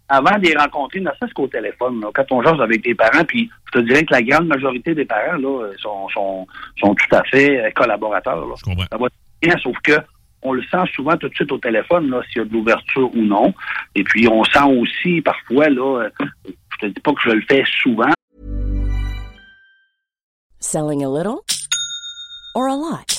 avant 0.09 0.37
de 0.39 0.47
les 0.47 0.57
rencontrer, 0.57 0.99
ne 0.99 1.09
serait-ce 1.11 1.33
qu'au 1.35 1.47
téléphone, 1.47 2.01
là, 2.01 2.09
quand 2.13 2.25
on 2.31 2.41
jase 2.41 2.59
avec 2.59 2.81
tes 2.81 2.95
parents, 2.95 3.23
puis 3.25 3.47
je 3.67 3.79
te 3.79 3.85
dirais 3.85 4.03
que 4.03 4.13
la 4.13 4.23
grande 4.23 4.47
majorité 4.47 4.95
des 4.95 5.05
parents 5.05 5.37
là, 5.37 5.69
sont, 5.77 6.09
sont, 6.09 6.47
sont 6.79 6.95
tout 6.95 7.15
à 7.15 7.23
fait 7.25 7.59
euh, 7.59 7.69
collaborateurs. 7.75 8.47
Là. 8.47 8.55
Je 8.57 8.63
comprends. 8.63 8.85
Ça 8.91 8.97
va 8.97 9.07
bien, 9.41 9.55
sauf 9.61 9.77
que 9.83 9.99
on 10.41 10.53
le 10.53 10.63
sent 10.63 10.83
souvent 10.95 11.15
tout 11.17 11.29
de 11.29 11.35
suite 11.35 11.51
au 11.51 11.57
téléphone, 11.59 12.09
là, 12.09 12.21
s'il 12.27 12.41
y 12.41 12.41
a 12.41 12.47
de 12.47 12.53
l'ouverture 12.53 13.13
ou 13.13 13.21
non. 13.21 13.53
Et 13.93 14.03
puis 14.03 14.27
on 14.27 14.43
sent 14.45 14.63
aussi 14.63 15.21
parfois, 15.21 15.69
là, 15.69 16.05
euh, 16.05 16.09
je 16.47 16.77
te 16.79 16.85
dis 16.87 17.01
pas 17.01 17.13
que 17.13 17.21
je 17.25 17.29
le 17.29 17.43
fais 17.47 17.63
souvent, 17.83 18.11
Selling 20.61 21.03
a 21.03 21.07
little 21.09 21.39
or 22.55 22.67
a 22.67 22.75
lot? 22.75 23.18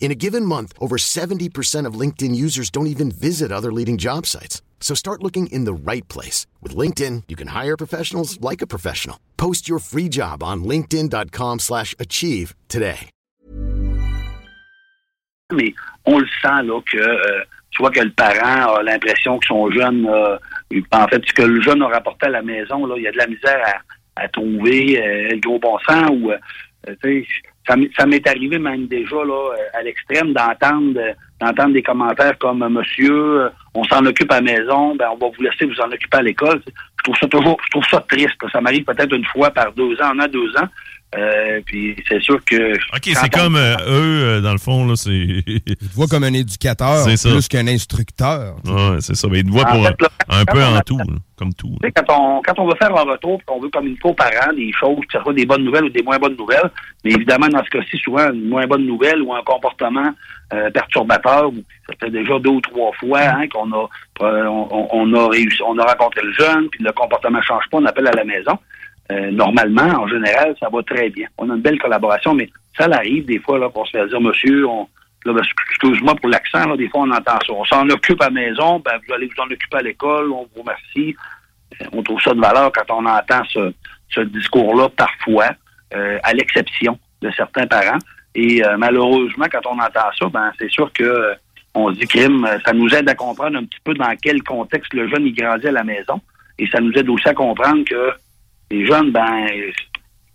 In 0.00 0.10
a 0.10 0.16
given 0.16 0.44
month, 0.44 0.72
over 0.80 0.96
70% 0.96 1.86
of 1.86 1.94
LinkedIn 1.94 2.34
users 2.34 2.70
don't 2.70 2.88
even 2.88 3.12
visit 3.12 3.52
other 3.52 3.70
leading 3.72 3.98
job 3.98 4.26
sites. 4.26 4.60
So 4.80 4.94
start 4.96 5.22
looking 5.22 5.46
in 5.48 5.66
the 5.66 5.74
right 5.74 6.08
place. 6.08 6.48
With 6.60 6.74
LinkedIn, 6.74 7.24
you 7.28 7.36
can 7.36 7.48
hire 7.48 7.76
professionals 7.76 8.40
like 8.40 8.62
a 8.62 8.66
professional. 8.66 9.20
Post 9.36 9.68
your 9.68 9.78
free 9.78 10.08
job 10.08 10.42
on 10.42 10.64
linkedin.com 10.64 11.60
slash 11.60 11.94
achieve 12.00 12.56
today. 12.68 13.10
mais 15.52 15.74
on 16.06 16.18
le 16.18 16.26
sent 16.42 16.62
là 16.62 16.80
que 16.90 16.96
euh, 16.96 17.44
tu 17.70 17.82
vois 17.82 17.90
que 17.90 18.00
le 18.00 18.12
parent 18.12 18.74
a 18.74 18.82
l'impression 18.82 19.38
que 19.38 19.46
son 19.46 19.70
jeune 19.70 20.06
euh, 20.06 20.38
en 20.92 21.08
fait 21.08 21.22
ce 21.26 21.32
que 21.32 21.42
le 21.42 21.60
jeune 21.60 21.82
a 21.82 21.88
rapporté 21.88 22.26
à 22.26 22.30
la 22.30 22.42
maison 22.42 22.86
là 22.86 22.94
il 22.96 23.02
y 23.02 23.08
a 23.08 23.12
de 23.12 23.16
la 23.16 23.26
misère 23.26 23.60
à, 24.16 24.22
à 24.22 24.28
trouver 24.28 24.98
euh, 24.98 25.30
le 25.30 25.40
gros 25.40 25.58
bon 25.58 25.78
sens 25.80 26.10
ou 26.10 26.30
euh, 26.30 26.38
euh 26.88 26.94
tu 27.02 27.24
sais 27.24 27.49
ça, 27.66 27.76
m'est- 27.76 28.26
arrivé 28.28 28.58
même 28.58 28.86
déjà 28.86 29.16
là 29.16 29.50
euh, 29.52 29.78
à 29.78 29.82
l'extrême 29.82 30.32
d'entendre 30.32 30.98
euh, 30.98 31.12
d'entendre 31.40 31.72
des 31.72 31.82
commentaires 31.82 32.36
comme 32.38 32.66
monsieur 32.68 33.14
euh, 33.42 33.48
on 33.74 33.84
s'en 33.84 34.04
occupe 34.06 34.30
à 34.32 34.40
la 34.40 34.52
maison 34.52 34.94
ben 34.96 35.08
on 35.12 35.16
va 35.16 35.28
vous 35.34 35.42
laisser 35.42 35.66
vous 35.66 35.80
en 35.80 35.90
occuper 35.90 36.18
à 36.18 36.22
l'école. 36.22 36.60
Je 36.66 37.02
trouve 37.04 37.16
ça 37.16 37.26
toujours 37.28 37.56
je 37.64 37.70
trouve 37.70 37.84
ça 37.86 38.04
triste. 38.08 38.36
Ça 38.52 38.60
m'arrive 38.60 38.84
peut-être 38.84 39.14
une 39.14 39.24
fois 39.26 39.50
par 39.50 39.72
deux 39.72 39.94
ans 40.02 40.10
en 40.14 40.18
a 40.18 40.28
deux 40.28 40.50
ans 40.58 40.68
Euh, 41.18 41.60
puis 41.66 41.96
c'est 42.08 42.20
sûr 42.22 42.38
que. 42.44 42.74
OK, 42.74 43.02
c'est 43.04 43.32
comme 43.32 43.56
euh, 43.56 43.74
eux, 43.88 44.22
euh, 44.24 44.40
dans 44.40 44.52
le 44.52 44.58
fond, 44.58 44.86
là, 44.86 44.94
c'est. 44.94 45.10
Ils 45.10 45.60
te 45.76 45.94
voient 45.94 46.06
comme 46.06 46.22
un 46.22 46.32
éducateur 46.32 46.98
C'est 46.98 47.16
ça. 47.16 47.30
plus 47.30 47.48
qu'un 47.48 47.66
instructeur. 47.66 48.54
Ouais, 48.64 48.98
c'est 49.00 49.16
ça. 49.16 49.26
Mais 49.28 49.40
ils 49.40 49.44
te 49.46 49.50
voient 49.50 49.64
En 49.68 49.72
pour 49.72 49.86
fait, 49.86 50.00
là, 50.02 50.08
un 50.28 50.44
peu 50.44 50.62
en 50.62 50.76
a- 50.76 50.82
tout, 50.82 50.98
là, 50.98 51.04
comme 51.36 51.52
tout. 51.54 51.76
Tu 51.82 51.88
sais, 51.88 51.92
quand 51.92 52.14
on, 52.16 52.42
quand 52.42 52.58
on 52.60 52.68
veut 52.68 52.76
faire 52.76 52.96
un 52.96 53.02
retour, 53.10 53.38
puis 53.38 53.46
qu'on 53.46 53.58
veut 53.60 53.70
communiquer 53.70 54.08
aux 54.08 54.14
parents 54.14 54.52
des 54.54 54.70
choses, 54.78 55.00
que 55.00 55.18
ce 55.18 55.20
soit 55.20 55.32
des 55.32 55.46
bonnes 55.46 55.64
nouvelles 55.64 55.84
ou 55.86 55.88
des 55.90 56.02
moins 56.04 56.18
bonnes 56.18 56.36
nouvelles, 56.36 56.70
mais 57.04 57.10
évidemment, 57.10 57.48
dans 57.48 57.64
ce 57.64 57.70
cas-ci, 57.70 57.98
souvent, 57.98 58.30
une 58.32 58.48
moins 58.48 58.68
bonne 58.68 58.86
nouvelle 58.86 59.20
ou 59.22 59.34
un 59.34 59.42
comportement 59.42 60.10
euh, 60.52 60.70
perturbateur, 60.70 61.48
ou 61.48 61.56
ça 61.88 61.94
fait 62.00 62.10
déjà 62.10 62.38
deux 62.38 62.50
ou 62.50 62.60
trois 62.60 62.92
fois 63.00 63.20
hein, 63.20 63.48
qu'on 63.48 63.72
a, 63.72 63.88
euh, 64.22 64.44
on, 64.46 64.88
on 64.92 65.14
a 65.14 65.28
réussi, 65.28 65.60
on 65.66 65.76
a 65.78 65.84
rencontré 65.84 66.20
le 66.22 66.32
jeune, 66.34 66.68
puis 66.70 66.84
le 66.84 66.92
comportement 66.92 67.42
change 67.42 67.64
pas, 67.68 67.78
on 67.78 67.84
appelle 67.86 68.06
à 68.06 68.12
la 68.12 68.24
maison. 68.24 68.56
Euh, 69.10 69.30
normalement, 69.30 70.02
en 70.02 70.08
général, 70.08 70.54
ça 70.60 70.68
va 70.72 70.82
très 70.82 71.10
bien. 71.10 71.26
On 71.38 71.50
a 71.50 71.54
une 71.54 71.62
belle 71.62 71.78
collaboration, 71.78 72.34
mais 72.34 72.48
ça 72.76 72.84
arrive 72.84 73.24
des 73.26 73.38
fois 73.38 73.58
là, 73.58 73.68
qu'on 73.68 73.84
se 73.84 73.92
fait 73.92 74.06
dire, 74.08 74.20
monsieur, 74.20 74.66
on, 74.66 74.88
là, 75.24 75.32
ben, 75.32 75.42
excuse-moi 75.70 76.14
pour 76.16 76.28
l'accent, 76.28 76.68
là, 76.68 76.76
des 76.76 76.88
fois 76.88 77.02
on 77.02 77.10
entend 77.10 77.38
ça. 77.46 77.52
On 77.52 77.64
s'en 77.64 77.88
occupe 77.88 78.20
à 78.20 78.26
la 78.26 78.30
maison, 78.30 78.78
ben, 78.80 78.92
vous 79.06 79.14
allez 79.14 79.26
vous 79.26 79.42
en 79.42 79.46
occuper 79.46 79.76
à 79.76 79.82
l'école, 79.82 80.30
on 80.32 80.48
vous 80.54 80.62
remercie. 80.62 81.16
Euh, 81.80 81.86
On 81.92 82.02
trouve 82.02 82.20
ça 82.20 82.34
de 82.34 82.40
valeur 82.40 82.70
quand 82.72 82.94
on 82.94 83.06
entend 83.06 83.42
ce, 83.48 83.72
ce 84.10 84.20
discours-là 84.20 84.88
parfois, 84.90 85.50
euh, 85.94 86.18
à 86.22 86.32
l'exception 86.32 86.98
de 87.22 87.30
certains 87.32 87.66
parents. 87.66 87.98
Et 88.34 88.64
euh, 88.64 88.76
malheureusement, 88.76 89.46
quand 89.50 89.66
on 89.66 89.78
entend 89.78 90.10
ça, 90.18 90.28
ben 90.28 90.52
c'est 90.58 90.70
sûr 90.70 90.92
que 90.92 91.02
euh, 91.02 91.34
on 91.74 91.92
se 91.92 91.98
dit 91.98 92.06
crime, 92.06 92.44
euh, 92.44 92.58
ça 92.64 92.72
nous 92.72 92.88
aide 92.94 93.08
à 93.08 93.14
comprendre 93.14 93.58
un 93.58 93.64
petit 93.64 93.80
peu 93.82 93.94
dans 93.94 94.12
quel 94.22 94.42
contexte 94.42 94.94
le 94.94 95.08
jeune 95.08 95.26
il 95.26 95.34
grandit 95.34 95.68
à 95.68 95.72
la 95.72 95.84
maison. 95.84 96.20
Et 96.58 96.66
ça 96.68 96.80
nous 96.80 96.92
aide 96.92 97.08
aussi 97.08 97.28
à 97.28 97.34
comprendre 97.34 97.84
que 97.84 98.12
les 98.70 98.86
jeunes, 98.86 99.10
ben 99.10 99.46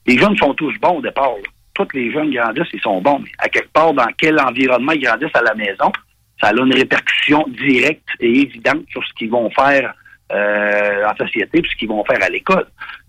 les 0.07 0.17
jeunes 0.17 0.37
sont 0.37 0.53
tous 0.53 0.73
bons 0.79 0.97
au 0.97 1.01
départ. 1.01 1.31
là. 1.31 1.49
Tous 1.73 1.87
les 1.93 2.11
jeunes 2.11 2.31
grandissent, 2.31 2.71
ils 2.73 2.81
sont 2.81 3.01
bons. 3.01 3.19
Mais 3.19 3.31
à 3.39 3.49
quelque 3.49 3.71
part, 3.71 3.93
dans 3.93 4.07
quel 4.17 4.39
environnement 4.39 4.91
ils 4.93 5.01
grandissent 5.01 5.35
à 5.35 5.41
la 5.41 5.53
maison, 5.55 5.91
ça 6.39 6.47
a 6.47 6.53
une 6.53 6.73
répercussion 6.73 7.45
directe 7.49 8.07
et 8.19 8.41
évidente 8.41 8.83
sur 8.91 9.05
ce 9.05 9.13
qu'ils 9.13 9.29
vont 9.29 9.49
faire 9.51 9.93
euh, 10.31 11.05
en 11.05 11.15
société 11.15 11.61
puis 11.61 11.69
ce 11.71 11.75
qu'ils 11.77 11.87
vont 11.89 12.03
faire 12.05 12.21
à 12.23 12.29
l'école. 12.29 12.65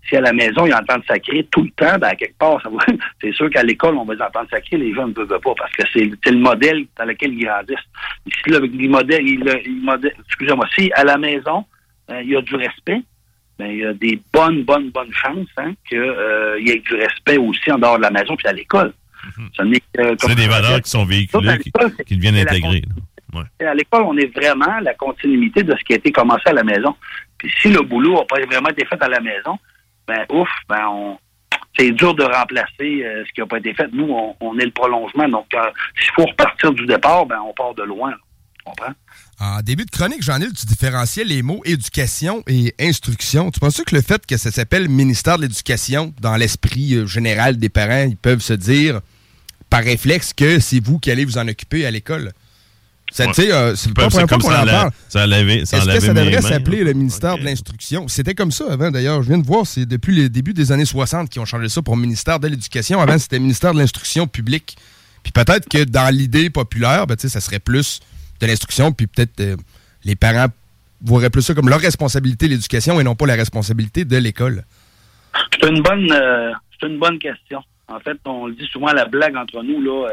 Si 0.07 0.15
à 0.15 0.21
la 0.21 0.31
maison, 0.33 0.65
ils 0.65 0.73
entendent 0.73 1.03
sacrer 1.07 1.45
tout 1.51 1.63
le 1.63 1.69
temps, 1.71 1.97
ben 1.99 2.07
à 2.09 2.15
quelque 2.15 2.37
part, 2.37 2.61
ça 2.61 2.69
va- 2.69 2.77
c'est 3.21 3.33
sûr 3.33 3.49
qu'à 3.49 3.63
l'école, 3.63 3.95
on 3.97 4.05
va 4.05 4.13
les 4.15 4.21
entendre 4.21 4.49
sacrer, 4.49 4.77
les 4.77 4.93
jeunes 4.93 5.09
ne 5.09 5.13
peuvent 5.13 5.39
pas 5.41 5.53
parce 5.57 5.73
que 5.73 5.83
c'est 5.93 6.31
le 6.31 6.37
modèle 6.37 6.85
dans 6.97 7.05
lequel 7.05 7.33
ils 7.33 7.45
grandissent. 7.45 7.77
Si 8.25 8.31
excusez-moi, 10.29 10.65
si 10.75 10.91
à 10.93 11.03
la 11.03 11.17
maison, 11.17 11.65
euh, 12.09 12.21
il 12.21 12.29
y 12.29 12.35
a 12.35 12.41
du 12.41 12.55
respect, 12.55 13.01
ben, 13.59 13.67
il 13.71 13.79
y 13.79 13.85
a 13.85 13.93
des 13.93 14.19
bonnes, 14.33 14.63
bonnes, 14.63 14.89
bonnes 14.91 15.13
chances 15.13 15.47
hein, 15.57 15.73
qu'il 15.87 15.97
y 16.59 16.71
ait 16.71 16.79
du 16.79 16.95
respect 16.95 17.37
aussi 17.37 17.71
en 17.71 17.79
dehors 17.79 17.97
de 17.97 18.03
la 18.03 18.11
maison 18.11 18.35
puis 18.35 18.47
à 18.47 18.53
l'école. 18.53 18.93
Comme 19.57 19.69
Mhm. 19.69 20.15
C'est 20.19 20.35
des 20.35 20.47
valeurs 20.47 20.81
qui 20.81 20.89
sont 20.89 21.05
véhiculées, 21.05 21.57
qui, 22.05 22.15
deviennent 22.15 22.37
intégrées. 22.37 22.83
Ouais. 23.33 23.65
À 23.65 23.73
l'école, 23.73 24.03
on 24.03 24.17
est 24.17 24.33
vraiment 24.33 24.79
la 24.81 24.93
continuité 24.93 25.63
de 25.63 25.75
ce 25.77 25.83
qui 25.83 25.93
a 25.93 25.97
été 25.97 26.11
commencé 26.11 26.43
à 26.45 26.53
la 26.53 26.63
maison. 26.63 26.95
Puis 27.37 27.51
si 27.61 27.69
le 27.69 27.81
boulot 27.81 28.13
n'a 28.13 28.25
pas 28.25 28.39
vraiment 28.45 28.69
été 28.69 28.85
fait 28.85 29.01
à 29.01 29.07
la 29.07 29.19
maison, 29.19 29.57
ben 30.07 30.25
ouf, 30.31 30.49
ben 30.69 30.87
on 30.87 31.17
c'est 31.77 31.91
dur 31.91 32.15
de 32.15 32.23
remplacer 32.23 33.03
euh, 33.03 33.23
ce 33.27 33.31
qui 33.33 33.41
n'a 33.41 33.45
pas 33.45 33.59
été 33.59 33.71
fait. 33.73 33.87
Nous, 33.93 34.09
on, 34.09 34.35
on 34.39 34.57
est 34.57 34.65
le 34.65 34.71
prolongement. 34.71 35.27
Donc, 35.27 35.45
euh, 35.53 35.69
s'il 35.99 36.11
faut 36.13 36.25
repartir 36.25 36.71
du 36.71 36.87
départ, 36.87 37.27
ben 37.27 37.39
on 37.39 37.53
part 37.53 37.75
de 37.75 37.83
loin. 37.83 38.13
Comprends? 38.69 38.93
En 39.39 39.61
début 39.61 39.85
de 39.85 39.91
chronique, 39.91 40.23
Jean-Yves, 40.23 40.53
tu 40.53 40.65
différenciais 40.65 41.23
les 41.23 41.43
mots 41.43 41.61
éducation 41.63 42.43
et 42.47 42.73
instruction. 42.79 43.51
Tu 43.51 43.59
penses 43.59 43.81
que 43.85 43.95
le 43.95 44.01
fait 44.01 44.25
que 44.25 44.35
ça 44.35 44.51
s'appelle 44.51 44.89
ministère 44.89 45.37
de 45.37 45.43
l'Éducation, 45.43 46.13
dans 46.21 46.35
l'esprit 46.35 46.95
euh, 46.95 47.05
général 47.05 47.57
des 47.57 47.69
parents, 47.69 48.05
ils 48.09 48.17
peuvent 48.17 48.41
se 48.41 48.53
dire 48.53 49.01
par 49.69 49.83
réflexe 49.83 50.33
que 50.33 50.59
c'est 50.59 50.79
vous 50.83 50.97
qui 50.97 51.11
allez 51.11 51.23
vous 51.25 51.37
en 51.37 51.47
occuper 51.47 51.85
à 51.85 51.91
l'école? 51.91 52.31
Ça, 53.11 53.25
Ouais. 53.25 53.31
tu 53.33 53.43
sais, 53.43 53.51
euh, 53.53 53.75
c'est 53.75 53.93
pas 53.93 54.09
la 54.09 54.09
qu'on 54.27 54.35
en 54.35 54.65
parle. 54.65 54.91
Est-ce 55.13 55.85
que 55.85 55.99
ça 56.01 56.13
devrait 56.13 56.41
s'appeler 56.41 56.83
le 56.83 56.93
ministère 56.93 57.37
de 57.37 57.43
l'Instruction? 57.43 58.07
C'était 58.07 58.35
comme 58.35 58.51
ça 58.51 58.65
avant, 58.71 58.91
d'ailleurs. 58.91 59.21
Je 59.23 59.29
viens 59.29 59.37
de 59.37 59.45
voir, 59.45 59.65
c'est 59.65 59.85
depuis 59.85 60.15
le 60.15 60.29
début 60.29 60.53
des 60.53 60.71
années 60.71 60.83
60 60.83 61.29
qu'ils 61.29 61.41
ont 61.41 61.45
changé 61.45 61.69
ça 61.69 61.81
pour 61.81 61.95
ministère 61.95 62.39
de 62.39 62.47
l'Éducation. 62.47 62.99
Avant, 62.99 63.17
c'était 63.17 63.39
ministère 63.39 63.73
de 63.73 63.79
l'Instruction 63.79 64.27
publique. 64.27 64.77
Puis 65.23 65.31
peut-être 65.31 65.69
que 65.69 65.83
dans 65.83 66.13
l'idée 66.13 66.49
populaire, 66.49 67.07
ben, 67.07 67.15
tu 67.15 67.21
sais, 67.23 67.29
ça 67.29 67.39
serait 67.39 67.59
plus 67.59 68.01
de 68.41 68.45
l'instruction, 68.47 68.91
puis 68.91 69.07
peut-être 69.07 69.39
euh, 69.39 69.55
les 70.03 70.15
parents 70.15 70.47
voiraient 71.01 71.29
plus 71.29 71.41
ça 71.43 71.53
comme 71.53 71.69
leur 71.69 71.79
responsabilité, 71.79 72.47
l'éducation, 72.47 72.99
et 72.99 73.03
non 73.03 73.15
pas 73.15 73.25
la 73.27 73.35
responsabilité 73.35 74.05
de 74.05 74.17
l'école. 74.17 74.63
C'est 75.61 75.69
une 75.69 75.81
bonne 75.81 76.11
euh, 76.11 76.51
c'est 76.79 76.87
une 76.87 76.99
bonne 76.99 77.19
question. 77.19 77.61
En 77.87 77.99
fait, 77.99 78.17
on 78.25 78.47
le 78.47 78.53
dit 78.53 78.67
souvent 78.71 78.87
à 78.87 78.93
la 78.93 79.05
blague 79.05 79.35
entre 79.35 79.61
nous 79.63 79.81
là 79.81 80.09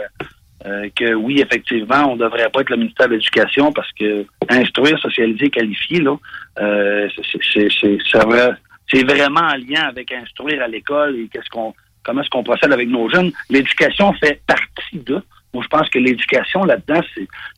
euh, 0.66 0.88
que 0.96 1.12
oui, 1.14 1.40
effectivement, 1.40 2.10
on 2.12 2.16
devrait 2.16 2.48
pas 2.50 2.60
être 2.60 2.70
le 2.70 2.76
ministère 2.76 3.08
de 3.08 3.14
l'Éducation 3.14 3.72
parce 3.72 3.90
que 3.92 4.24
instruire, 4.48 4.98
socialiser, 4.98 5.50
qualifier, 5.50 6.00
là, 6.00 6.16
c'est- 6.56 7.38
c'est 7.52 7.68
c'est- 7.80 7.98
c'est 8.90 9.02
vraiment 9.04 9.40
en 9.40 9.56
lien 9.56 9.82
avec 9.88 10.12
instruire 10.12 10.62
à 10.62 10.68
l'école 10.68 11.16
et 11.16 11.28
qu'est-ce 11.32 11.48
qu'on 11.50 11.74
comment 12.02 12.20
est-ce 12.20 12.28
qu'on 12.30 12.44
procède 12.44 12.70
avec 12.72 12.88
nos 12.88 13.08
jeunes. 13.08 13.32
L'éducation 13.48 14.12
fait 14.14 14.40
partie 14.46 14.98
de. 14.98 15.22
Moi, 15.54 15.62
je 15.62 15.68
pense 15.68 15.88
que 15.88 15.98
l'éducation 15.98 16.64
là-dedans, 16.64 17.00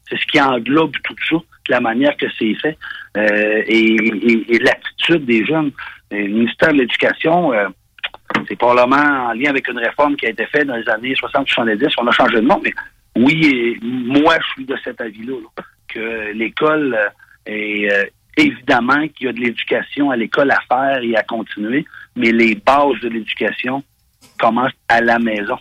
c'est 0.09 0.19
ce 0.19 0.27
qui 0.27 0.40
englobe 0.40 0.92
tout 1.05 1.14
ça, 1.29 1.37
la 1.69 1.81
manière 1.81 2.16
que 2.16 2.27
c'est 2.38 2.55
fait 2.55 2.77
euh, 3.16 3.62
et, 3.66 3.95
et- 3.95 4.55
et 4.55 4.59
l'attitude 4.59 5.25
des 5.25 5.45
jeunes. 5.45 5.73
Le 6.11 6.29
ministère 6.29 6.73
de 6.73 6.79
l'Éducation, 6.79 7.53
euh, 7.53 7.69
c'est 8.49 8.57
probablement 8.57 9.29
en 9.29 9.33
lien 9.33 9.51
avec 9.51 9.66
une 9.69 9.79
réforme 9.79 10.16
qui 10.16 10.27
a 10.27 10.31
été 10.31 10.47
faite 10.47 10.66
dans 10.69 10.77
les 10.77 10.88
années 10.88 11.14
60-70. 11.14 11.95
On 11.99 12.07
a 12.07 12.12
changé 12.12 12.37
de 12.37 12.40
nom, 12.42 12.61
mais 12.62 12.73
oui, 13.16 13.79
moi, 13.83 14.37
je 14.40 14.47
suis 14.53 14.64
de 14.64 14.77
cet 14.85 15.01
avis-là, 15.01 15.35
là, 15.40 15.64
que 15.88 16.33
l'école 16.33 16.95
euh, 16.95 17.09
est 17.47 17.90
euh, 17.92 18.05
évidemment 18.37 19.09
qu'il 19.09 19.27
y 19.27 19.29
a 19.31 19.33
de 19.33 19.40
l'éducation 19.40 20.11
à 20.11 20.16
l'école 20.16 20.51
à 20.51 20.61
faire 20.69 21.03
et 21.03 21.16
à 21.16 21.23
continuer, 21.23 21.85
mais 22.14 22.31
les 22.31 22.55
bases 22.55 23.01
de 23.03 23.09
l'éducation 23.09 23.83
commencent 24.38 24.73
à 24.88 25.01
la 25.01 25.19
maison. 25.19 25.57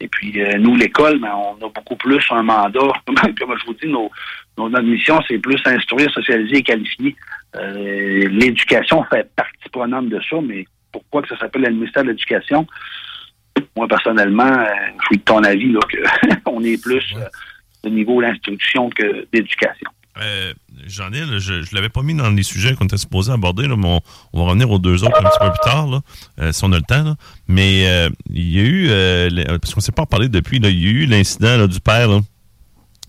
Et 0.00 0.08
puis, 0.08 0.40
euh, 0.40 0.56
nous, 0.58 0.76
l'école, 0.76 1.18
ben, 1.18 1.32
on 1.34 1.66
a 1.66 1.68
beaucoup 1.68 1.96
plus 1.96 2.24
un 2.30 2.42
mandat. 2.42 2.80
Comme 3.06 3.58
je 3.58 3.66
vous 3.66 3.74
dis, 3.74 3.86
nos, 3.86 4.10
nos, 4.56 4.68
notre 4.68 4.86
mission, 4.86 5.20
c'est 5.28 5.38
plus 5.38 5.60
instruire, 5.66 6.10
socialiser 6.10 6.58
et 6.58 6.62
qualifier. 6.62 7.14
Euh, 7.56 8.28
L'éducation 8.28 9.04
fait 9.04 9.30
partie 9.36 9.68
prenante 9.70 10.08
de 10.08 10.20
ça, 10.28 10.36
mais 10.42 10.64
pourquoi 10.90 11.22
que 11.22 11.28
ça 11.28 11.38
s'appelle 11.38 11.62
le 11.62 11.70
ministère 11.70 12.02
de 12.02 12.08
l'Éducation? 12.08 12.66
Moi, 13.76 13.86
personnellement, 13.88 14.44
euh, 14.44 14.66
je 15.00 15.06
suis 15.06 15.18
de 15.18 15.22
ton 15.22 15.42
avis 15.44 15.72
là, 15.72 15.80
qu'on 16.44 16.62
est 16.64 16.82
plus 16.82 17.04
euh, 17.16 17.24
au 17.84 17.90
niveau 17.90 18.20
de 18.20 18.26
l'instruction 18.26 18.88
que 18.90 19.26
d'éducation. 19.32 19.90
Euh, 20.20 20.52
J'en 20.86 21.12
ai, 21.12 21.20
je 21.38 21.52
ne 21.52 21.74
l'avais 21.74 21.90
pas 21.90 22.02
mis 22.02 22.14
dans 22.14 22.30
les 22.30 22.42
sujets 22.42 22.74
qu'on 22.74 22.86
était 22.86 22.96
supposé 22.96 23.30
aborder, 23.30 23.68
mais 23.68 23.74
on, 23.74 24.00
va 24.38 24.44
revenir 24.44 24.70
aux 24.70 24.78
deux 24.78 25.04
autres 25.04 25.18
un 25.18 25.28
petit 25.28 25.38
peu 25.38 25.50
plus 25.50 25.70
tard, 25.70 26.02
euh, 26.40 26.52
si 26.52 26.64
on 26.64 26.72
a 26.72 26.76
le 26.76 26.82
temps. 26.82 27.16
Mais 27.48 27.86
euh, 27.86 28.08
il 28.32 28.50
y 28.50 28.58
a 28.58 28.62
eu, 28.62 29.58
parce 29.58 29.74
qu'on 29.74 29.80
ne 29.80 29.84
s'est 29.84 29.92
pas 29.92 30.06
parlé 30.06 30.28
depuis, 30.28 30.56
il 30.56 30.64
y 30.64 30.86
a 30.86 30.90
eu 30.90 31.06
l'incident 31.06 31.66
du 31.66 31.80
père 31.80 32.08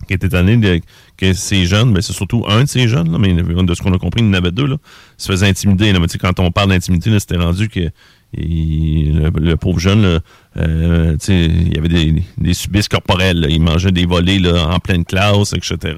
qui 0.06 0.14
était 0.14 0.26
étonné 0.26 0.58
de, 0.58 0.80
que 1.16 1.32
ces 1.32 1.64
jeunes, 1.64 1.94
ben, 1.94 2.02
c'est 2.02 2.12
surtout 2.12 2.44
un 2.46 2.64
de 2.64 2.68
ces 2.68 2.88
jeunes, 2.88 3.16
mais 3.18 3.32
de 3.32 3.74
ce 3.74 3.82
qu'on 3.82 3.94
a 3.94 3.98
compris, 3.98 4.20
il 4.20 4.26
y 4.26 4.30
en 4.30 4.34
avait 4.34 4.52
deux, 4.52 4.76
se 5.16 5.32
faisait 5.32 5.48
intimider. 5.48 5.94
Quand 6.20 6.38
on 6.40 6.50
parle 6.50 6.68
d'intimidité, 6.68 7.10
là, 7.10 7.20
c'était 7.20 7.38
rendu 7.38 7.68
que 7.68 7.90
le, 8.34 9.54
pauvre 9.54 9.78
jeune, 9.78 10.20
il 10.56 11.74
y 11.74 11.78
avait 11.78 11.88
des, 11.88 12.22
des 12.36 12.54
subisses 12.54 12.88
corporelles. 12.88 13.46
Il 13.48 13.62
mangeait 13.62 13.92
des 13.92 14.04
volets 14.04 14.46
en 14.46 14.78
pleine 14.78 15.04
classe, 15.04 15.54
etc. 15.54 15.94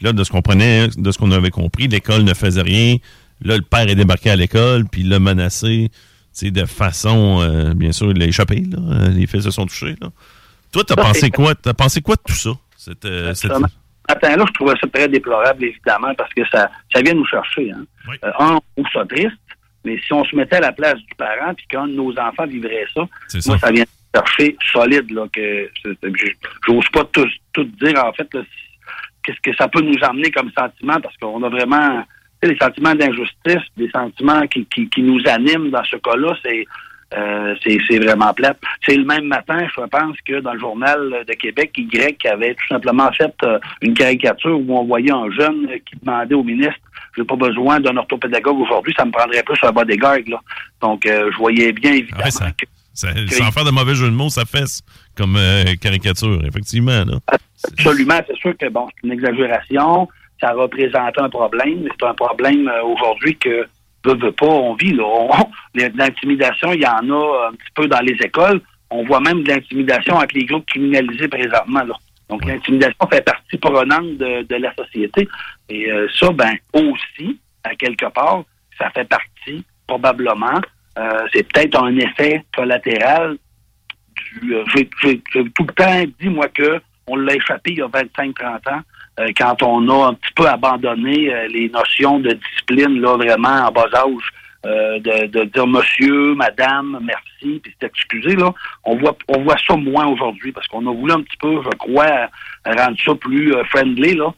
Puis 0.00 0.06
là, 0.06 0.14
de 0.14 0.24
ce 0.24 0.30
qu'on 0.30 0.40
prenait, 0.40 0.88
de 0.96 1.12
ce 1.12 1.18
qu'on 1.18 1.30
avait 1.30 1.50
compris, 1.50 1.86
l'école 1.86 2.22
ne 2.22 2.32
faisait 2.32 2.62
rien. 2.62 2.96
Là, 3.42 3.56
le 3.56 3.62
père 3.62 3.86
est 3.86 3.94
débarqué 3.94 4.30
à 4.30 4.36
l'école, 4.36 4.86
puis 4.90 5.02
il 5.02 5.10
l'a 5.10 5.18
menacé, 5.20 5.90
de 6.40 6.64
façon, 6.64 7.42
euh, 7.42 7.74
bien 7.74 7.92
sûr, 7.92 8.10
il 8.10 8.18
l'a 8.18 8.24
échappé. 8.24 8.62
Là. 8.70 9.08
Les 9.10 9.26
faits 9.26 9.42
se 9.42 9.50
sont 9.50 9.66
touchés. 9.66 9.96
Là. 10.00 10.08
Toi, 10.72 10.84
t'as 10.86 10.96
pensé 10.96 11.28
quoi? 11.30 11.54
T'as 11.54 11.74
pensé 11.74 12.00
quoi 12.00 12.14
de 12.16 12.22
tout 12.26 12.32
ça? 12.32 12.52
Cette, 12.78 13.04
euh, 13.04 13.34
cette- 13.34 13.50
Vraiment. 13.50 13.66
Matin-là, 14.08 14.44
je 14.48 14.52
trouvais 14.54 14.72
ça 14.80 14.86
très 14.88 15.06
déplorable, 15.06 15.64
évidemment, 15.64 16.14
parce 16.16 16.32
que 16.32 16.40
ça, 16.50 16.70
ça 16.94 17.02
vient 17.02 17.12
nous 17.12 17.26
chercher. 17.26 17.70
Hein. 17.70 17.84
Oui. 18.08 18.16
Euh, 18.24 18.30
un, 18.38 18.54
on 18.76 18.82
trouve 18.82 18.92
ça 18.94 19.04
triste, 19.06 19.36
mais 19.84 19.98
si 19.98 20.14
on 20.14 20.24
se 20.24 20.34
mettait 20.34 20.56
à 20.56 20.60
la 20.60 20.72
place 20.72 20.96
du 20.96 21.14
parent 21.18 21.52
puis 21.54 21.66
qu'un 21.68 21.86
de 21.88 21.92
nos 21.92 22.10
enfants 22.18 22.46
vivrait 22.46 22.86
ça, 22.94 23.06
moi, 23.46 23.58
ça 23.58 23.70
vient 23.70 23.84
nous 23.84 24.20
chercher 24.20 24.56
solide. 24.72 25.10
Là, 25.10 25.26
que 25.30 25.70
J'ose 26.66 26.88
pas 26.90 27.04
tout, 27.12 27.26
tout 27.52 27.64
dire, 27.82 28.02
en 28.02 28.12
fait, 28.14 28.32
là, 28.32 28.40
qu'est-ce 29.22 29.40
que 29.40 29.54
ça 29.56 29.68
peut 29.68 29.80
nous 29.82 29.98
emmener 30.02 30.30
comme 30.30 30.50
sentiment, 30.56 31.00
parce 31.00 31.16
qu'on 31.16 31.42
a 31.42 31.48
vraiment 31.48 32.04
les 32.42 32.56
sentiments 32.56 32.94
d'injustice, 32.94 33.62
des 33.76 33.90
sentiments 33.90 34.46
qui, 34.46 34.64
qui, 34.66 34.88
qui 34.88 35.02
nous 35.02 35.20
animent 35.26 35.70
dans 35.70 35.84
ce 35.84 35.96
cas-là, 35.96 36.34
c'est 36.42 36.64
euh, 37.12 37.56
c'est 37.64 37.98
vraiment 37.98 38.32
plate. 38.32 38.56
C'est 38.86 38.94
le 38.96 39.04
même 39.04 39.24
matin, 39.24 39.66
je 39.76 39.80
pense, 39.82 40.16
que 40.24 40.38
dans 40.40 40.52
le 40.52 40.60
journal 40.60 41.24
de 41.26 41.32
Québec, 41.34 41.72
Y 41.76 42.26
avait 42.28 42.54
tout 42.54 42.66
simplement 42.68 43.10
fait 43.12 43.34
euh, 43.42 43.58
une 43.82 43.94
caricature 43.94 44.56
où 44.60 44.78
on 44.78 44.84
voyait 44.84 45.10
un 45.10 45.28
jeune 45.32 45.66
qui 45.84 45.96
demandait 46.00 46.36
au 46.36 46.44
ministre 46.44 46.78
j'ai 47.16 47.24
pas 47.24 47.36
besoin 47.36 47.80
d'un 47.80 47.96
orthopédagogue 47.96 48.60
aujourd'hui, 48.60 48.94
ça 48.96 49.04
me 49.04 49.10
prendrait 49.10 49.42
plus 49.42 49.58
un 49.62 49.72
bodyguard. 49.72 50.18
Là. 50.28 50.40
Donc, 50.80 51.04
euh, 51.06 51.30
je 51.32 51.36
voyais 51.38 51.72
bien 51.72 51.92
évidemment 51.92 52.20
Ah 52.22 52.24
ouais, 52.26 52.30
ça- 52.30 52.50
que 52.52 52.66
sans 53.28 53.50
faire 53.50 53.64
de 53.64 53.70
mauvais 53.70 53.94
jeu 53.94 54.06
de 54.06 54.14
mots, 54.14 54.28
ça 54.30 54.44
fesse 54.44 54.82
comme 55.16 55.36
euh, 55.36 55.74
caricature, 55.80 56.40
effectivement. 56.44 57.04
Là. 57.04 57.18
Absolument, 57.64 58.20
c'est 58.26 58.36
sûr 58.36 58.56
que 58.56 58.68
bon, 58.68 58.86
c'est 58.94 59.06
une 59.06 59.12
exagération, 59.12 60.08
ça 60.40 60.52
représente 60.52 61.18
un 61.18 61.28
problème, 61.28 61.82
mais 61.82 61.90
c'est 61.98 62.06
un 62.06 62.14
problème 62.14 62.68
euh, 62.68 62.82
aujourd'hui 62.84 63.36
que 63.36 63.66
veut, 64.04 64.16
veut 64.16 64.32
pas, 64.32 64.46
on 64.46 64.74
vit. 64.74 64.96
L'intimidation, 65.74 66.72
il 66.72 66.82
y 66.82 66.86
en 66.86 67.10
a 67.10 67.48
un 67.48 67.52
petit 67.52 67.72
peu 67.74 67.86
dans 67.86 68.00
les 68.00 68.16
écoles. 68.22 68.60
On 68.90 69.04
voit 69.04 69.20
même 69.20 69.42
de 69.42 69.48
l'intimidation 69.48 70.18
avec 70.18 70.32
les 70.32 70.44
groupes 70.44 70.66
criminalisés 70.66 71.28
présentement. 71.28 71.84
Là. 71.84 71.94
Donc, 72.28 72.44
l'intimidation 72.44 73.06
fait 73.10 73.24
partie 73.24 73.56
prenante 73.58 74.16
de, 74.16 74.42
de 74.42 74.56
la 74.56 74.74
société. 74.74 75.28
Et 75.68 75.90
euh, 75.90 76.08
ça, 76.18 76.30
ben, 76.30 76.54
aussi, 76.72 77.38
à 77.64 77.74
quelque 77.74 78.06
part, 78.06 78.42
ça 78.78 78.90
fait 78.90 79.04
partie, 79.04 79.64
probablement, 79.86 80.60
euh, 81.00 81.26
c'est 81.32 81.50
peut-être 81.50 81.82
un 81.82 81.96
effet 81.96 82.44
collatéral 82.54 83.38
du. 84.16 84.54
Euh, 84.54 84.64
tout 85.54 85.66
le 85.66 85.72
temps 85.74 86.04
dit, 86.20 86.28
moi, 86.28 86.48
que 86.48 86.80
on 87.06 87.16
l'a 87.16 87.34
échappé 87.34 87.72
il 87.72 87.78
y 87.78 87.82
a 87.82 87.86
25-30 87.86 88.70
ans, 88.70 88.80
euh, 89.18 89.28
quand 89.36 89.62
on 89.62 89.88
a 89.88 90.08
un 90.08 90.14
petit 90.14 90.32
peu 90.34 90.46
abandonné 90.46 91.48
les 91.48 91.68
notions 91.70 92.20
de 92.20 92.32
discipline, 92.32 93.00
là, 93.00 93.16
vraiment 93.16 93.66
en 93.66 93.72
bas 93.72 93.88
âge. 93.94 94.32
De, 94.62 95.44
dire 95.44 95.66
monsieur, 95.66 96.34
madame, 96.34 97.00
merci, 97.02 97.60
puis 97.60 97.74
s'excuser, 97.80 98.36
là, 98.36 98.52
on 98.84 98.94
voit 98.96 99.16
on 99.28 99.40
voit 99.42 99.56
ça 99.66 99.74
moins 99.74 100.06
aujourd'hui 100.06 100.52
parce 100.52 100.68
qu'on 100.68 100.86
a 100.86 100.92
voulu 100.92 101.12
un 101.12 101.22
petit 101.22 101.38
peu, 101.38 101.62
je 101.64 101.76
crois, 101.78 102.28
rendre 102.66 102.98
ça 103.02 103.14
plus 103.14 103.54
friendly, 103.70 104.16
là. 104.16 104.34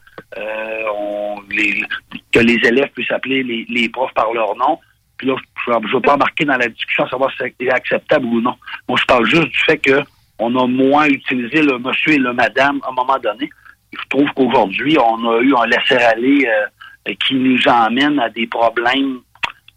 Que 2.31 2.39
les 2.39 2.57
élèves 2.65 2.89
puissent 2.95 3.11
appeler 3.11 3.43
les 3.67 3.89
profs 3.89 4.13
par 4.13 4.31
leur 4.31 4.55
nom. 4.55 4.79
Puis 5.23 5.31
là, 5.31 5.37
je 5.65 5.71
ne 5.71 5.93
veux 5.93 6.01
pas 6.01 6.15
embarquer 6.15 6.43
dans 6.43 6.57
la 6.57 6.67
discussion, 6.67 7.07
savoir 7.07 7.31
si 7.31 7.37
c'est 7.59 7.69
acceptable 7.69 8.25
ou 8.25 8.41
non. 8.41 8.55
Moi, 8.89 8.97
je 8.99 9.05
parle 9.05 9.25
juste 9.25 9.47
du 9.47 9.57
fait 9.57 9.77
que 9.77 10.01
on 10.37 10.53
a 10.57 10.67
moins 10.67 11.07
utilisé 11.07 11.61
le 11.61 11.79
monsieur 11.79 12.13
et 12.13 12.17
le 12.17 12.33
madame 12.33 12.81
à 12.83 12.89
un 12.89 12.93
moment 12.93 13.17
donné. 13.23 13.49
Je 13.93 14.09
trouve 14.09 14.27
qu'aujourd'hui, 14.35 14.97
on 14.99 15.29
a 15.29 15.39
eu 15.39 15.55
un 15.55 15.65
laisser-aller 15.65 16.45
euh, 16.47 17.13
qui 17.25 17.35
nous 17.35 17.59
emmène 17.67 18.19
à 18.19 18.29
des 18.29 18.47
problèmes 18.47 19.19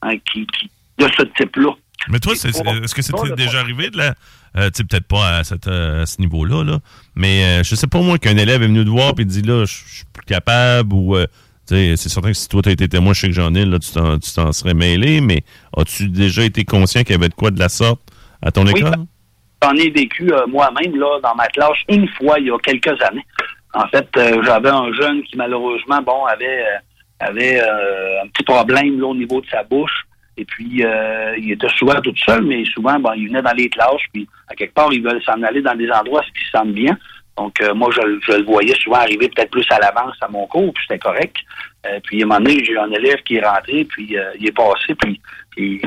hein, 0.03 0.17
qui, 0.33 0.47
qui, 0.47 0.69
de 0.99 1.09
ce 1.17 1.23
type-là. 1.23 1.71
Mais 2.09 2.19
toi, 2.19 2.33
est-ce 2.33 2.95
que 2.95 3.03
c'était 3.03 3.35
déjà 3.37 3.61
arrivé 3.61 3.91
de 3.91 3.99
la. 3.99 4.15
Euh, 4.57 4.71
tu 4.71 4.79
sais, 4.79 4.85
peut-être 4.85 5.07
pas 5.07 5.37
à, 5.37 5.45
cette, 5.45 5.69
euh, 5.69 6.03
à 6.03 6.07
ce 6.07 6.19
niveau-là, 6.21 6.65
là, 6.65 6.79
mais 7.15 7.45
euh, 7.45 7.63
je 7.63 7.75
sais 7.75 7.87
pas 7.87 8.01
moi 8.01 8.17
qu'un 8.17 8.39
élève 8.39 8.63
est 8.63 8.67
venu 8.67 8.85
te 8.85 8.89
voir 8.89 9.13
et 9.19 9.25
dit 9.27 9.43
là, 9.43 9.65
je 9.67 9.75
suis 9.75 10.05
plus 10.13 10.25
capable 10.25 10.93
ou. 10.93 11.17
C'est 11.69 11.97
certain 11.97 12.29
que 12.29 12.37
si 12.37 12.49
toi 12.49 12.63
tu 12.63 12.69
as 12.69 12.73
été 12.73 12.89
témoin, 12.89 13.13
je 13.13 13.21
sais 13.21 13.27
que 13.29 13.35
j'en 13.35 13.55
ai, 13.55 13.65
là, 13.65 13.79
tu 13.79 13.93
t'en, 13.93 14.19
tu 14.19 14.33
t'en 14.33 14.53
serais 14.53 14.75
mêlé, 14.75 15.21
mais 15.21 15.43
as-tu 15.77 16.09
déjà 16.09 16.45
été 16.45 16.65
conscient 16.65 17.03
qu'il 17.03 17.13
y 17.13 17.19
avait 17.19 17.29
de 17.29 17.35
quoi 17.35 17.51
de 17.51 17.59
la 17.59 17.69
sorte 17.69 18.01
à 18.43 18.51
ton 18.51 18.67
école? 18.67 18.91
ben, 18.91 19.07
J'en 19.63 19.75
ai 19.75 19.91
vécu 19.91 20.33
euh, 20.33 20.47
moi-même 20.47 20.97
là 20.97 21.19
dans 21.23 21.35
ma 21.35 21.47
classe 21.49 21.79
une 21.89 22.07
fois 22.09 22.39
il 22.39 22.47
y 22.47 22.51
a 22.51 22.59
quelques 22.59 23.01
années. 23.03 23.25
En 23.75 23.87
fait, 23.89 24.09
euh, 24.17 24.43
j'avais 24.45 24.69
un 24.69 24.93
jeune 24.93 25.23
qui 25.23 25.37
malheureusement 25.37 26.01
bon 26.03 26.25
avait 26.27 26.63
euh, 26.63 26.79
avait 27.21 27.61
un 27.61 28.27
petit 28.29 28.45
problème 28.45 29.01
là, 29.01 29.07
au 29.07 29.15
niveau 29.15 29.41
de 29.41 29.47
sa 29.47 29.63
bouche. 29.63 30.07
Et 30.37 30.45
puis 30.45 30.83
il 31.39 31.51
était 31.51 31.69
souvent 31.79 31.99
tout 32.03 32.15
seul, 32.27 32.45
mais 32.45 32.63
souvent 32.67 33.01
bon, 33.01 33.13
il 33.17 33.29
venait 33.29 33.41
dans 33.41 33.55
les 33.55 33.71
classes, 33.71 34.03
puis 34.13 34.29
à 34.49 34.55
quelque 34.55 34.75
part 34.75 34.93
ils 34.93 35.03
veulent 35.03 35.23
s'en 35.23 35.43
aller 35.43 35.63
dans 35.63 35.75
des 35.75 35.91
endroits 35.91 36.21
où 36.21 36.39
ils 36.39 36.45
se 36.45 36.51
sentent 36.51 36.75
bien. 36.75 36.99
Donc 37.37 37.61
euh, 37.61 37.75
moi 37.75 37.91
je, 37.95 38.01
je 38.27 38.39
le 38.39 38.45
voyais 38.45 38.75
souvent 38.77 38.97
arriver 38.97 39.29
peut-être 39.29 39.51
plus 39.51 39.67
à 39.71 39.79
l'avance 39.79 40.17
à 40.21 40.29
mon 40.29 40.47
cours, 40.47 40.73
puis 40.73 40.85
c'était 40.89 40.99
correct. 40.99 41.37
Euh, 41.87 42.01
puis 42.05 42.23
à 42.23 42.25
un 42.25 42.29
moment 42.29 42.41
donné, 42.41 42.65
j'ai 42.65 42.73
eu 42.73 42.79
un 42.79 42.91
élève 42.91 43.23
qui 43.25 43.37
est 43.37 43.47
rentré, 43.47 43.85
puis 43.85 44.17
euh, 44.19 44.33
il 44.41 44.49
est 44.49 44.53
passé, 44.57 44.95
puis 44.99 45.21
j'ai 45.57 45.81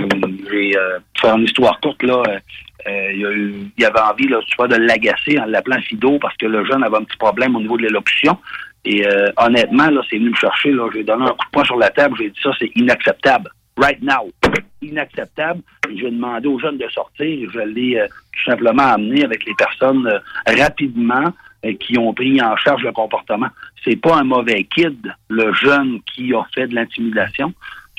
euh, 0.78 1.00
faire 1.20 1.36
une 1.36 1.44
histoire 1.44 1.80
courte 1.80 2.04
là. 2.04 2.22
euh, 2.28 2.40
euh, 2.88 3.12
il, 3.14 3.26
a 3.26 3.32
il 3.78 3.86
avait 3.86 4.00
envie, 4.00 4.28
là, 4.28 4.40
tu 4.48 4.56
vois, 4.56 4.68
de 4.68 4.76
l'agacer 4.76 5.38
en 5.38 5.46
l'appelant 5.46 5.82
Fido 5.82 6.18
parce 6.20 6.36
que 6.38 6.46
le 6.46 6.64
jeune 6.66 6.82
avait 6.84 6.96
un 6.98 7.04
petit 7.04 7.18
problème 7.18 7.56
au 7.56 7.60
niveau 7.60 7.78
de 7.78 7.84
l'élocution. 7.84 8.38
Et 8.86 9.06
honnêtement, 9.36 9.90
là, 9.90 10.02
c'est 10.10 10.18
venu 10.18 10.30
me 10.30 10.36
chercher. 10.36 10.72
Là, 10.72 10.90
j'ai 10.94 11.04
donné 11.04 11.26
un 11.26 11.32
coup 11.32 11.46
de 11.46 11.52
poing 11.52 11.66
sur 11.66 11.76
la 11.76 11.90
table. 11.90 12.16
J'ai 12.18 12.30
dit 12.30 12.40
ça, 12.42 12.52
c'est 12.58 12.72
inacceptable. 12.76 13.50
Right 13.78 14.02
now. 14.02 14.32
Inacceptable. 14.82 15.62
J'ai 15.94 16.10
demandé 16.12 16.48
aux 16.48 16.60
jeunes 16.60 16.78
de 16.78 16.88
sortir. 16.90 17.50
Je 17.54 17.60
l'ai 17.60 18.00
euh, 18.00 18.08
tout 18.08 18.50
simplement 18.52 18.84
amené 18.84 19.24
avec 19.24 19.46
les 19.46 19.54
personnes 19.56 20.08
euh, 20.08 20.20
rapidement 20.62 21.34
euh, 21.66 21.74
qui 21.80 21.98
ont 21.98 22.14
pris 22.14 22.42
en 22.42 22.56
charge 22.58 22.84
le 22.84 22.92
comportement. 22.92 23.48
C'est 23.84 23.96
pas 23.98 24.18
un 24.18 24.24
mauvais 24.24 24.64
kid, 24.64 24.98
le 25.30 25.54
jeune 25.54 26.00
qui 26.14 26.34
a 26.34 26.44
fait 26.54 26.68
de 26.68 26.76
l'intimidation. 26.76 27.54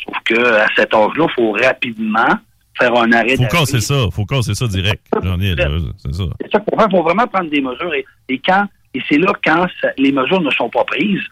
Sauf 0.04 0.16
que 0.24 0.38
à 0.40 0.66
cet 0.76 0.94
âge-là, 0.94 1.26
il 1.28 1.34
faut 1.34 1.52
rapidement 1.52 2.38
faire 2.78 2.94
un 2.96 3.12
arrêt 3.12 3.36
Faut 3.36 3.42
casser 3.48 3.80
ça, 3.80 3.94
faut 4.12 4.24
casser 4.24 4.54
ça 4.54 4.66
direct. 4.66 5.04
J'en 5.22 5.38
ai, 5.40 5.54
c'est 5.98 6.14
ça. 6.14 6.24
C'est 6.40 6.50
ça 6.52 6.60
faut 6.60 6.90
faut 6.96 7.02
vraiment 7.02 7.26
prendre 7.26 7.50
des 7.50 7.60
mesures. 7.60 7.92
Et, 7.94 8.04
et 8.30 8.38
quand 8.38 8.64
et 8.94 9.00
c'est 9.08 9.18
là 9.18 9.32
quand 9.44 9.66
ça- 9.80 9.92
les 9.98 10.12
mesures 10.12 10.40
ne 10.40 10.50
sont 10.50 10.70
pas 10.70 10.84
prises, 10.84 11.22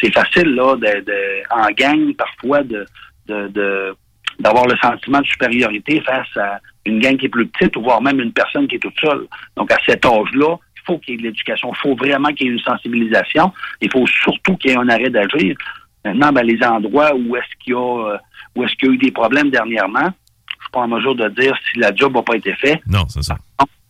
c'est 0.00 0.12
facile 0.12 0.54
là 0.54 0.76
de, 0.76 1.00
de- 1.04 1.42
en 1.50 1.68
gang 1.76 2.14
parfois 2.14 2.62
de 2.62 2.86
de- 3.26 3.48
de- 3.48 3.94
d'avoir 4.38 4.66
le 4.66 4.76
sentiment 4.76 5.20
de 5.20 5.26
supériorité 5.26 6.00
face 6.00 6.36
à 6.36 6.60
une 6.86 7.00
gang 7.00 7.16
qui 7.16 7.26
est 7.26 7.30
plus 7.30 7.46
petite 7.46 7.76
ou 7.76 7.82
voire 7.82 8.00
même 8.00 8.20
une 8.20 8.32
personne 8.32 8.66
qui 8.68 8.76
est 8.76 8.80
toute 8.80 8.98
seule. 9.00 9.26
Donc 9.56 9.70
à 9.72 9.76
cet 9.86 10.04
âge-là, 10.04 10.56
il 10.76 10.82
faut 10.86 10.98
qu'il 10.98 11.14
y 11.14 11.16
ait 11.16 11.20
de 11.20 11.22
l'éducation. 11.24 11.72
Il 11.72 11.78
faut 11.78 11.96
vraiment 11.96 12.28
qu'il 12.32 12.46
y 12.46 12.50
ait 12.50 12.52
une 12.52 12.60
sensibilisation. 12.60 13.52
Il 13.80 13.90
faut 13.90 14.06
surtout 14.06 14.56
qu'il 14.56 14.70
y 14.70 14.74
ait 14.74 14.78
un 14.78 14.88
arrêt 14.88 15.10
d'agir. 15.10 15.56
Maintenant, 16.04 16.32
ben, 16.32 16.46
les 16.46 16.62
endroits 16.64 17.14
où 17.14 17.36
est-ce 17.36 17.64
qu'il 17.64 17.74
y 17.74 17.76
a 17.76 18.12
euh, 18.12 18.18
où 18.54 18.64
est-ce 18.64 18.74
qu'il 18.76 18.88
y 18.88 18.90
a 18.92 18.94
eu 18.94 18.98
des 18.98 19.10
problèmes 19.10 19.50
dernièrement, 19.50 20.06
je 20.06 20.64
suis 20.64 20.70
pas 20.72 20.80
en 20.80 20.88
mesure 20.88 21.14
de 21.14 21.28
dire 21.28 21.54
si 21.70 21.78
la 21.78 21.94
job 21.94 22.14
n'a 22.14 22.22
pas 22.22 22.36
été 22.36 22.54
faite. 22.54 22.80
Non, 22.86 23.06
c'est 23.08 23.22
ça. 23.22 23.36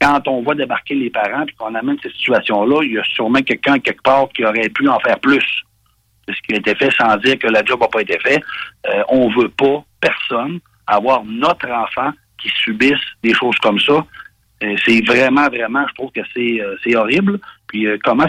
Quand 0.01 0.27
on 0.29 0.43
voit 0.43 0.55
débarquer 0.55 0.95
les 0.95 1.11
parents 1.11 1.45
et 1.45 1.53
qu'on 1.53 1.75
amène 1.75 1.97
ces 2.03 2.11
situations-là, 2.11 2.83
il 2.85 2.93
y 2.93 2.99
a 2.99 3.05
sûrement 3.05 3.43
quelqu'un 3.43 3.79
quelque 3.79 4.03
part 4.03 4.29
qui 4.29 4.45
aurait 4.45 4.69
pu 4.69 4.89
en 4.89 4.99
faire 5.01 5.19
plus 5.19 5.45
ce 6.33 6.41
qui 6.43 6.55
a 6.55 6.57
été 6.57 6.75
fait 6.75 6.91
sans 6.97 7.17
dire 7.17 7.39
que 7.39 7.47
la 7.49 7.65
job 7.65 7.81
n'a 7.81 7.89
pas 7.89 8.03
été 8.03 8.19
faite. 8.19 8.43
Euh, 8.89 9.03
on 9.09 9.29
veut 9.31 9.49
pas, 9.49 9.85
personne, 10.01 10.61
avoir 10.87 11.25
notre 11.25 11.69
enfant 11.71 12.13
qui 12.41 12.49
subisse 12.63 12.95
des 13.23 13.35
choses 13.35 13.57
comme 13.63 13.79
ça. 13.81 14.05
Euh, 14.63 14.75
c'est 14.85 15.05
vraiment, 15.07 15.49
vraiment, 15.49 15.87
je 15.89 15.95
trouve 15.95 16.11
que 16.11 16.21
c'est 16.35 16.61
euh, 16.61 16.77
c'est 16.83 16.97
horrible. 16.97 17.39
Puis 17.69 17.87
euh, 17.87 17.97
comment 18.03 18.27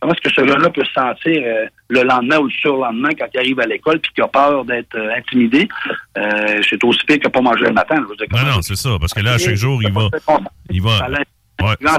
comment 0.00 0.12
est-ce 0.12 0.28
que 0.28 0.34
ce 0.34 0.46
jeune-là 0.46 0.70
peut 0.70 0.84
se 0.84 0.92
sentir 0.92 1.42
le 1.88 2.02
lendemain 2.02 2.38
ou 2.38 2.44
le 2.44 2.50
surlendemain 2.50 3.10
quand 3.18 3.26
il 3.32 3.38
arrive 3.38 3.60
à 3.60 3.66
l'école 3.66 3.98
puis 4.00 4.12
qu'il 4.12 4.24
a 4.24 4.28
peur 4.28 4.64
d'être 4.64 4.98
intimidé? 5.16 5.68
Euh, 6.18 6.60
c'est 6.68 6.82
aussi 6.84 7.04
pire 7.06 7.20
que 7.20 7.28
pas 7.28 7.40
manger 7.40 7.66
le 7.66 7.72
matin. 7.72 7.96
Je 7.96 8.08
veux 8.08 8.16
dire, 8.16 8.26
Non, 8.30 8.56
non, 8.56 8.62
c'est 8.62 8.76
ça, 8.76 8.90
parce 9.00 9.14
que 9.14 9.20
là, 9.20 9.34
à 9.34 9.38
chaque 9.38 9.54
jour, 9.54 9.82
il 9.82 9.92
va. 9.92 10.08
Il 10.70 10.82
va. 10.82 11.08
Ouais. 11.62 11.74
là, 11.80 11.98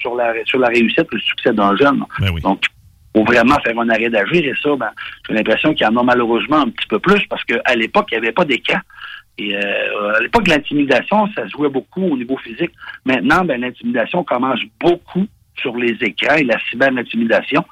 sur, 0.00 0.14
la, 0.14 0.32
sur 0.44 0.58
la 0.60 0.68
réussite 0.68 1.08
le 1.10 1.18
succès 1.18 1.52
d'un 1.52 1.76
jeune. 1.76 2.04
Ben 2.20 2.30
oui. 2.30 2.40
Donc, 2.40 2.62
vraiment 3.24 3.56
faire 3.64 3.78
un 3.78 3.88
arrêt 3.88 4.10
d'agir 4.10 4.44
et 4.44 4.54
ça, 4.62 4.76
ben, 4.76 4.90
j'ai 5.28 5.34
l'impression 5.34 5.74
qu'il 5.74 5.86
y 5.86 5.88
en 5.88 5.96
a 5.96 6.02
malheureusement 6.02 6.58
un 6.58 6.70
petit 6.70 6.86
peu 6.88 6.98
plus 6.98 7.24
parce 7.28 7.44
qu'à 7.44 7.74
l'époque, 7.74 8.08
il 8.10 8.14
n'y 8.14 8.26
avait 8.26 8.32
pas 8.32 8.44
d'écran. 8.44 8.78
Et 9.38 9.56
euh, 9.56 10.14
à 10.14 10.20
l'époque, 10.20 10.48
l'intimidation, 10.48 11.28
ça 11.34 11.44
se 11.46 11.52
jouait 11.52 11.68
beaucoup 11.68 12.02
au 12.02 12.16
niveau 12.16 12.36
physique. 12.38 12.72
Maintenant, 13.04 13.44
ben, 13.44 13.60
l'intimidation 13.60 14.24
commence 14.24 14.60
beaucoup 14.80 15.26
sur 15.56 15.76
les 15.76 15.96
écrans 16.00 16.36
et 16.36 16.44
la 16.44 16.58
cyber-intimidation. 16.70 17.64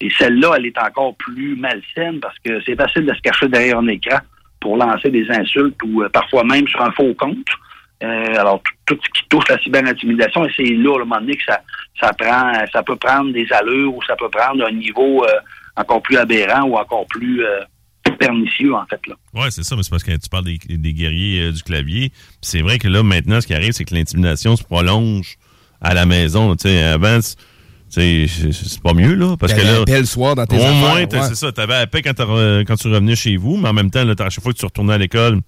Et 0.00 0.10
celle-là, 0.10 0.54
elle 0.58 0.66
est 0.66 0.78
encore 0.78 1.16
plus 1.16 1.56
malsaine 1.56 2.20
parce 2.20 2.38
que 2.44 2.60
c'est 2.64 2.76
facile 2.76 3.06
de 3.06 3.14
se 3.14 3.20
cacher 3.20 3.48
derrière 3.48 3.78
un 3.78 3.88
écran 3.88 4.18
pour 4.60 4.76
lancer 4.76 5.10
des 5.10 5.26
insultes 5.30 5.80
ou 5.84 6.02
euh, 6.02 6.08
parfois 6.08 6.44
même 6.44 6.68
sur 6.68 6.82
un 6.82 6.90
faux 6.92 7.14
compte. 7.14 7.48
Euh, 8.02 8.34
alors, 8.38 8.60
tout, 8.86 8.94
tout 8.94 9.00
ce 9.02 9.20
qui 9.20 9.28
touche 9.28 9.48
la 9.48 9.58
cyber-intimidation, 9.58 10.44
et 10.46 10.52
c'est 10.56 10.64
là, 10.64 10.92
à 10.92 10.96
un 10.96 11.04
moment 11.04 11.20
donné, 11.20 11.36
que 11.36 11.44
ça, 11.46 11.62
ça 12.00 12.12
prend, 12.12 12.52
ça 12.72 12.82
peut 12.82 12.96
prendre 12.96 13.32
des 13.32 13.46
allures 13.52 13.94
ou 13.94 14.02
ça 14.06 14.14
peut 14.16 14.28
prendre 14.28 14.64
un 14.66 14.72
niveau 14.72 15.24
euh, 15.24 15.28
encore 15.76 16.02
plus 16.02 16.16
aberrant 16.18 16.64
ou 16.64 16.76
encore 16.76 17.06
plus 17.06 17.42
euh, 17.44 17.60
pernicieux, 18.18 18.74
en 18.74 18.84
fait. 18.86 19.00
Là. 19.06 19.14
Ouais, 19.34 19.50
c'est 19.50 19.62
ça, 19.62 19.76
mais 19.76 19.82
c'est 19.82 19.90
parce 19.90 20.04
que 20.04 20.12
tu 20.12 20.28
parles 20.28 20.44
des, 20.44 20.58
des 20.68 20.92
guerriers 20.92 21.42
euh, 21.44 21.52
du 21.52 21.62
clavier. 21.62 22.10
Puis 22.10 22.18
C'est 22.42 22.60
vrai 22.60 22.78
que 22.78 22.88
là, 22.88 23.02
maintenant, 23.02 23.40
ce 23.40 23.46
qui 23.46 23.54
arrive, 23.54 23.72
c'est 23.72 23.84
que 23.84 23.94
l'intimidation 23.94 24.56
se 24.56 24.62
prolonge 24.62 25.36
à 25.80 25.94
la 25.94 26.04
maison. 26.04 26.54
Tu 26.54 26.68
sais, 26.68 26.82
avant, 26.82 27.20
c'est- 27.88 28.82
pas 28.82 28.92
mieux, 28.92 29.14
là. 29.14 29.36
Parce 29.38 29.54
que 29.54 29.60
là. 29.62 29.78
la 29.78 29.84
paix 29.84 30.00
le 30.00 30.04
soir 30.06 30.34
dans 30.34 30.44
tes 30.44 30.56
Au 30.56 30.72
moins, 30.74 30.96
ouais. 31.02 31.08
c'est 31.10 31.34
ça. 31.34 31.50
T'avais 31.50 31.74
la 31.78 31.86
paix 31.86 32.02
quand, 32.02 32.14
quand 32.14 32.76
tu 32.76 32.88
revenais 32.88 33.16
chez 33.16 33.36
vous, 33.36 33.56
mais 33.56 33.68
en 33.70 33.72
même 33.72 33.90
temps, 33.90 34.04
là, 34.04 34.14
à 34.18 34.28
chaque 34.28 34.42
fois 34.44 34.52
que 34.52 34.58
tu 34.58 34.64
retournais 34.66 34.92
à 34.94 34.98
l'école, 34.98 35.40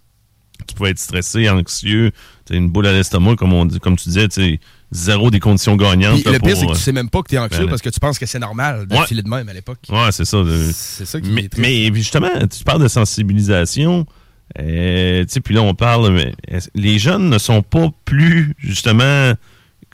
tu 0.66 0.74
pouvais 0.74 0.90
être 0.90 0.98
stressé, 0.98 1.48
anxieux, 1.48 2.10
t'as 2.44 2.54
une 2.54 2.68
boule 2.70 2.86
à 2.86 2.92
l'estomac, 2.92 3.36
comme 3.36 3.52
on 3.52 3.64
dit, 3.64 3.78
comme 3.80 3.96
tu 3.96 4.08
disais, 4.08 4.28
tu 4.28 4.58
zéro 4.90 5.30
des 5.30 5.38
conditions 5.40 5.76
gagnantes. 5.76 6.22
Puis 6.22 6.32
le 6.32 6.38
pire, 6.38 6.56
c'est 6.56 6.64
que 6.66 6.70
euh, 6.70 6.74
tu 6.74 6.80
sais 6.80 6.92
même 6.92 7.10
pas 7.10 7.22
que 7.22 7.28
t'es 7.28 7.38
anxieux 7.38 7.64
ben, 7.64 7.68
parce 7.68 7.82
que 7.82 7.90
tu 7.90 8.00
penses 8.00 8.18
que 8.18 8.24
c'est 8.26 8.38
normal 8.38 8.86
de 8.86 8.94
Ouais. 8.96 9.06
filer 9.06 9.22
de 9.22 9.28
même 9.28 9.46
à 9.48 9.52
l'époque. 9.52 9.78
Ouais, 9.90 10.10
c'est 10.12 10.24
ça. 10.24 10.42
de- 10.42 10.70
C'est 10.72 11.04
ça 11.04 11.20
qui 11.20 11.28
mais, 11.30 11.44
est 11.44 11.58
mais 11.58 11.94
justement, 11.94 12.30
tu 12.50 12.64
parles 12.64 12.82
de 12.82 12.88
sensibilisation. 12.88 14.06
euh, 14.58 15.24
tu 15.30 15.40
puis 15.42 15.54
là, 15.54 15.60
on 15.62 15.74
parle. 15.74 16.10
mais 16.12 16.32
les 16.74 16.98
jeunes 16.98 17.28
ne 17.28 17.38
sont 17.38 17.62
pas 17.62 17.88
plus, 18.04 18.54
justement. 18.58 19.34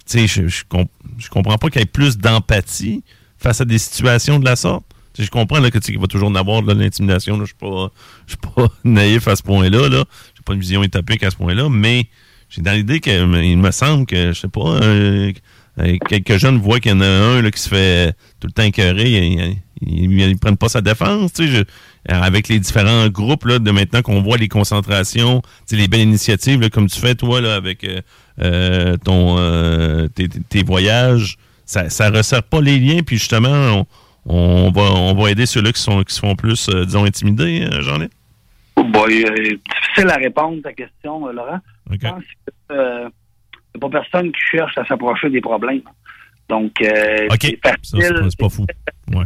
Tu 0.06 0.28
je, 0.28 0.46
je, 0.48 0.64
comp- 0.68 0.90
je 1.18 1.28
comprends 1.28 1.56
pas 1.58 1.70
qu'il 1.70 1.80
y 1.80 1.82
ait 1.82 1.86
plus 1.86 2.18
d'empathie 2.18 3.02
face 3.38 3.60
à 3.60 3.64
des 3.64 3.78
situations 3.78 4.38
de 4.38 4.44
la 4.44 4.54
sorte. 4.54 4.84
Tu 5.14 5.22
je 5.24 5.30
comprends 5.30 5.60
là, 5.60 5.70
que 5.70 5.78
tu 5.78 5.92
qu'il 5.92 6.00
va 6.00 6.06
toujours 6.08 6.28
en 6.28 6.34
avoir 6.34 6.60
de 6.62 6.72
l'intimidation. 6.72 7.38
Je 7.40 7.46
suis 7.46 7.54
pas, 7.54 7.90
je 8.26 8.32
suis 8.32 8.38
pas 8.54 8.68
naïf 8.84 9.26
à 9.28 9.34
ce 9.36 9.42
point-là. 9.42 9.88
Là. 9.88 10.04
Pas 10.44 10.54
une 10.54 10.60
vision 10.60 10.82
utopique 10.82 11.22
à 11.22 11.30
ce 11.30 11.36
point-là, 11.36 11.68
mais 11.68 12.08
j'ai 12.48 12.62
dans 12.62 12.72
l'idée 12.72 13.00
qu'il 13.00 13.26
me 13.26 13.70
semble 13.70 14.06
que, 14.06 14.32
je 14.32 14.40
sais 14.40 14.48
pas, 14.48 14.78
quelques 16.08 16.38
jeunes 16.38 16.58
voient 16.58 16.80
qu'il 16.80 16.92
y 16.92 16.94
en 16.94 17.00
a 17.00 17.06
un 17.06 17.42
là, 17.42 17.50
qui 17.50 17.60
se 17.60 17.68
fait 17.68 18.12
tout 18.40 18.46
le 18.46 18.52
temps 18.52 18.62
écœurer, 18.62 19.10
ils, 19.10 20.20
ils, 20.20 20.38
prennent 20.38 20.56
pas 20.56 20.68
sa 20.68 20.80
défense, 20.80 21.32
tu 21.32 21.52
sais, 21.52 21.64
avec 22.06 22.48
les 22.48 22.60
différents 22.60 23.08
groupes 23.08 23.46
là, 23.46 23.58
de 23.58 23.70
maintenant 23.70 24.02
qu'on 24.02 24.22
voit 24.22 24.36
les 24.36 24.48
concentrations, 24.48 25.42
les 25.72 25.88
belles 25.88 26.02
initiatives 26.02 26.68
comme 26.70 26.88
tu 26.88 27.00
fais 27.00 27.14
toi 27.14 27.40
là, 27.40 27.56
avec 27.56 27.86
ton 29.04 30.08
tes, 30.48 30.62
voyages, 30.62 31.38
ça 31.66 31.90
ça 31.90 32.10
resserre 32.10 32.42
pas 32.42 32.60
les 32.60 32.78
liens 32.78 33.00
puis 33.04 33.16
justement 33.16 33.86
on, 34.26 34.70
va 34.70 34.82
on 34.82 35.14
va 35.14 35.30
aider 35.30 35.46
ceux-là 35.46 35.72
qui 35.72 35.82
qui 35.82 36.14
se 36.14 36.20
font 36.20 36.36
plus 36.36 36.68
disons 36.68 37.04
intimidés, 37.04 37.66
Bon, 38.88 39.06
difficile 39.06 40.10
à 40.10 40.16
répondre 40.16 40.58
à 40.60 40.68
ta 40.68 40.72
question, 40.72 41.26
Laurent. 41.28 41.60
Je 41.90 41.96
pense 41.96 42.22
que 42.24 42.72
euh, 42.72 43.08
n'y 43.74 43.76
a 43.76 43.78
pas 43.80 43.88
personne 43.88 44.32
qui 44.32 44.40
cherche 44.40 44.76
à 44.78 44.84
s'approcher 44.84 45.30
des 45.30 45.40
problèmes. 45.40 45.82
Donc, 46.48 46.72
euh, 46.82 47.28
c'est 47.40 47.58
facile 47.62 48.28
pas 48.38 48.48
fou. 48.48 48.66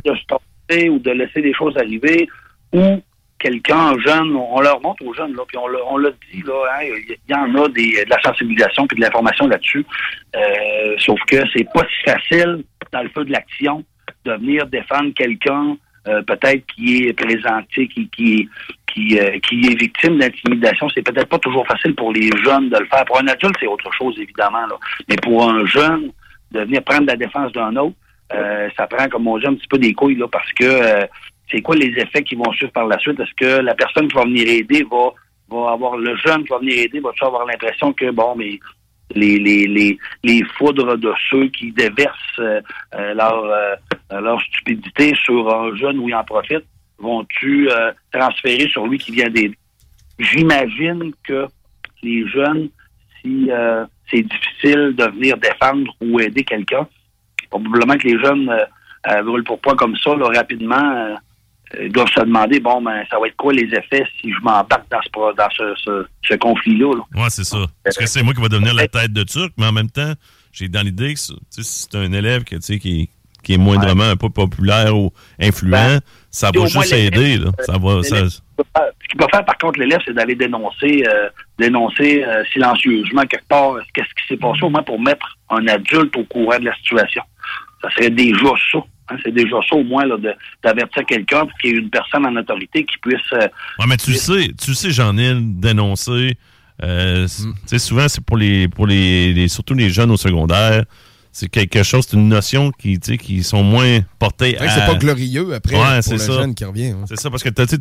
de 0.05 0.15
stopper 0.17 0.89
ou 0.91 0.99
de 0.99 1.11
laisser 1.11 1.43
des 1.43 1.53
choses 1.55 1.77
arriver 1.77 2.29
ou 2.73 3.03
quelqu'un 3.39 3.99
jeune, 4.05 4.35
on 4.35 4.61
leur 4.61 4.81
montre 4.81 5.05
aux 5.05 5.15
jeunes, 5.15 5.35
là, 5.35 5.43
puis 5.47 5.57
on, 5.57 5.67
on 5.91 5.97
l'a 5.97 6.11
dit, 6.33 6.43
là, 6.43 6.55
hein, 6.73 6.85
il 6.85 7.17
y, 7.29 7.35
en 7.35 7.55
a 7.55 7.69
des, 7.69 8.05
de 8.05 8.11
la 8.11 8.21
sensibilisation 8.23 8.87
puis 8.87 8.97
de 8.97 9.03
l'information 9.03 9.47
là-dessus. 9.47 9.87
Euh, 10.35 10.97
sauf 10.99 11.19
que 11.27 11.37
c'est 11.55 11.67
pas 11.73 11.83
si 11.83 12.11
facile, 12.11 12.65
dans 12.93 13.03
le 13.03 13.09
feu 13.11 13.25
de 13.25 13.33
l'action, 13.33 13.85
de 14.25 14.33
venir 14.33 14.67
défendre 14.67 15.13
quelqu'un 15.15 15.77
euh, 16.09 16.23
peut-être 16.23 16.65
qui 16.75 17.05
est 17.05 17.13
présenté, 17.13 17.89
qui, 17.89 18.09
qui, 18.09 18.49
qui, 18.93 19.19
euh, 19.19 19.39
qui 19.41 19.61
est 19.67 19.79
victime 19.79 20.19
d'intimidation. 20.19 20.89
C'est 20.95 21.03
peut-être 21.03 21.29
pas 21.29 21.39
toujours 21.39 21.67
facile 21.67 21.95
pour 21.95 22.13
les 22.13 22.31
jeunes 22.45 22.69
de 22.69 22.79
le 22.79 22.87
faire. 22.87 23.05
Pour 23.05 23.19
un 23.21 23.27
adulte, 23.29 23.57
c'est 23.61 23.67
autre 23.67 23.91
chose, 23.93 24.17
évidemment. 24.21 24.67
Là. 24.67 24.77
Mais 25.09 25.17
pour 25.17 25.49
un 25.49 25.65
jeune, 25.67 26.11
de 26.51 26.61
venir 26.61 26.83
prendre 26.83 27.07
la 27.07 27.17
défense 27.17 27.53
d'un 27.53 27.77
autre, 27.77 27.97
euh, 28.33 28.69
ça 28.77 28.87
prend, 28.87 29.09
comme 29.09 29.27
on 29.27 29.39
dit, 29.39 29.47
un 29.47 29.55
petit 29.55 29.69
peu 29.69 29.79
des 29.79 29.93
couilles, 29.93 30.17
là, 30.17 30.27
parce 30.29 30.51
que 30.53 31.07
c'est 31.51 31.61
quoi 31.61 31.77
les 31.77 31.93
effets 31.99 32.23
qui 32.23 32.35
vont 32.35 32.51
suivre 32.53 32.73
par 32.73 32.87
la 32.87 32.99
suite? 32.99 33.21
Est-ce 33.21 33.35
que 33.37 33.61
la 33.61 33.75
personne 33.75 34.09
qui 34.09 34.17
va 34.17 34.25
venir 34.25 34.49
aider 34.49 34.87
va, 34.91 35.13
va 35.51 35.73
avoir, 35.73 35.97
le 35.97 36.17
jeune 36.17 36.43
qui 36.45 36.51
va 36.51 36.59
venir 36.59 36.79
aider 36.79 37.01
va 37.01 37.11
avoir 37.21 37.47
l'impression 37.47 37.93
que, 37.93 38.11
bon, 38.11 38.35
mais 38.37 38.59
les, 39.15 39.39
les, 39.39 39.67
les, 39.67 39.99
les 40.23 40.43
foudres 40.57 40.97
de 40.97 41.13
ceux 41.31 41.49
qui 41.49 41.73
déversent 41.73 42.39
euh, 42.39 42.61
euh, 42.95 43.15
leur, 43.15 43.45
euh, 43.45 44.21
leur 44.21 44.41
stupidité 44.43 45.15
sur 45.25 45.55
un 45.55 45.75
jeune 45.77 45.99
où 45.99 46.09
il 46.09 46.15
en 46.15 46.25
profite, 46.25 46.65
vont-tu 46.99 47.69
transférer 48.13 48.69
sur 48.69 48.87
lui 48.87 48.99
qui 48.99 49.13
vient 49.13 49.29
d'aider? 49.29 49.57
J'imagine 50.19 51.13
que 51.27 51.47
les 52.03 52.27
jeunes, 52.29 52.69
si 53.23 53.51
c'est 54.11 54.23
difficile 54.23 54.95
de 54.97 55.05
venir 55.05 55.37
défendre 55.37 55.93
ou 56.01 56.21
aider 56.21 56.45
quelqu'un, 56.45 56.87
probablement 57.51 57.97
que 57.97 58.09
les 58.09 58.19
jeunes 58.19 58.53
brûlent 59.25 59.45
pour 59.45 59.61
point 59.61 59.77
comme 59.77 59.97
ça, 59.97 60.11
rapidement, 60.11 61.17
ils 61.75 61.87
euh, 61.87 61.89
doivent 61.91 62.09
se 62.09 62.21
demander, 62.21 62.61
bon, 62.61 62.81
ben, 62.83 63.03
ça 63.11 63.19
va 63.19 63.27
être 63.27 63.37
quoi 63.37 63.53
les 63.53 63.69
effets 63.75 64.07
si 64.21 64.33
je 64.33 64.41
m'embarque 64.43 64.91
dans 64.91 65.01
ce, 65.03 65.37
dans 65.37 65.75
ce, 65.77 66.07
ce, 66.23 66.35
conflit-là. 66.35 66.95
Là? 66.97 67.03
Oui, 67.15 67.27
c'est 67.29 67.45
ça. 67.45 67.59
Est-ce 67.85 67.99
que 67.99 68.07
c'est 68.07 68.23
moi 68.23 68.33
qui 68.33 68.41
va 68.41 68.49
devenir 68.49 68.75
la 68.75 68.89
tête 68.89 69.13
de 69.13 69.23
Turc, 69.23 69.53
mais 69.59 69.67
en 69.67 69.73
même 69.73 69.91
temps, 69.91 70.13
j'ai 70.53 70.69
dans 70.69 70.83
l'idée 70.83 71.15
que 71.15 71.21
si 71.21 71.35
c'est 71.51 71.95
un 71.95 72.13
élève 72.13 72.45
qui, 72.45 72.59
qui, 72.79 73.11
qui 73.43 73.53
est 73.53 73.59
moindrement 73.59 74.05
un 74.05 74.17
peu 74.17 74.31
populaire 74.31 74.97
ou 74.97 75.13
influent, 75.39 75.71
ben, 75.71 76.01
ça 76.31 76.51
va 76.55 76.67
juste 76.67 76.93
aider. 76.93 77.39
Là. 77.39 77.51
Ça 77.61 77.79
va, 77.79 78.03
ça... 78.03 78.29
Ce 78.29 78.41
qu'il 79.09 79.19
peut 79.19 79.27
faire, 79.33 79.45
par 79.45 79.57
contre, 79.59 79.79
l'élève, 79.81 80.01
c'est 80.05 80.13
d'aller 80.13 80.35
dénoncer, 80.35 81.05
euh, 81.09 81.29
dénoncer 81.59 82.25
euh, 82.25 82.43
silencieusement 82.53 83.23
quelque 83.23 83.49
part 83.49 83.77
qu'est-ce 83.95 84.09
qui 84.09 84.29
s'est 84.29 84.37
passé, 84.37 84.63
au 84.63 84.71
moins 84.71 84.83
pour 84.83 85.01
mettre 85.01 85.39
un 85.51 85.67
adulte 85.67 86.15
au 86.17 86.25
courant 86.25 86.59
de 86.59 86.67
la 86.67 86.75
situation. 86.77 87.23
Ça 87.83 87.91
serait 87.91 88.11
déjà 88.11 88.51
ça. 88.73 88.79
Hein, 89.11 89.17
c'est 89.25 89.33
déjà 89.33 89.57
ça 89.69 89.77
au 89.77 89.85
moins 89.85 90.05
d'avertir 90.63 91.07
quelqu'un 91.07 91.47
pour 91.47 91.59
qu'il 91.59 91.71
y 91.71 91.75
ait 91.75 91.79
une 91.79 91.91
personne 91.91 92.27
en 92.27 92.37
autorité 92.37 92.85
qui 92.85 92.99
puisse. 92.99 93.33
Euh, 93.33 93.49
oui, 93.79 93.87
mais 93.89 93.97
tu 93.97 94.13
sais, 94.15 94.51
tu 94.63 94.75
sais, 94.75 94.91
j'en 94.91 95.17
ai 95.17 95.35
dénoncé. 95.41 96.37
Euh, 96.83 97.25
mm. 97.25 97.27
Tu 97.27 97.55
sais, 97.67 97.79
souvent 97.79 98.09
c'est 98.09 98.25
pour 98.25 98.37
les 98.37 98.69
pour 98.69 98.87
les, 98.87 99.49
surtout 99.49 99.75
les 99.75 99.89
jeunes 99.89 100.11
au 100.11 100.17
secondaire. 100.17 100.85
C'est 101.33 101.49
quelque 101.49 101.83
chose, 101.83 102.07
c'est 102.09 102.17
une 102.17 102.29
notion 102.29 102.73
qui, 102.73 102.99
tu 102.99 103.13
sais, 103.13 103.19
qui 103.19 103.43
sont 103.43 103.63
moins 103.63 104.01
portés 104.19 104.59
à. 104.59 104.69
C'est 104.69 104.87
pas 104.87 104.95
glorieux 104.95 105.55
après 105.55 105.77
ouais, 105.77 106.01
pour 106.03 106.13
le 106.13 106.19
jeune 106.19 106.55
qui 106.55 106.65
revient. 106.65 106.95
C'est 107.09 107.19
ça, 107.19 107.31
parce 107.31 107.43
que 107.43 107.51
tu 107.51 107.67
sais, 107.67 107.79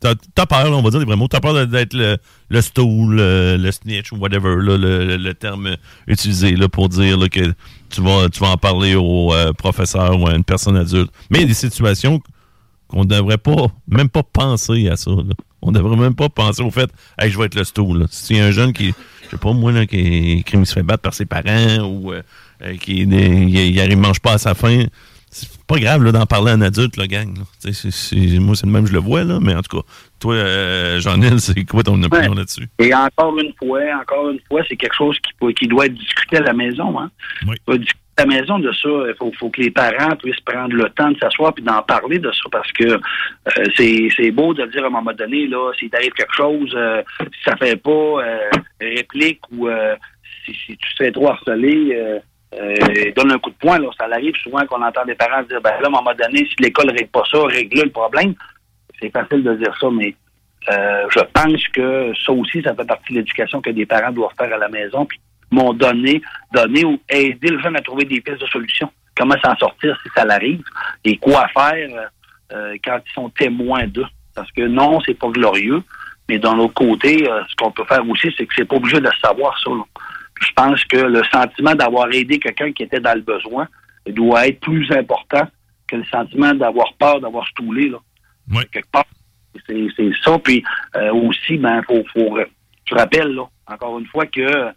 t'as 0.00 0.46
peur, 0.46 0.72
on 0.72 0.82
va 0.82 0.90
dire 0.90 0.98
les 0.98 1.06
vrais 1.06 1.16
mots, 1.16 1.28
t'as 1.28 1.40
peur 1.40 1.66
d'être 1.66 1.94
le, 1.94 2.18
le 2.48 2.60
stool, 2.60 3.16
le, 3.16 3.70
snitch 3.70 4.12
ou 4.12 4.16
whatever, 4.16 4.56
le, 4.58 5.32
terme 5.32 5.76
utilisé 6.06 6.54
là, 6.56 6.68
pour 6.68 6.88
dire 6.88 7.18
que 7.30 7.52
tu 7.90 8.00
vas, 8.02 8.28
tu 8.28 8.40
vas 8.40 8.50
en 8.50 8.56
parler 8.56 8.94
au 8.94 9.32
euh, 9.32 9.52
professeur 9.52 10.20
ou 10.20 10.26
à 10.26 10.34
une 10.34 10.44
personne 10.44 10.76
adulte. 10.76 11.10
Mais 11.30 11.38
il 11.38 11.42
y 11.42 11.44
a 11.44 11.48
des 11.48 11.54
situations 11.54 12.20
qu'on 12.88 13.04
ne 13.04 13.08
devrait 13.08 13.38
pas, 13.38 13.66
même 13.88 14.08
pas 14.08 14.22
penser 14.22 14.88
à 14.88 14.96
ça. 14.96 15.10
Là. 15.10 15.34
On 15.62 15.72
devrait 15.72 15.96
même 15.96 16.14
pas 16.14 16.28
penser 16.28 16.62
au 16.62 16.70
fait, 16.70 16.90
hey, 17.18 17.30
je 17.30 17.38
vais 17.38 17.46
être 17.46 17.54
le 17.54 17.64
stool. 17.64 18.06
Si 18.10 18.34
y 18.34 18.40
a 18.40 18.46
un 18.46 18.50
jeune 18.50 18.72
qui, 18.72 18.94
je 19.24 19.30
sais 19.30 19.36
pas, 19.36 19.52
moi, 19.52 19.72
là, 19.72 19.86
qui, 19.86 20.44
qui 20.44 20.66
se 20.66 20.72
fait 20.72 20.82
battre 20.82 21.02
par 21.02 21.14
ses 21.14 21.26
parents 21.26 21.78
ou 21.80 22.12
euh, 22.12 22.22
euh, 22.62 22.76
qui 22.76 23.02
il, 23.02 23.96
mange 23.96 24.20
pas 24.20 24.32
à 24.32 24.38
sa 24.38 24.54
faim, 24.54 24.84
c'est 25.30 25.48
pas 25.66 25.78
grave 25.78 26.10
d'en 26.10 26.26
parler 26.26 26.52
à 26.52 26.54
un 26.54 26.62
adulte, 26.62 26.96
la 26.96 27.06
gang. 27.06 27.36
moi, 27.36 28.54
c'est 28.54 28.66
le 28.66 28.72
même, 28.72 28.86
je 28.86 28.92
le 28.92 28.98
vois, 28.98 29.24
là, 29.24 29.38
mais 29.40 29.54
en 29.54 29.62
tout 29.62 29.78
cas, 29.78 29.86
toi, 30.20 30.34
euh, 30.34 31.00
Jean-Yves, 31.00 31.38
c'est 31.38 31.64
quoi 31.64 31.82
ton 31.82 32.02
opinion 32.02 32.34
là-dessus? 32.34 32.68
Et 32.78 32.94
encore 32.94 33.38
une 33.38 33.52
fois, 33.58 33.80
encore 34.00 34.30
une 34.30 34.40
fois, 34.48 34.62
c'est 34.68 34.76
quelque 34.76 34.96
chose 34.96 35.18
qui, 35.20 35.54
qui 35.54 35.68
doit 35.68 35.86
être 35.86 35.94
discuté 35.94 36.38
à 36.38 36.42
la 36.42 36.52
maison. 36.52 36.98
Hein? 36.98 37.10
Oui. 37.46 37.56
discuter 37.78 38.00
à 38.16 38.24
la 38.24 38.26
maison 38.26 38.58
de 38.58 38.72
ça. 38.72 38.88
Il 38.88 39.14
faut, 39.38 39.50
que 39.50 39.60
les 39.60 39.70
parents 39.70 40.16
puissent 40.16 40.40
prendre 40.40 40.74
le 40.74 40.88
temps 40.90 41.10
de 41.10 41.18
s'asseoir 41.18 41.52
et 41.58 41.60
d'en 41.60 41.82
parler 41.82 42.18
de 42.18 42.30
ça 42.32 42.48
parce 42.50 42.70
que 42.72 42.84
euh, 42.84 44.08
c'est 44.16 44.30
beau 44.30 44.54
de 44.54 44.64
dire 44.66 44.84
à 44.84 44.86
un 44.86 44.90
moment 44.90 45.12
donné, 45.12 45.46
là, 45.46 45.72
s'il 45.78 45.90
t'arrive 45.90 46.12
quelque 46.12 46.34
chose, 46.34 46.72
euh, 46.74 47.02
si 47.20 47.42
ça 47.44 47.56
fait 47.56 47.76
pas 47.76 47.90
euh, 47.90 48.50
réplique 48.80 49.40
ou 49.52 49.68
si, 50.44 50.54
si, 50.54 50.76
tu 50.76 50.94
te 50.94 50.96
fais 50.96 51.12
trop 51.12 51.28
harceler, 51.28 52.20
euh, 52.58 53.12
donne 53.14 53.32
un 53.32 53.38
coup 53.38 53.50
de 53.50 53.56
poing. 53.56 53.78
Là. 53.78 53.88
Ça 53.98 54.06
arrive 54.10 54.34
souvent 54.36 54.64
qu'on 54.66 54.82
entend 54.82 55.04
des 55.04 55.14
parents 55.14 55.42
dire 55.42 55.60
ben 55.60 55.70
là, 55.70 55.84
à 55.84 55.86
un 55.86 55.90
moment 55.90 56.14
donné, 56.18 56.46
si 56.46 56.54
l'école 56.60 56.86
ne 56.86 57.06
pas 57.06 57.24
ça, 57.30 57.42
règle 57.42 57.82
le 57.82 57.90
problème. 57.90 58.34
C'est 59.00 59.10
facile 59.10 59.42
de 59.42 59.54
dire 59.54 59.76
ça, 59.78 59.88
mais 59.92 60.14
euh, 60.70 61.06
je 61.10 61.20
pense 61.34 61.68
que 61.74 62.12
ça 62.24 62.32
aussi, 62.32 62.62
ça 62.62 62.74
fait 62.74 62.86
partie 62.86 63.12
de 63.12 63.18
l'éducation 63.18 63.60
que 63.60 63.70
des 63.70 63.84
parents 63.84 64.10
doivent 64.10 64.34
faire 64.38 64.52
à 64.54 64.58
la 64.58 64.68
maison, 64.68 65.04
puis 65.04 65.20
m'ont 65.50 65.74
donné, 65.74 66.22
donné 66.52 66.84
ou 66.84 66.98
aider 67.08 67.48
le 67.48 67.60
jeune 67.60 67.76
à 67.76 67.80
trouver 67.80 68.04
des 68.04 68.20
pistes 68.20 68.40
de 68.40 68.46
solution. 68.46 68.90
Comment 69.16 69.36
s'en 69.44 69.56
sortir 69.56 69.98
si 70.02 70.08
ça 70.14 70.24
l'arrive 70.24 70.62
et 71.04 71.16
quoi 71.18 71.46
faire 71.48 72.10
euh, 72.52 72.76
quand 72.84 72.98
ils 73.06 73.12
sont 73.12 73.28
témoins 73.30 73.86
d'eux. 73.86 74.06
Parce 74.34 74.50
que 74.52 74.62
non, 74.62 75.00
c'est 75.00 75.14
pas 75.14 75.28
glorieux, 75.28 75.82
mais 76.28 76.38
d'un 76.38 76.58
autre 76.58 76.74
côté, 76.74 77.24
ce 77.48 77.56
qu'on 77.56 77.70
peut 77.70 77.84
faire 77.84 78.06
aussi, 78.08 78.34
c'est 78.36 78.46
que 78.46 78.54
c'est 78.56 78.66
pas 78.66 78.76
obligé 78.76 79.00
de 79.00 79.10
savoir 79.22 79.58
ça. 79.62 79.70
Là 79.70 79.84
je 80.40 80.52
pense 80.54 80.84
que 80.84 80.98
le 80.98 81.22
sentiment 81.32 81.74
d'avoir 81.74 82.12
aidé 82.12 82.38
quelqu'un 82.38 82.72
qui 82.72 82.82
était 82.82 83.00
dans 83.00 83.14
le 83.14 83.22
besoin 83.22 83.68
doit 84.06 84.48
être 84.48 84.60
plus 84.60 84.90
important 84.92 85.46
que 85.86 85.96
le 85.96 86.04
sentiment 86.04 86.54
d'avoir 86.54 86.92
peur 86.94 87.20
d'avoir 87.20 87.46
stoulé. 87.48 87.88
Là. 87.88 87.98
Oui. 88.50 88.62
Quelque 88.72 88.90
part, 88.90 89.06
c'est, 89.66 89.88
ça. 90.22 90.38
Puis 90.38 90.62
euh, 90.96 91.12
aussi, 91.12 91.56
ben, 91.56 91.82
faut, 91.82 92.04
faut, 92.12 92.38
je 92.84 92.94
rappelle, 92.94 93.34
là, 93.34 93.44
encore 93.66 93.98
une 93.98 94.06
fois, 94.06 94.26
que 94.26 94.70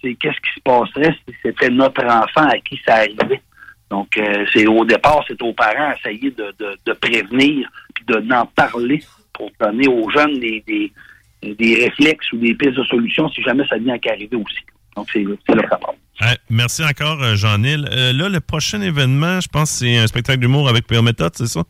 c'est 0.00 0.14
qu'est-ce 0.14 0.40
qui 0.40 0.54
se 0.54 0.60
passerait 0.62 1.14
si 1.26 1.34
c'était 1.42 1.70
notre 1.70 2.04
enfant 2.04 2.48
à 2.48 2.58
qui 2.58 2.80
ça 2.86 2.96
arrivait? 2.96 3.42
Donc, 3.90 4.16
euh, 4.16 4.46
c'est 4.52 4.66
au 4.66 4.84
départ, 4.84 5.24
c'est 5.26 5.40
aux 5.42 5.52
parents 5.52 5.92
d'essayer 5.92 6.30
de, 6.30 6.54
de, 6.58 6.78
de, 6.86 6.92
prévenir 6.92 7.68
puis 7.94 8.04
de 8.06 8.18
n'en 8.20 8.46
parler 8.46 9.02
pour 9.32 9.50
donner 9.60 9.88
aux 9.88 10.08
jeunes 10.10 10.38
des, 10.38 10.62
des, 10.66 10.92
des 11.42 11.74
réflexes 11.84 12.32
ou 12.32 12.36
des 12.36 12.54
pistes 12.54 12.76
de 12.76 12.84
solution 12.84 13.28
si 13.30 13.42
jamais 13.42 13.66
ça 13.66 13.78
vient 13.78 13.94
à 13.94 14.10
arriver 14.10 14.36
aussi. 14.36 14.64
Donc, 15.00 15.08
c'est 15.12 15.54
là 15.54 15.62
que 15.62 15.74
merci 16.50 16.82
encore, 16.84 17.22
euh, 17.22 17.34
Jean-Nil. 17.34 17.88
Euh, 17.90 18.12
là, 18.12 18.28
le 18.28 18.40
prochain 18.40 18.82
événement, 18.82 19.40
je 19.40 19.48
pense 19.48 19.70
c'est 19.70 19.96
un 19.96 20.06
spectacle 20.06 20.40
d'humour 20.40 20.68
avec 20.68 20.86
Pierre 20.86 21.02
Méthode, 21.02 21.32
c'est 21.34 21.46
ça? 21.46 21.62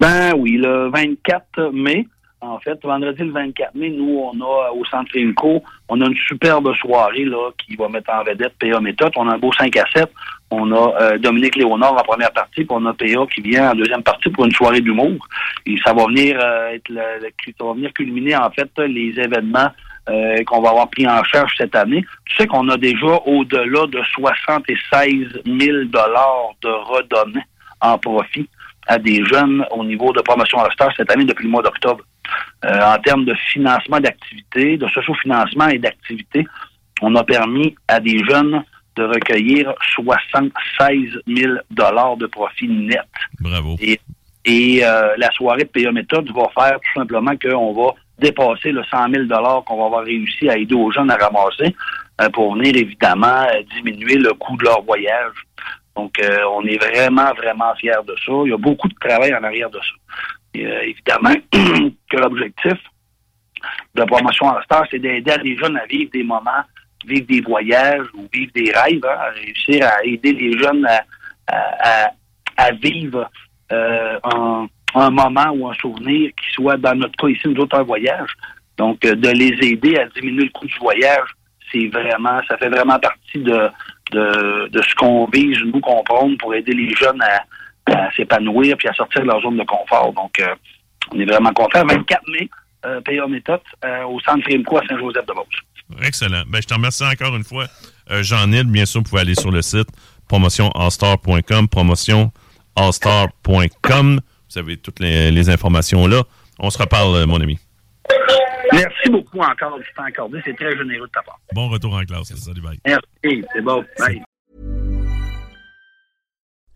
Ben 0.00 0.32
oui, 0.34 0.56
le 0.56 0.88
24 0.88 1.70
mai. 1.74 2.06
En 2.40 2.58
fait, 2.60 2.78
vendredi 2.82 3.24
le 3.24 3.32
24 3.32 3.74
mai, 3.74 3.90
nous, 3.90 4.18
on 4.32 4.40
a 4.40 4.70
au 4.70 4.84
Centre 4.86 5.10
Inco, 5.18 5.62
on 5.88 6.00
a 6.00 6.06
une 6.06 6.16
superbe 6.16 6.72
soirée 6.76 7.24
là 7.24 7.50
qui 7.58 7.76
va 7.76 7.88
mettre 7.88 8.10
en 8.10 8.22
vedette 8.22 8.54
PA 8.58 8.80
Méthode. 8.80 9.12
On 9.16 9.28
a 9.28 9.34
un 9.34 9.38
beau 9.38 9.52
5 9.52 9.76
à 9.76 9.84
7. 9.94 10.08
On 10.50 10.72
a 10.72 11.02
euh, 11.02 11.18
Dominique 11.18 11.56
Léonard 11.56 11.92
en 11.92 12.02
première 12.04 12.32
partie, 12.32 12.64
puis 12.64 12.68
on 12.70 12.86
a 12.86 12.94
PA 12.94 13.26
qui 13.34 13.42
vient 13.42 13.72
en 13.72 13.74
deuxième 13.74 14.02
partie 14.02 14.30
pour 14.30 14.46
une 14.46 14.52
soirée 14.52 14.80
d'humour. 14.80 15.18
Et 15.66 15.76
ça 15.84 15.92
va 15.92 16.06
venir 16.06 16.40
être 16.72 16.90
ça 16.94 17.64
va 17.64 17.74
venir 17.74 17.92
culminer 17.92 18.36
en 18.36 18.50
fait 18.50 18.70
les 18.78 19.12
événements 19.18 19.68
euh, 20.10 20.42
qu'on 20.44 20.60
va 20.60 20.70
avoir 20.70 20.88
pris 20.88 21.06
en 21.06 21.22
charge 21.24 21.52
cette 21.56 21.74
année. 21.74 22.04
Tu 22.24 22.36
sais 22.36 22.46
qu'on 22.46 22.68
a 22.68 22.76
déjà 22.76 23.20
au-delà 23.26 23.86
de 23.86 24.00
76 24.14 25.42
000 25.44 25.84
dollars 25.86 26.54
de 26.62 26.68
redonnés 26.68 27.44
en 27.80 27.98
profit 27.98 28.48
à 28.86 28.98
des 28.98 29.22
jeunes 29.24 29.64
au 29.70 29.84
niveau 29.84 30.12
de 30.12 30.20
promotion 30.22 30.58
à 30.60 30.70
star 30.70 30.90
cette 30.96 31.10
année 31.10 31.24
depuis 31.24 31.44
le 31.44 31.50
mois 31.50 31.62
d'octobre. 31.62 32.02
Euh, 32.64 32.80
en 32.80 32.98
termes 32.98 33.24
de 33.24 33.34
financement 33.52 34.00
d'activités, 34.00 34.76
de 34.76 34.88
socio-financement 34.88 35.68
et 35.68 35.78
d'activités, 35.78 36.46
on 37.02 37.14
a 37.14 37.24
permis 37.24 37.74
à 37.86 38.00
des 38.00 38.18
jeunes 38.24 38.62
de 38.96 39.04
recueillir 39.04 39.72
76 39.94 41.20
000 41.26 41.52
de 41.70 42.26
profit 42.26 42.68
net. 42.68 43.00
Bravo. 43.40 43.76
Et, 43.80 44.00
et 44.44 44.84
euh, 44.84 45.14
la 45.18 45.30
soirée 45.32 45.64
de 45.64 45.82
PA 45.82 45.92
Méthode 45.92 46.30
va 46.32 46.48
faire 46.58 46.80
tout 46.80 47.00
simplement 47.00 47.36
qu'on 47.36 47.72
va 47.74 47.92
dépasser 48.18 48.72
le 48.72 48.82
100 48.84 49.10
000 49.10 49.62
qu'on 49.62 49.78
va 49.78 49.84
avoir 49.86 50.04
réussi 50.04 50.48
à 50.48 50.56
aider 50.56 50.74
aux 50.74 50.90
jeunes 50.90 51.10
à 51.10 51.16
ramasser 51.16 51.74
euh, 52.20 52.28
pour 52.30 52.54
venir 52.54 52.76
évidemment 52.76 53.46
euh, 53.54 53.62
diminuer 53.76 54.16
le 54.16 54.32
coût 54.34 54.56
de 54.56 54.64
leur 54.64 54.82
voyage. 54.82 55.32
Donc, 55.96 56.18
euh, 56.20 56.38
on 56.52 56.64
est 56.64 56.78
vraiment, 56.78 57.32
vraiment 57.34 57.74
fiers 57.76 57.92
de 58.06 58.14
ça. 58.24 58.32
Il 58.44 58.50
y 58.50 58.52
a 58.52 58.56
beaucoup 58.56 58.88
de 58.88 58.94
travail 59.00 59.34
en 59.34 59.42
arrière 59.42 59.70
de 59.70 59.78
ça. 59.78 60.20
Évidemment 60.54 61.34
que 62.10 62.16
l'objectif 62.16 62.78
de 63.94 64.04
promotion 64.04 64.46
en 64.46 64.62
star, 64.62 64.84
c'est 64.90 64.98
d'aider 64.98 65.36
les 65.42 65.56
jeunes 65.56 65.76
à 65.76 65.86
vivre 65.86 66.10
des 66.12 66.22
moments, 66.22 66.64
vivre 67.06 67.26
des 67.26 67.40
voyages 67.40 68.06
ou 68.14 68.26
vivre 68.32 68.50
des 68.54 68.72
rêves, 68.72 69.04
hein, 69.04 69.16
à 69.20 69.30
réussir 69.30 69.86
à 69.86 70.04
aider 70.04 70.32
les 70.32 70.58
jeunes 70.58 70.86
à, 70.86 71.04
à, 71.46 72.06
à, 72.06 72.10
à 72.56 72.72
vivre 72.72 73.30
euh, 73.70 74.18
un, 74.24 74.66
un, 74.94 75.10
moment 75.10 75.50
ou 75.54 75.68
un 75.68 75.74
souvenir 75.74 76.30
qui 76.30 76.52
soit, 76.52 76.76
dans 76.76 76.94
notre 76.94 77.16
cas 77.16 77.28
ici, 77.28 77.42
nous 77.46 77.62
autres, 77.62 77.78
un 77.78 77.82
voyage. 77.82 78.30
Donc, 78.76 79.04
euh, 79.04 79.14
de 79.14 79.30
les 79.30 79.56
aider 79.66 79.96
à 79.96 80.06
diminuer 80.06 80.44
le 80.44 80.50
coût 80.50 80.66
du 80.66 80.78
voyage, 80.78 81.28
c'est 81.72 81.88
vraiment, 81.88 82.40
ça 82.48 82.56
fait 82.56 82.68
vraiment 82.68 82.98
partie 82.98 83.38
de, 83.38 83.68
de, 84.12 84.82
ce 84.82 84.94
qu'on 84.94 85.26
vise, 85.26 85.58
nous, 85.64 85.80
comprendre 85.80 86.36
pour 86.38 86.54
aider 86.54 86.72
les 86.72 86.94
jeunes 86.94 87.20
à, 87.22 87.44
s'épanouir 88.16 88.76
puis 88.76 88.88
à 88.88 88.92
sortir 88.92 89.22
de 89.22 89.26
leur 89.26 89.40
zone 89.40 89.56
de 89.56 89.64
confort. 89.64 90.12
Donc, 90.12 90.38
euh, 90.40 90.54
on 91.12 91.18
est 91.18 91.24
vraiment 91.24 91.52
content. 91.52 91.86
24 91.86 92.22
mai, 92.28 92.50
euh, 92.84 93.00
PA 93.00 93.26
Méthode, 93.26 93.62
euh, 93.84 94.04
au 94.04 94.20
centre 94.20 94.44
Frimco 94.44 94.76
à 94.76 94.86
Saint-Joseph-de-Beauce. 94.86 95.46
Excellent. 96.04 96.42
Ben, 96.48 96.60
je 96.60 96.66
te 96.66 96.74
remercie 96.74 97.04
encore 97.04 97.34
une 97.34 97.44
fois. 97.44 97.64
Jean-Nil, 98.10 98.64
bien 98.64 98.84
sûr, 98.86 99.00
vous 99.00 99.08
pouvez 99.08 99.22
aller 99.22 99.34
sur 99.34 99.50
le 99.50 99.62
site 99.62 99.88
promotionallstar.com, 100.28 101.68
promotionallstar.com. 101.68 104.20
Vous 104.50 104.58
avez 104.58 104.76
toutes 104.76 105.00
les, 105.00 105.30
les, 105.30 105.50
informations 105.50 106.06
là. 106.06 106.22
On 106.58 106.70
se 106.70 106.78
reparle, 106.78 107.14
euh, 107.16 107.26
mon 107.26 107.40
ami. 107.40 107.58
Merci 108.72 109.10
beaucoup 109.10 109.40
encore 109.40 109.78
du 109.78 109.84
temps 109.96 110.04
accordé. 110.04 110.40
C'est 110.44 110.56
très 110.56 110.76
généreux 110.76 111.06
de 111.06 111.12
ta 111.12 111.22
part. 111.22 111.38
Bon 111.54 111.68
retour 111.68 111.94
en 111.94 112.04
classe. 112.04 112.34
Salut, 112.34 112.60
bye. 112.60 112.78
Merci. 112.84 113.44
C'est 113.52 113.62
bon. 113.62 113.84
Bye. 113.98 114.22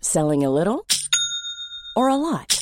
Selling 0.01 0.45
a 0.45 0.51
little 0.51 0.85
or 1.97 2.09
a 2.09 2.17
lot? 2.17 2.62